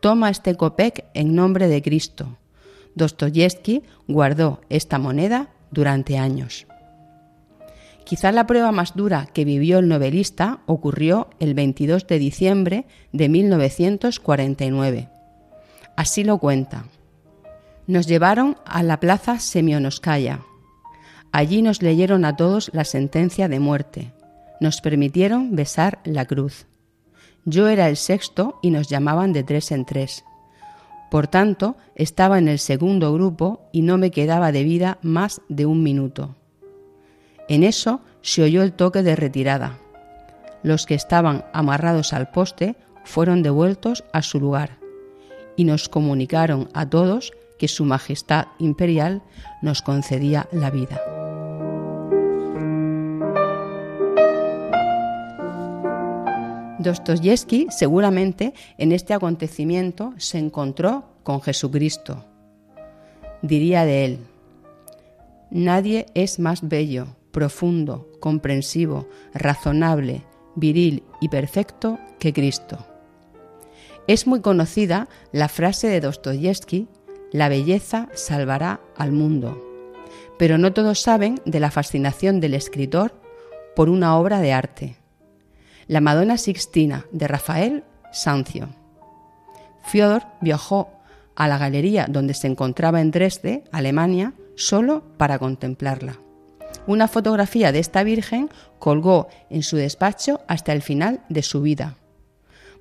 Toma 0.00 0.30
este 0.30 0.54
copec 0.54 1.06
en 1.14 1.34
nombre 1.34 1.68
de 1.68 1.82
Cristo. 1.82 2.36
Dostoyevsky 2.94 3.82
guardó 4.06 4.60
esta 4.68 4.98
moneda 4.98 5.48
durante 5.70 6.18
años. 6.18 6.66
Quizá 8.04 8.32
la 8.32 8.46
prueba 8.46 8.72
más 8.72 8.94
dura 8.96 9.26
que 9.32 9.44
vivió 9.44 9.80
el 9.80 9.88
novelista 9.88 10.60
ocurrió 10.66 11.28
el 11.40 11.54
22 11.54 12.06
de 12.06 12.18
diciembre 12.18 12.86
de 13.12 13.28
1949. 13.28 15.08
Así 15.96 16.24
lo 16.24 16.38
cuenta. 16.38 16.84
Nos 17.88 18.06
llevaron 18.06 18.58
a 18.66 18.82
la 18.82 19.00
plaza 19.00 19.38
Semionoskaya. 19.38 20.42
Allí 21.32 21.62
nos 21.62 21.80
leyeron 21.80 22.26
a 22.26 22.36
todos 22.36 22.70
la 22.74 22.84
sentencia 22.84 23.48
de 23.48 23.60
muerte. 23.60 24.12
Nos 24.60 24.82
permitieron 24.82 25.56
besar 25.56 25.98
la 26.04 26.26
cruz. 26.26 26.66
Yo 27.46 27.66
era 27.66 27.88
el 27.88 27.96
sexto 27.96 28.58
y 28.60 28.72
nos 28.72 28.88
llamaban 28.88 29.32
de 29.32 29.42
tres 29.42 29.72
en 29.72 29.86
tres. 29.86 30.22
Por 31.10 31.28
tanto, 31.28 31.78
estaba 31.94 32.36
en 32.36 32.48
el 32.48 32.58
segundo 32.58 33.10
grupo 33.14 33.70
y 33.72 33.80
no 33.80 33.96
me 33.96 34.10
quedaba 34.10 34.52
de 34.52 34.64
vida 34.64 34.98
más 35.00 35.40
de 35.48 35.64
un 35.64 35.82
minuto. 35.82 36.36
En 37.48 37.62
eso 37.62 38.02
se 38.20 38.42
oyó 38.42 38.62
el 38.62 38.74
toque 38.74 39.02
de 39.02 39.16
retirada. 39.16 39.78
Los 40.62 40.84
que 40.84 40.94
estaban 40.94 41.46
amarrados 41.54 42.12
al 42.12 42.28
poste 42.32 42.76
fueron 43.04 43.42
devueltos 43.42 44.04
a 44.12 44.20
su 44.20 44.38
lugar 44.38 44.76
y 45.56 45.64
nos 45.64 45.88
comunicaron 45.88 46.68
a 46.74 46.86
todos 46.90 47.32
que 47.58 47.68
Su 47.68 47.84
Majestad 47.84 48.46
Imperial 48.58 49.22
nos 49.62 49.82
concedía 49.82 50.48
la 50.52 50.70
vida. 50.70 51.00
Dostoyevsky 56.78 57.66
seguramente 57.70 58.54
en 58.78 58.92
este 58.92 59.12
acontecimiento 59.12 60.14
se 60.16 60.38
encontró 60.38 61.04
con 61.24 61.42
Jesucristo. 61.42 62.24
Diría 63.42 63.84
de 63.84 64.04
él, 64.04 64.18
nadie 65.50 66.06
es 66.14 66.38
más 66.38 66.66
bello, 66.66 67.08
profundo, 67.32 68.08
comprensivo, 68.20 69.08
razonable, 69.34 70.24
viril 70.54 71.02
y 71.20 71.28
perfecto 71.28 71.98
que 72.18 72.32
Cristo. 72.32 72.86
Es 74.06 74.26
muy 74.26 74.40
conocida 74.40 75.08
la 75.32 75.48
frase 75.48 75.88
de 75.88 76.00
Dostoyevsky 76.00 76.88
la 77.32 77.48
belleza 77.48 78.08
salvará 78.14 78.80
al 78.96 79.12
mundo. 79.12 79.64
Pero 80.38 80.58
no 80.58 80.72
todos 80.72 81.00
saben 81.00 81.40
de 81.44 81.60
la 81.60 81.70
fascinación 81.70 82.40
del 82.40 82.54
escritor 82.54 83.12
por 83.76 83.88
una 83.88 84.16
obra 84.16 84.40
de 84.40 84.52
arte. 84.52 84.96
La 85.86 86.00
Madonna 86.00 86.38
Sixtina 86.38 87.06
de 87.12 87.28
Rafael 87.28 87.84
Sancio. 88.12 88.68
Fiodor 89.84 90.22
viajó 90.40 90.90
a 91.34 91.48
la 91.48 91.58
galería 91.58 92.06
donde 92.08 92.34
se 92.34 92.46
encontraba 92.46 93.00
en 93.00 93.10
Dresde, 93.10 93.64
Alemania, 93.72 94.32
solo 94.56 95.04
para 95.16 95.38
contemplarla. 95.38 96.18
Una 96.86 97.08
fotografía 97.08 97.72
de 97.72 97.78
esta 97.78 98.02
Virgen 98.02 98.50
colgó 98.78 99.28
en 99.50 99.62
su 99.62 99.76
despacho 99.76 100.40
hasta 100.48 100.72
el 100.72 100.82
final 100.82 101.20
de 101.28 101.42
su 101.42 101.60
vida 101.60 101.97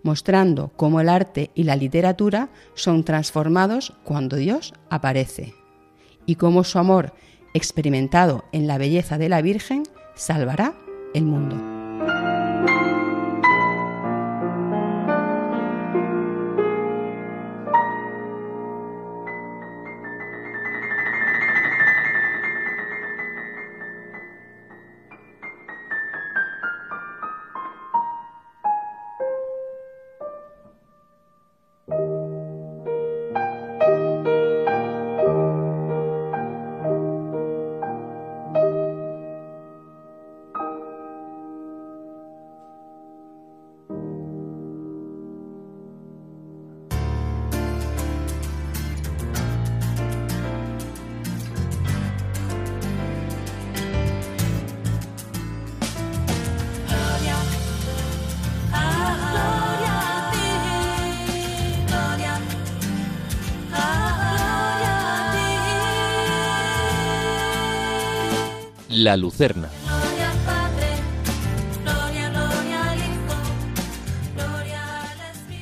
mostrando 0.03 0.71
cómo 0.75 1.01
el 1.01 1.09
arte 1.09 1.51
y 1.55 1.63
la 1.63 1.75
literatura 1.75 2.49
son 2.73 3.03
transformados 3.03 3.93
cuando 4.03 4.35
Dios 4.35 4.73
aparece 4.89 5.53
y 6.25 6.35
cómo 6.35 6.63
su 6.63 6.77
amor, 6.77 7.13
experimentado 7.53 8.45
en 8.51 8.67
la 8.67 8.77
belleza 8.77 9.17
de 9.17 9.29
la 9.29 9.41
Virgen, 9.41 9.83
salvará 10.15 10.75
el 11.13 11.23
mundo. 11.23 11.76
Al 69.09 69.23
Espíritu. 69.23 69.67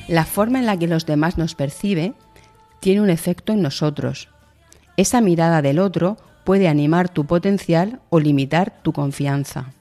La 0.08 0.24
forma 0.24 0.60
en 0.60 0.66
la 0.66 0.76
que 0.76 0.86
los 0.86 1.04
demás 1.04 1.36
nos 1.36 1.54
percibe 1.54 2.14
tiene 2.80 3.00
un 3.00 3.10
efecto 3.10 3.52
en 3.52 3.62
nosotros. 3.62 4.28
Esa 4.96 5.20
mirada 5.20 5.62
del 5.62 5.78
otro 5.80 6.16
puede 6.44 6.68
animar 6.68 7.08
tu 7.08 7.26
potencial 7.26 8.00
o 8.08 8.20
limitar 8.20 8.80
tu 8.82 8.92
confianza. 8.92 9.72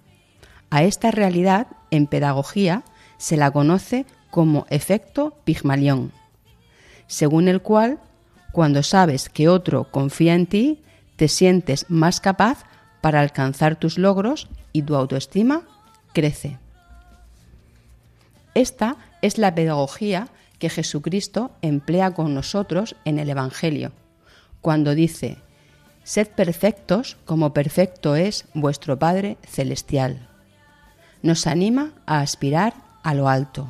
A 0.71 0.83
esta 0.83 1.11
realidad, 1.11 1.67
en 1.91 2.07
pedagogía, 2.07 2.83
se 3.17 3.37
la 3.37 3.51
conoce 3.51 4.07
como 4.31 4.65
efecto 4.69 5.37
Pigmalión, 5.45 6.11
según 7.07 7.47
el 7.47 7.61
cual, 7.61 7.99
cuando 8.51 8.83
sabes 8.83 9.29
que 9.29 9.47
otro 9.47 9.85
confía 9.91 10.33
en 10.33 10.47
ti, 10.47 10.81
te 11.15 11.27
sientes 11.27 11.85
más 11.89 12.19
capaz 12.19 12.65
para 13.05 13.21
alcanzar 13.21 13.75
tus 13.75 13.99
logros 13.99 14.47
y 14.73 14.81
tu 14.81 14.95
autoestima 14.95 15.61
crece. 16.11 16.57
Esta 18.55 18.95
es 19.21 19.37
la 19.37 19.53
pedagogía 19.53 20.29
que 20.57 20.71
Jesucristo 20.71 21.51
emplea 21.61 22.15
con 22.15 22.33
nosotros 22.33 22.95
en 23.05 23.19
el 23.19 23.29
Evangelio, 23.29 23.91
cuando 24.59 24.95
dice, 24.95 25.37
Sed 26.03 26.29
perfectos 26.29 27.17
como 27.25 27.53
perfecto 27.53 28.15
es 28.15 28.45
vuestro 28.55 28.97
Padre 28.97 29.37
Celestial. 29.43 30.27
Nos 31.21 31.45
anima 31.45 31.93
a 32.07 32.21
aspirar 32.21 32.73
a 33.03 33.13
lo 33.13 33.29
alto. 33.29 33.67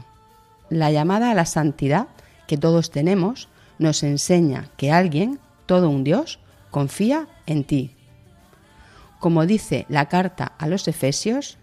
La 0.70 0.92
llamada 0.92 1.32
a 1.32 1.36
la 1.36 1.46
santidad 1.46 2.08
que 2.48 2.56
todos 2.56 2.90
tenemos 2.90 3.50
nos 3.80 4.02
enseña 4.02 4.70
que 4.78 4.94
alguien, 4.94 5.42
todo 5.66 5.90
un 5.90 6.06
Dios, 6.06 6.40
confía 6.72 7.28
en 7.48 7.66
ti. 7.66 7.95
Como 9.26 9.48
dice 9.48 9.88
la 9.90 10.08
carta 10.08 10.54
a 10.60 10.68
los 10.68 10.88
Efesios, 10.88 11.58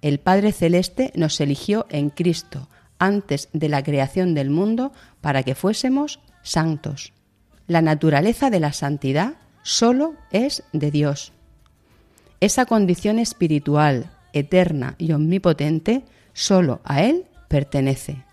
el 0.00 0.18
Padre 0.18 0.50
Celeste 0.50 1.12
nos 1.14 1.42
eligió 1.42 1.84
en 1.90 2.08
Cristo 2.08 2.70
antes 2.98 3.50
de 3.52 3.68
la 3.68 3.82
creación 3.82 4.32
del 4.32 4.48
mundo 4.48 4.92
para 5.20 5.42
que 5.42 5.54
fuésemos 5.54 6.20
santos. 6.40 7.12
La 7.66 7.82
naturaleza 7.82 8.48
de 8.48 8.60
la 8.60 8.72
santidad 8.72 9.34
solo 9.62 10.14
es 10.30 10.64
de 10.72 10.90
Dios. 10.90 11.34
Esa 12.40 12.64
condición 12.64 13.18
espiritual, 13.18 14.10
eterna 14.32 14.94
y 14.96 15.12
omnipotente, 15.12 16.04
solo 16.32 16.80
a 16.82 17.02
Él 17.02 17.26
pertenece. 17.48 18.24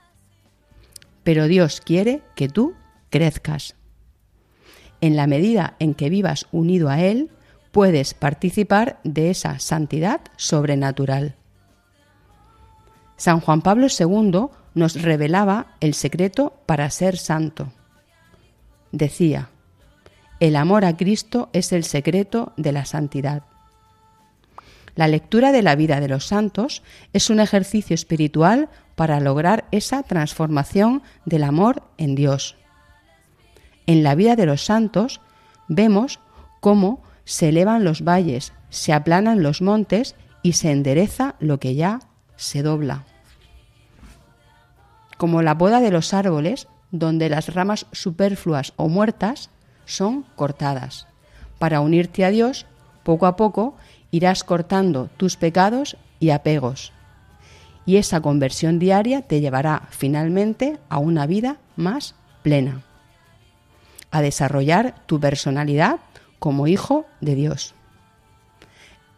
Pero 1.23 1.49
Dios 1.49 1.81
quiere 1.81 2.21
que 2.33 2.47
tú 2.47 2.75
crezcas. 3.09 3.75
En 5.01 5.17
la 5.17 5.27
medida 5.27 5.75
en 5.79 5.95
que 5.95 6.09
vivas 6.09 6.47
unido 6.53 6.87
a 6.87 7.01
Él, 7.01 7.29
puedes 7.71 8.13
participar 8.13 8.99
de 9.03 9.29
esa 9.29 9.59
santidad 9.59 10.21
sobrenatural. 10.37 11.35
San 13.17 13.41
Juan 13.41 13.61
Pablo 13.61 13.87
II 13.87 14.47
nos 14.73 15.01
revelaba 15.01 15.75
el 15.81 15.93
secreto 15.93 16.53
para 16.65 16.89
ser 16.89 17.17
santo. 17.17 17.71
Decía, 18.91 19.49
el 20.39 20.55
amor 20.55 20.85
a 20.85 20.95
Cristo 20.95 21.49
es 21.51 21.73
el 21.73 21.83
secreto 21.83 22.53
de 22.55 22.71
la 22.71 22.85
santidad. 22.85 23.43
La 24.95 25.07
lectura 25.07 25.51
de 25.51 25.61
la 25.61 25.75
vida 25.75 25.99
de 25.99 26.07
los 26.07 26.25
santos 26.25 26.81
es 27.13 27.29
un 27.29 27.39
ejercicio 27.39 27.93
espiritual 27.93 28.69
para 28.95 29.19
lograr 29.19 29.65
esa 29.71 30.03
transformación 30.03 31.03
del 31.25 31.43
amor 31.43 31.83
en 31.97 32.15
Dios. 32.15 32.55
En 33.85 34.03
la 34.03 34.15
vida 34.15 34.35
de 34.35 34.45
los 34.45 34.63
santos 34.63 35.21
vemos 35.67 36.19
cómo 36.59 37.01
se 37.29 37.49
elevan 37.49 37.83
los 37.83 38.03
valles, 38.03 38.53
se 38.71 38.91
aplanan 38.91 39.43
los 39.43 39.61
montes 39.61 40.15
y 40.41 40.53
se 40.53 40.71
endereza 40.71 41.35
lo 41.39 41.59
que 41.59 41.75
ya 41.75 41.99
se 42.37 42.63
dobla. 42.63 43.03
Como 45.15 45.43
la 45.43 45.55
poda 45.55 45.79
de 45.79 45.91
los 45.91 46.15
árboles, 46.15 46.67
donde 46.89 47.29
las 47.29 47.53
ramas 47.53 47.85
superfluas 47.91 48.73
o 48.77 48.89
muertas 48.89 49.51
son 49.85 50.25
cortadas. 50.35 51.05
Para 51.59 51.81
unirte 51.81 52.25
a 52.25 52.31
Dios, 52.31 52.65
poco 53.03 53.27
a 53.27 53.35
poco 53.35 53.75
irás 54.09 54.43
cortando 54.43 55.11
tus 55.15 55.37
pecados 55.37 55.97
y 56.19 56.31
apegos. 56.31 56.93
Y 57.85 57.97
esa 57.97 58.21
conversión 58.21 58.79
diaria 58.79 59.21
te 59.21 59.39
llevará 59.39 59.83
finalmente 59.91 60.79
a 60.89 60.97
una 60.97 61.27
vida 61.27 61.57
más 61.75 62.15
plena, 62.41 62.81
a 64.09 64.21
desarrollar 64.21 64.95
tu 65.05 65.19
personalidad 65.19 65.99
como 66.39 66.67
hijo 66.67 67.05
de 67.21 67.35
Dios. 67.35 67.75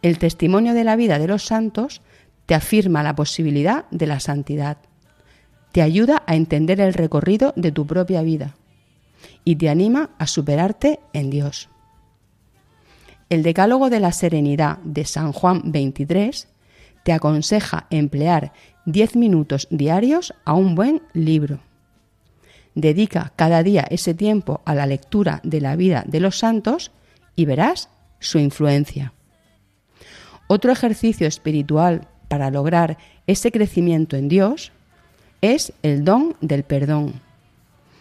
El 0.02 0.18
testimonio 0.18 0.74
de 0.74 0.84
la 0.84 0.96
vida 0.96 1.18
de 1.18 1.28
los 1.28 1.44
santos 1.44 2.02
te 2.46 2.54
afirma 2.54 3.02
la 3.02 3.14
posibilidad 3.14 3.84
de 3.90 4.06
la 4.06 4.20
santidad, 4.20 4.78
te 5.70 5.80
ayuda 5.80 6.22
a 6.26 6.36
entender 6.36 6.80
el 6.80 6.92
recorrido 6.92 7.54
de 7.56 7.72
tu 7.72 7.86
propia 7.86 8.22
vida 8.22 8.56
y 9.44 9.56
te 9.56 9.70
anima 9.70 10.10
a 10.18 10.26
superarte 10.26 11.00
en 11.12 11.30
Dios. 11.30 11.68
El 13.30 13.42
Decálogo 13.42 13.88
de 13.88 14.00
la 14.00 14.12
Serenidad 14.12 14.78
de 14.78 15.06
San 15.06 15.32
Juan 15.32 15.62
23 15.64 16.48
te 17.04 17.12
aconseja 17.12 17.86
emplear 17.90 18.52
10 18.84 19.16
minutos 19.16 19.66
diarios 19.70 20.34
a 20.44 20.52
un 20.52 20.74
buen 20.74 21.02
libro. 21.14 21.60
Dedica 22.74 23.32
cada 23.36 23.62
día 23.62 23.86
ese 23.90 24.14
tiempo 24.14 24.60
a 24.64 24.74
la 24.74 24.86
lectura 24.86 25.40
de 25.44 25.60
la 25.60 25.76
vida 25.76 26.04
de 26.06 26.20
los 26.20 26.38
santos 26.38 26.90
y 27.36 27.44
verás 27.44 27.88
su 28.20 28.38
influencia. 28.38 29.12
Otro 30.46 30.72
ejercicio 30.72 31.26
espiritual 31.26 32.08
para 32.28 32.50
lograr 32.50 32.98
ese 33.26 33.52
crecimiento 33.52 34.16
en 34.16 34.28
Dios 34.28 34.72
es 35.40 35.72
el 35.82 36.04
don 36.04 36.36
del 36.40 36.62
perdón. 36.62 37.14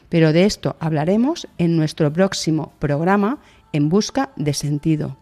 Pero 0.10 0.34
de 0.34 0.46
esto 0.46 0.76
hablaremos 0.80 1.48
en 1.58 1.78
nuestro 1.78 2.12
próximo 2.12 2.74
programa 2.80 3.40
En 3.72 3.90
Busca 3.90 4.32
de 4.36 4.54
Sentido. 4.54 5.18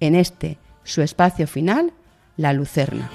En 0.00 0.14
este, 0.14 0.58
su 0.82 1.02
espacio 1.02 1.46
final, 1.46 1.92
La 2.36 2.52
Lucerna. 2.52 3.10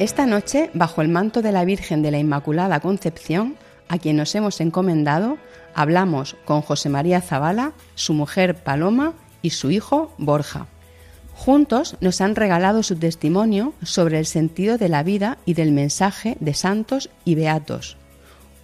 Esta 0.00 0.26
noche, 0.26 0.70
bajo 0.74 1.02
el 1.02 1.08
manto 1.08 1.40
de 1.40 1.52
la 1.52 1.64
Virgen 1.64 2.02
de 2.02 2.10
la 2.10 2.18
Inmaculada 2.18 2.80
Concepción, 2.80 3.54
a 3.88 3.98
quien 3.98 4.16
nos 4.16 4.34
hemos 4.34 4.60
encomendado, 4.60 5.38
hablamos 5.72 6.36
con 6.44 6.62
José 6.62 6.88
María 6.88 7.20
Zavala, 7.20 7.74
su 7.94 8.12
mujer 8.12 8.56
Paloma 8.56 9.12
y 9.40 9.50
su 9.50 9.70
hijo 9.70 10.12
Borja. 10.18 10.66
Juntos 11.32 11.96
nos 12.00 12.20
han 12.20 12.34
regalado 12.34 12.82
su 12.82 12.96
testimonio 12.96 13.72
sobre 13.84 14.18
el 14.18 14.26
sentido 14.26 14.78
de 14.78 14.88
la 14.88 15.04
vida 15.04 15.38
y 15.46 15.54
del 15.54 15.70
mensaje 15.70 16.36
de 16.40 16.54
santos 16.54 17.08
y 17.24 17.36
beatos, 17.36 17.96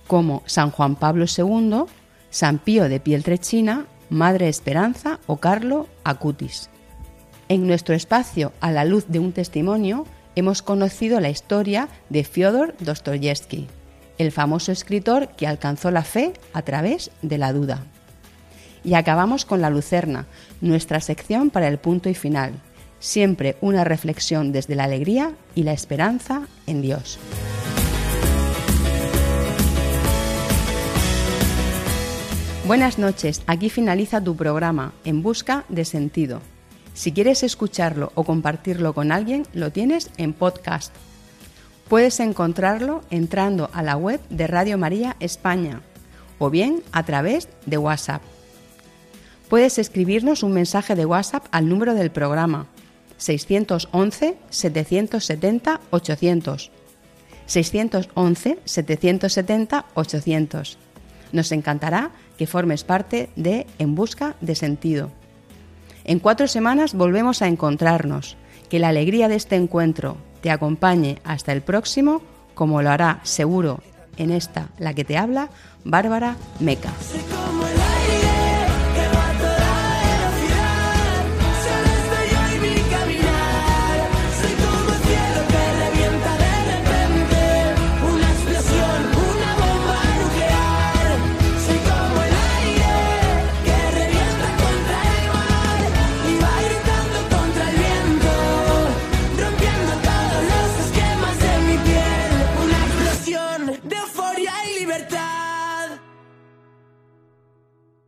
como 0.08 0.42
San 0.46 0.72
Juan 0.72 0.96
Pablo 0.96 1.26
II, 1.26 1.84
San 2.30 2.58
Pío 2.58 2.88
de 2.88 2.98
Pieltrechina, 2.98 3.86
Madre 4.08 4.48
Esperanza 4.48 5.20
o 5.28 5.36
Carlo 5.36 5.86
Acutis. 6.02 6.70
En 7.48 7.68
nuestro 7.68 7.94
espacio 7.94 8.52
A 8.60 8.72
la 8.72 8.84
luz 8.84 9.06
de 9.06 9.20
un 9.20 9.32
testimonio 9.32 10.06
hemos 10.40 10.62
conocido 10.62 11.20
la 11.20 11.28
historia 11.28 11.88
de 12.08 12.24
Fyodor 12.24 12.74
Dostoyevsky, 12.80 13.68
el 14.18 14.32
famoso 14.32 14.72
escritor 14.72 15.28
que 15.36 15.46
alcanzó 15.46 15.90
la 15.90 16.02
fe 16.02 16.32
a 16.54 16.62
través 16.62 17.10
de 17.20 17.38
la 17.38 17.52
duda. 17.52 17.84
Y 18.82 18.94
acabamos 18.94 19.44
con 19.44 19.60
la 19.60 19.68
Lucerna, 19.68 20.26
nuestra 20.62 21.00
sección 21.00 21.50
para 21.50 21.68
el 21.68 21.78
punto 21.78 22.08
y 22.08 22.14
final, 22.14 22.54
siempre 22.98 23.56
una 23.60 23.84
reflexión 23.84 24.50
desde 24.50 24.74
la 24.74 24.84
alegría 24.84 25.34
y 25.54 25.62
la 25.64 25.72
esperanza 25.72 26.48
en 26.66 26.80
Dios. 26.80 27.18
Buenas 32.66 32.98
noches, 32.98 33.42
aquí 33.46 33.68
finaliza 33.68 34.24
tu 34.24 34.36
programa 34.36 34.94
En 35.04 35.22
Busca 35.22 35.64
de 35.68 35.84
Sentido. 35.84 36.40
Si 37.00 37.12
quieres 37.12 37.42
escucharlo 37.42 38.12
o 38.14 38.24
compartirlo 38.24 38.92
con 38.92 39.10
alguien, 39.10 39.46
lo 39.54 39.72
tienes 39.72 40.10
en 40.18 40.34
podcast. 40.34 40.94
Puedes 41.88 42.20
encontrarlo 42.20 43.00
entrando 43.08 43.70
a 43.72 43.82
la 43.82 43.96
web 43.96 44.20
de 44.28 44.46
Radio 44.46 44.76
María 44.76 45.16
España 45.18 45.80
o 46.38 46.50
bien 46.50 46.82
a 46.92 47.02
través 47.04 47.48
de 47.64 47.78
WhatsApp. 47.78 48.20
Puedes 49.48 49.78
escribirnos 49.78 50.42
un 50.42 50.52
mensaje 50.52 50.94
de 50.94 51.06
WhatsApp 51.06 51.46
al 51.52 51.70
número 51.70 51.94
del 51.94 52.10
programa 52.10 52.66
611 53.16 54.36
770 54.50 55.80
800. 55.88 56.70
611 57.46 58.58
770 58.62 59.86
800. 59.94 60.78
Nos 61.32 61.50
encantará 61.50 62.10
que 62.36 62.46
formes 62.46 62.84
parte 62.84 63.30
de 63.36 63.66
En 63.78 63.94
Busca 63.94 64.36
de 64.42 64.54
Sentido. 64.54 65.10
En 66.04 66.18
cuatro 66.18 66.46
semanas 66.48 66.94
volvemos 66.94 67.42
a 67.42 67.48
encontrarnos. 67.48 68.36
Que 68.68 68.78
la 68.78 68.88
alegría 68.88 69.28
de 69.28 69.34
este 69.34 69.56
encuentro 69.56 70.16
te 70.42 70.50
acompañe 70.50 71.18
hasta 71.24 71.52
el 71.52 71.60
próximo, 71.60 72.22
como 72.54 72.82
lo 72.82 72.90
hará 72.90 73.20
seguro 73.24 73.80
en 74.16 74.30
esta, 74.30 74.68
la 74.78 74.94
que 74.94 75.04
te 75.04 75.16
habla, 75.16 75.48
Bárbara 75.84 76.36
Meca. 76.60 76.92